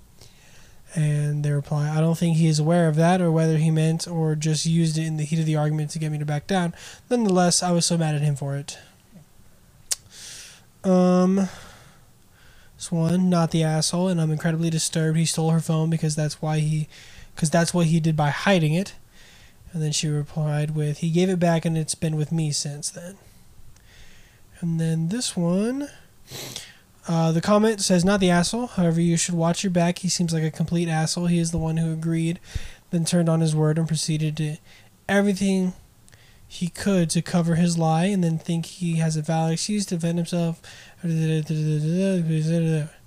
And 0.96 1.43
they 1.43 1.52
reply, 1.52 1.89
I 1.93 2.00
don't 2.00 2.18
think 2.18 2.38
he 2.38 2.48
is 2.48 2.58
aware 2.58 2.88
of 2.88 2.96
that 2.96 3.20
or 3.20 3.30
whether 3.30 3.58
he 3.58 3.70
meant 3.70 4.08
or 4.08 4.34
just 4.34 4.66
used 4.66 4.98
it 4.98 5.06
in 5.06 5.18
the 5.18 5.26
heat 5.26 5.39
of 5.39 5.46
the 5.46 5.58
argument 5.58 5.91
to 5.91 6.00
get 6.00 6.10
me 6.10 6.18
to 6.20 6.26
back 6.26 6.48
down. 6.48 6.74
Nonetheless, 7.10 7.62
I 7.62 7.72
was 7.72 7.86
so 7.86 7.98
mad 7.98 8.16
at 8.16 8.22
him 8.22 8.38
for 8.38 8.56
it. 8.56 8.78
Um, 10.86 11.50
this 12.78 12.91
one, 12.93 13.30
not 13.30 13.52
the 13.52 13.64
asshole, 13.64 14.08
and 14.08 14.22
I'm 14.22 14.32
incredibly 14.32 14.70
disturbed. 14.70 15.18
He 15.18 15.26
stole 15.26 15.50
her 15.50 15.60
phone 15.60 15.89
because 15.89 16.16
that's 16.16 16.41
why 16.41 16.60
he, 16.60 16.88
because 17.36 17.50
that's 17.50 17.74
what 17.74 17.88
he 17.88 18.00
did 18.00 18.16
by 18.16 18.30
hiding 18.30 18.74
it. 18.74 18.93
And 19.74 19.84
then 19.84 19.91
she 19.91 20.08
replied 20.08 20.76
with, 20.76 21.00
he 21.00 21.10
gave 21.10 21.30
it 21.30 21.39
back 21.39 21.66
and 21.66 21.78
it's 21.78 21.96
been 21.96 22.16
with 22.16 22.32
me 22.32 22.54
since 22.54 22.89
then. 22.89 23.18
And 24.62 24.80
then 24.80 25.10
this 25.10 25.36
one, 25.36 25.89
uh, 27.08 27.32
the 27.32 27.41
comment 27.41 27.82
says, 27.82 28.03
not 28.03 28.20
the 28.20 28.30
asshole. 28.30 28.68
However, 28.68 28.99
you 28.99 29.18
should 29.18 29.36
watch 29.36 29.64
your 29.64 29.72
back. 29.72 29.99
He 29.99 30.10
seems 30.10 30.34
like 30.34 30.43
a 30.43 30.51
complete 30.51 30.88
asshole. 30.88 31.28
He 31.28 31.39
is 31.39 31.51
the 31.51 31.58
one 31.58 31.78
who 31.78 31.93
agreed, 31.93 32.39
then 32.89 33.06
turned 33.06 33.30
on 33.30 33.41
his 33.41 33.56
word 33.56 33.78
and 33.78 33.88
proceeded 33.88 34.38
to 34.38 34.58
everything 35.08 35.74
he 36.47 36.68
could 36.68 37.10
to 37.12 37.22
cover 37.22 37.56
his 37.56 37.78
lie 37.78 38.06
and 38.06 38.24
then 38.24 38.38
think 38.38 38.66
he 38.66 38.95
has 38.95 39.18
a 39.18 39.22
valid 39.22 39.53
excuse 39.53 39.86
to 39.88 39.95
defend 39.95 40.18
himself. 40.18 40.62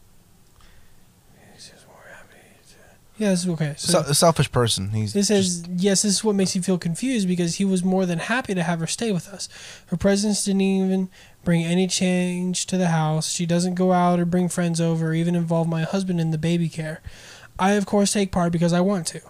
Yeah, 3.19 3.31
this 3.31 3.43
is 3.45 3.49
okay. 3.51 3.75
So, 3.77 4.03
Se- 4.05 4.13
selfish 4.15 4.51
person. 4.53 4.91
He's 4.91 5.11
It 5.15 5.19
just- 5.19 5.29
says, 5.29 5.65
yes, 5.77 6.03
this 6.03 6.13
is 6.15 6.25
what 6.25 6.37
makes 6.37 6.55
you 6.55 6.63
feel 6.63 6.79
confused 6.79 7.27
because 7.27 7.57
he 7.57 7.65
was 7.65 7.83
more 7.83 8.07
than 8.07 8.21
happy 8.21 8.55
to 8.55 8.63
have 8.63 8.79
her 8.79 8.87
stay 8.87 9.11
with 9.11 9.29
us. 9.29 9.49
Her 9.87 9.97
presence 9.97 10.45
didn't 10.45 10.61
even 10.61 11.09
bring 11.45 11.65
any 11.65 11.89
change 11.89 12.67
to 12.67 12.77
the 12.79 12.89
house. 12.89 13.31
She 13.33 13.45
doesn't 13.45 13.75
go 13.75 13.93
out 13.93 14.21
or 14.21 14.25
bring 14.25 14.49
friends 14.49 14.81
over 14.81 15.09
or 15.09 15.15
even 15.15 15.35
involve 15.35 15.67
my 15.69 15.83
husband 15.83 16.21
in 16.21 16.31
the 16.31 16.39
baby 16.39 16.69
care. 16.69 17.01
I, 17.59 17.73
of 17.73 17.87
course, 17.87 18.13
take 18.13 18.31
part 18.31 18.53
because 18.53 18.73
I 18.73 18.81
want 18.81 19.09
to. 19.09 19.21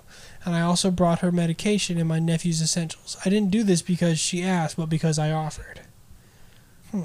And 0.45 0.55
I 0.55 0.61
also 0.61 0.91
brought 0.91 1.21
her 1.21 1.33
medication 1.33 1.97
and 1.99 2.07
my 2.09 2.19
nephew's 2.19 2.61
essentials. 2.61 3.17
I 3.25 3.31
didn't 3.31 3.51
do 3.51 3.63
this 3.63 3.81
because 3.81 4.19
she 4.19 4.43
asked, 4.43 4.77
but 4.77 4.91
because 4.91 5.19
I 5.19 5.31
offered. 5.31 5.81
Hmm. 6.91 7.03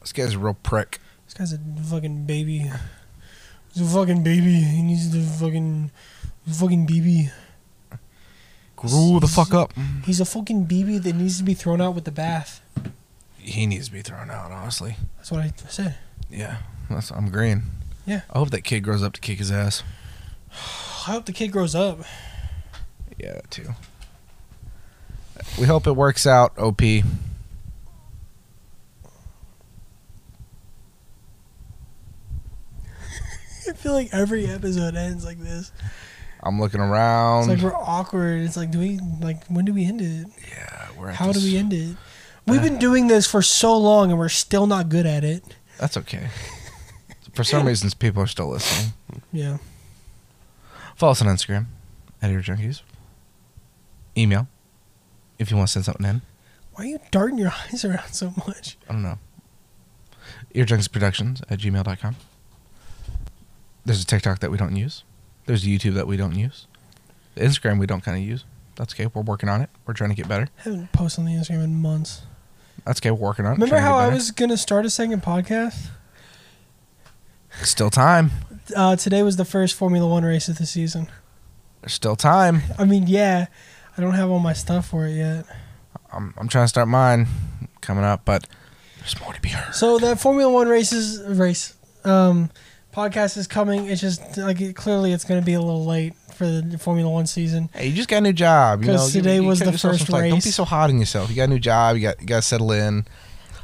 this 0.00 0.12
guy's 0.12 0.34
a 0.34 0.38
real 0.38 0.54
prick. 0.62 0.98
This 1.26 1.34
guy's 1.34 1.52
a 1.52 1.58
fucking 1.90 2.24
baby. 2.24 2.70
He's 3.72 3.82
a 3.82 3.98
fucking 3.98 4.22
baby. 4.22 4.54
He 4.54 4.82
needs 4.82 5.10
the 5.10 5.20
fucking. 5.20 5.90
Fucking 6.48 6.86
baby. 6.86 7.30
Grow 8.76 9.18
the 9.20 9.28
fuck 9.28 9.52
up. 9.52 9.72
He's 10.04 10.20
a 10.20 10.24
fucking 10.24 10.64
baby 10.64 10.98
that 10.98 11.14
needs 11.14 11.38
to 11.38 11.44
be 11.44 11.54
thrown 11.54 11.80
out 11.80 11.94
with 11.94 12.04
the 12.04 12.10
bath. 12.10 12.62
He 13.36 13.66
needs 13.66 13.86
to 13.86 13.92
be 13.92 14.00
thrown 14.00 14.30
out. 14.30 14.50
Honestly. 14.50 14.96
That's 15.16 15.30
what 15.30 15.40
I 15.42 15.52
said. 15.68 15.96
Yeah, 16.30 16.58
that's, 16.88 17.10
I'm 17.10 17.26
agreeing. 17.26 17.62
Yeah. 18.06 18.22
I 18.30 18.38
hope 18.38 18.50
that 18.50 18.62
kid 18.62 18.80
grows 18.80 19.02
up 19.02 19.12
to 19.12 19.20
kick 19.20 19.38
his 19.38 19.52
ass. 19.52 19.82
I 20.50 21.12
hope 21.12 21.26
the 21.26 21.32
kid 21.32 21.48
grows 21.48 21.74
up. 21.74 22.00
Yeah, 23.18 23.34
that 23.34 23.50
too. 23.50 23.74
We 25.58 25.66
hope 25.66 25.86
it 25.86 25.92
works 25.92 26.26
out, 26.26 26.58
OP. 26.58 26.80
feel 33.80 33.92
like 33.92 34.08
every 34.12 34.46
episode 34.46 34.94
ends 34.94 35.24
like 35.24 35.38
this. 35.38 35.72
I'm 36.42 36.60
looking 36.60 36.80
around. 36.80 37.50
It's 37.50 37.62
like 37.62 37.72
we're 37.72 37.78
awkward. 37.78 38.42
It's 38.42 38.56
like, 38.56 38.70
do 38.70 38.78
we 38.78 38.98
like 39.20 39.44
when 39.46 39.64
do 39.64 39.74
we 39.74 39.84
end 39.84 40.00
it? 40.00 40.26
yeah, 40.48 40.88
we're 40.98 41.10
at 41.10 41.16
How 41.16 41.32
do 41.32 41.40
we 41.40 41.56
end 41.56 41.72
it? 41.72 41.96
We've 42.46 42.62
been 42.62 42.78
doing 42.78 43.06
this 43.06 43.26
for 43.30 43.42
so 43.42 43.76
long 43.76 44.10
and 44.10 44.18
we're 44.18 44.28
still 44.28 44.66
not 44.66 44.88
good 44.88 45.06
at 45.06 45.22
it. 45.22 45.44
That's 45.78 45.96
okay. 45.96 46.28
For 47.34 47.44
some 47.44 47.64
reasons, 47.64 47.94
people 47.94 48.22
are 48.22 48.26
still 48.26 48.48
listening. 48.48 48.92
Yeah. 49.32 49.58
Follow 50.96 51.12
us 51.12 51.22
on 51.22 51.28
Instagram 51.28 51.66
at 52.20 52.30
Ear 52.30 52.40
Junkies. 52.40 52.82
Email 54.16 54.48
if 55.38 55.50
you 55.50 55.56
want 55.56 55.68
to 55.68 55.72
send 55.72 55.84
something 55.84 56.04
in. 56.06 56.22
Why 56.74 56.84
are 56.84 56.88
you 56.88 56.98
darting 57.12 57.38
your 57.38 57.52
eyes 57.72 57.84
around 57.84 58.12
so 58.12 58.32
much? 58.46 58.76
I 58.88 58.92
don't 58.92 59.02
know. 59.02 59.18
Earjunkiesproductions 60.54 61.42
at 61.48 61.60
gmail.com. 61.60 62.16
There's 63.84 64.02
a 64.02 64.06
TikTok 64.06 64.40
that 64.40 64.50
we 64.50 64.56
don't 64.58 64.76
use. 64.76 65.04
There's 65.46 65.64
a 65.64 65.68
YouTube 65.68 65.94
that 65.94 66.06
we 66.06 66.16
don't 66.16 66.34
use. 66.34 66.66
The 67.34 67.42
Instagram 67.42 67.78
we 67.78 67.86
don't 67.86 68.02
kind 68.02 68.16
of 68.16 68.22
use. 68.24 68.44
That's 68.76 68.94
okay. 68.94 69.06
We're 69.12 69.22
working 69.22 69.48
on 69.48 69.60
it. 69.60 69.70
We're 69.86 69.94
trying 69.94 70.10
to 70.10 70.16
get 70.16 70.28
better. 70.28 70.48
I 70.60 70.62
haven't 70.62 70.92
posted 70.92 71.20
on 71.20 71.26
the 71.26 71.32
Instagram 71.32 71.64
in 71.64 71.80
months. 71.80 72.22
That's 72.84 73.00
okay. 73.00 73.10
We're 73.10 73.18
working 73.28 73.46
on 73.46 73.52
it. 73.52 73.54
Remember 73.56 73.76
trying 73.76 73.82
to 73.82 73.86
how 73.88 73.94
get 73.96 74.00
I 74.02 74.06
better. 74.06 74.14
was 74.16 74.30
gonna 74.30 74.56
start 74.56 74.86
a 74.86 74.90
second 74.90 75.22
podcast? 75.22 75.88
Still 77.62 77.90
time. 77.90 78.30
Uh, 78.74 78.96
today 78.96 79.22
was 79.22 79.36
the 79.36 79.44
first 79.44 79.74
Formula 79.74 80.08
One 80.08 80.24
race 80.24 80.48
of 80.48 80.58
the 80.58 80.66
season. 80.66 81.08
There's 81.82 81.92
still 81.92 82.16
time. 82.16 82.62
I 82.78 82.84
mean, 82.84 83.06
yeah, 83.06 83.46
I 83.96 84.00
don't 84.00 84.14
have 84.14 84.30
all 84.30 84.38
my 84.38 84.52
stuff 84.52 84.88
for 84.88 85.06
it 85.06 85.12
yet. 85.16 85.46
I'm, 86.12 86.32
I'm 86.38 86.48
trying 86.48 86.64
to 86.64 86.68
start 86.68 86.88
mine 86.88 87.26
coming 87.80 88.04
up, 88.04 88.24
but 88.24 88.46
there's 88.98 89.18
more 89.20 89.32
to 89.32 89.40
be 89.40 89.48
heard. 89.50 89.74
So 89.74 89.98
that 89.98 90.20
Formula 90.20 90.50
One 90.50 90.68
races 90.68 91.22
race 91.26 91.74
um, 92.04 92.50
podcast 92.92 93.36
is 93.36 93.46
coming. 93.46 93.86
It's 93.86 94.00
just 94.00 94.36
like 94.36 94.74
clearly 94.74 95.12
it's 95.12 95.24
going 95.24 95.40
to 95.40 95.44
be 95.46 95.54
a 95.54 95.60
little 95.60 95.84
late 95.86 96.14
for 96.34 96.46
the 96.46 96.78
Formula 96.78 97.10
One 97.10 97.26
season. 97.26 97.68
Hey, 97.72 97.88
you 97.88 97.94
just 97.94 98.08
got 98.08 98.18
a 98.18 98.20
new 98.22 98.32
job. 98.32 98.82
You 98.82 98.88
know, 98.88 98.96
'Cause 98.98 99.12
today 99.12 99.36
you 99.36 99.44
was 99.44 99.60
the 99.60 99.72
first 99.72 100.06
slack. 100.06 100.28
Don't 100.30 100.42
be 100.44 100.50
so 100.50 100.64
hard 100.64 100.90
on 100.90 100.98
yourself. 100.98 101.30
You 101.30 101.36
got 101.36 101.44
a 101.44 101.48
new 101.48 101.58
job. 101.58 101.96
You 101.96 102.02
got 102.02 102.20
you 102.20 102.26
got 102.26 102.36
to 102.36 102.42
settle 102.42 102.72
in. 102.72 103.06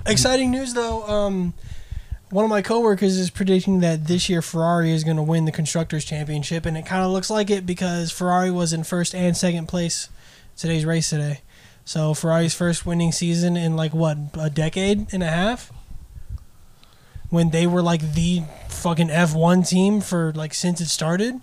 Exciting 0.07 0.51
news 0.51 0.75
though. 0.75 1.07
Um, 1.09 1.55
one 2.31 2.45
of 2.45 2.51
my 2.51 2.61
coworkers 2.63 3.17
is 3.17 3.31
predicting 3.31 3.81
that 3.81 4.07
this 4.07 4.29
year 4.29 4.43
Ferrari 4.43 4.93
is 4.93 5.05
going 5.05 5.17
to 5.17 5.23
win 5.23 5.45
the 5.45 5.53
constructors 5.53 6.05
championship, 6.05 6.67
and 6.67 6.77
it 6.77 6.85
kind 6.85 7.05
of 7.05 7.11
looks 7.13 7.31
like 7.31 7.51
it 7.51 7.67
because 7.67 8.11
Ferrari 8.11 8.51
was 8.51 8.73
in 8.73 8.85
first 8.85 9.15
and 9.15 9.37
second 9.37 9.67
place 9.67 10.09
today's 10.57 10.85
race 10.85 11.11
today. 11.11 11.41
So 11.85 12.15
Ferrari's 12.15 12.53
first 12.55 12.85
winning 12.85 13.13
season 13.13 13.57
in 13.57 13.77
like 13.77 13.95
what 13.95 14.19
a 14.39 14.51
decade 14.51 15.07
and 15.13 15.23
a 15.23 15.29
half. 15.29 15.73
When 17.31 17.51
they 17.51 17.67
were 17.67 17.83
like 17.83 18.15
the 18.15 18.43
fucking 18.69 19.11
F 19.11 19.35
one 19.35 19.63
team 19.63 20.01
for 20.01 20.33
like 20.35 20.55
since 20.55 20.81
it 20.81 20.87
started, 20.87 21.41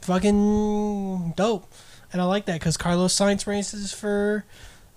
fucking 0.00 1.34
dope, 1.36 1.70
and 2.12 2.22
I 2.22 2.24
like 2.24 2.46
that 2.46 2.60
because 2.60 2.76
Carlos 2.76 3.14
Sainz 3.14 3.46
races 3.46 3.92
for 3.92 4.44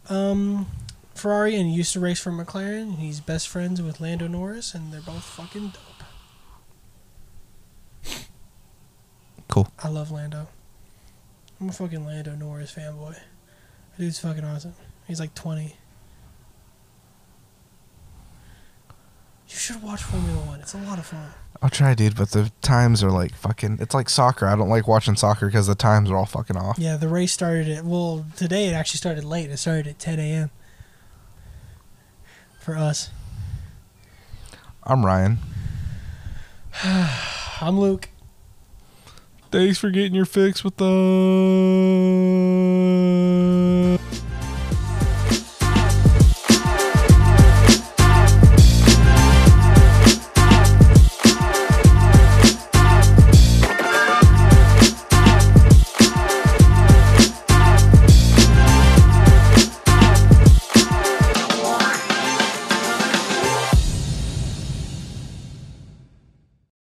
um, 0.10 0.68
Ferrari 1.16 1.56
and 1.56 1.68
he 1.70 1.76
used 1.76 1.94
to 1.94 2.00
race 2.00 2.20
for 2.20 2.32
McLaren. 2.32 2.84
And 2.84 3.00
he's 3.00 3.20
best 3.20 3.48
friends 3.48 3.82
with 3.82 4.00
Lando 4.00 4.28
Norris, 4.28 4.74
and 4.74 4.94
they're 4.94 5.02
both 5.02 5.24
fucking 5.24 5.74
dope. 5.74 5.84
Cool. 9.48 9.68
I 9.84 9.88
love 9.90 10.12
Lando. 10.12 10.48
I'm 11.60 11.70
a 11.70 11.72
fucking 11.72 12.06
Lando 12.06 12.36
Norris 12.36 12.74
fanboy. 12.74 13.14
That 13.16 13.98
dude's 13.98 14.20
fucking 14.20 14.44
awesome. 14.44 14.76
He's 15.08 15.20
like 15.20 15.34
20. 15.34 15.76
You 19.48 19.56
should 19.56 19.82
watch 19.82 20.04
Formula 20.04 20.40
One. 20.46 20.60
It's 20.60 20.74
a 20.74 20.78
lot 20.80 21.00
of 21.00 21.06
fun. 21.06 21.30
I'll 21.62 21.70
try, 21.70 21.94
dude, 21.96 22.16
but 22.16 22.32
the 22.32 22.52
times 22.62 23.02
are 23.04 23.10
like 23.12 23.34
fucking. 23.34 23.78
It's 23.80 23.96
like 23.96 24.10
soccer. 24.10 24.46
I 24.46 24.56
don't 24.56 24.70
like 24.70 24.88
watching 24.88 25.16
soccer 25.16 25.46
because 25.48 25.68
the 25.68 25.76
times 25.76 26.12
are 26.12 26.18
all 26.18 26.26
fucking 26.26 26.58
off. 26.58 26.78
Yeah, 26.78 26.98
the 26.98 27.08
race 27.08 27.32
started 27.32 27.70
at 27.70 27.86
well 27.86 28.26
today. 28.36 28.68
It 28.68 28.74
actually 28.74 28.98
started 28.98 29.24
late. 29.24 29.50
It 29.50 29.58
started 29.58 29.88
at 29.88 30.00
10 30.00 30.20
a.m. 30.20 30.52
for 32.60 32.76
us. 32.76 33.10
I'm 34.84 35.06
Ryan. 35.06 35.40
I'm 36.84 37.80
Luke. 37.80 38.10
Thanks 39.50 39.78
for 39.80 39.90
getting 39.90 40.14
your 40.14 40.26
fix 40.26 40.64
with 40.64 40.82
us. 40.82 40.88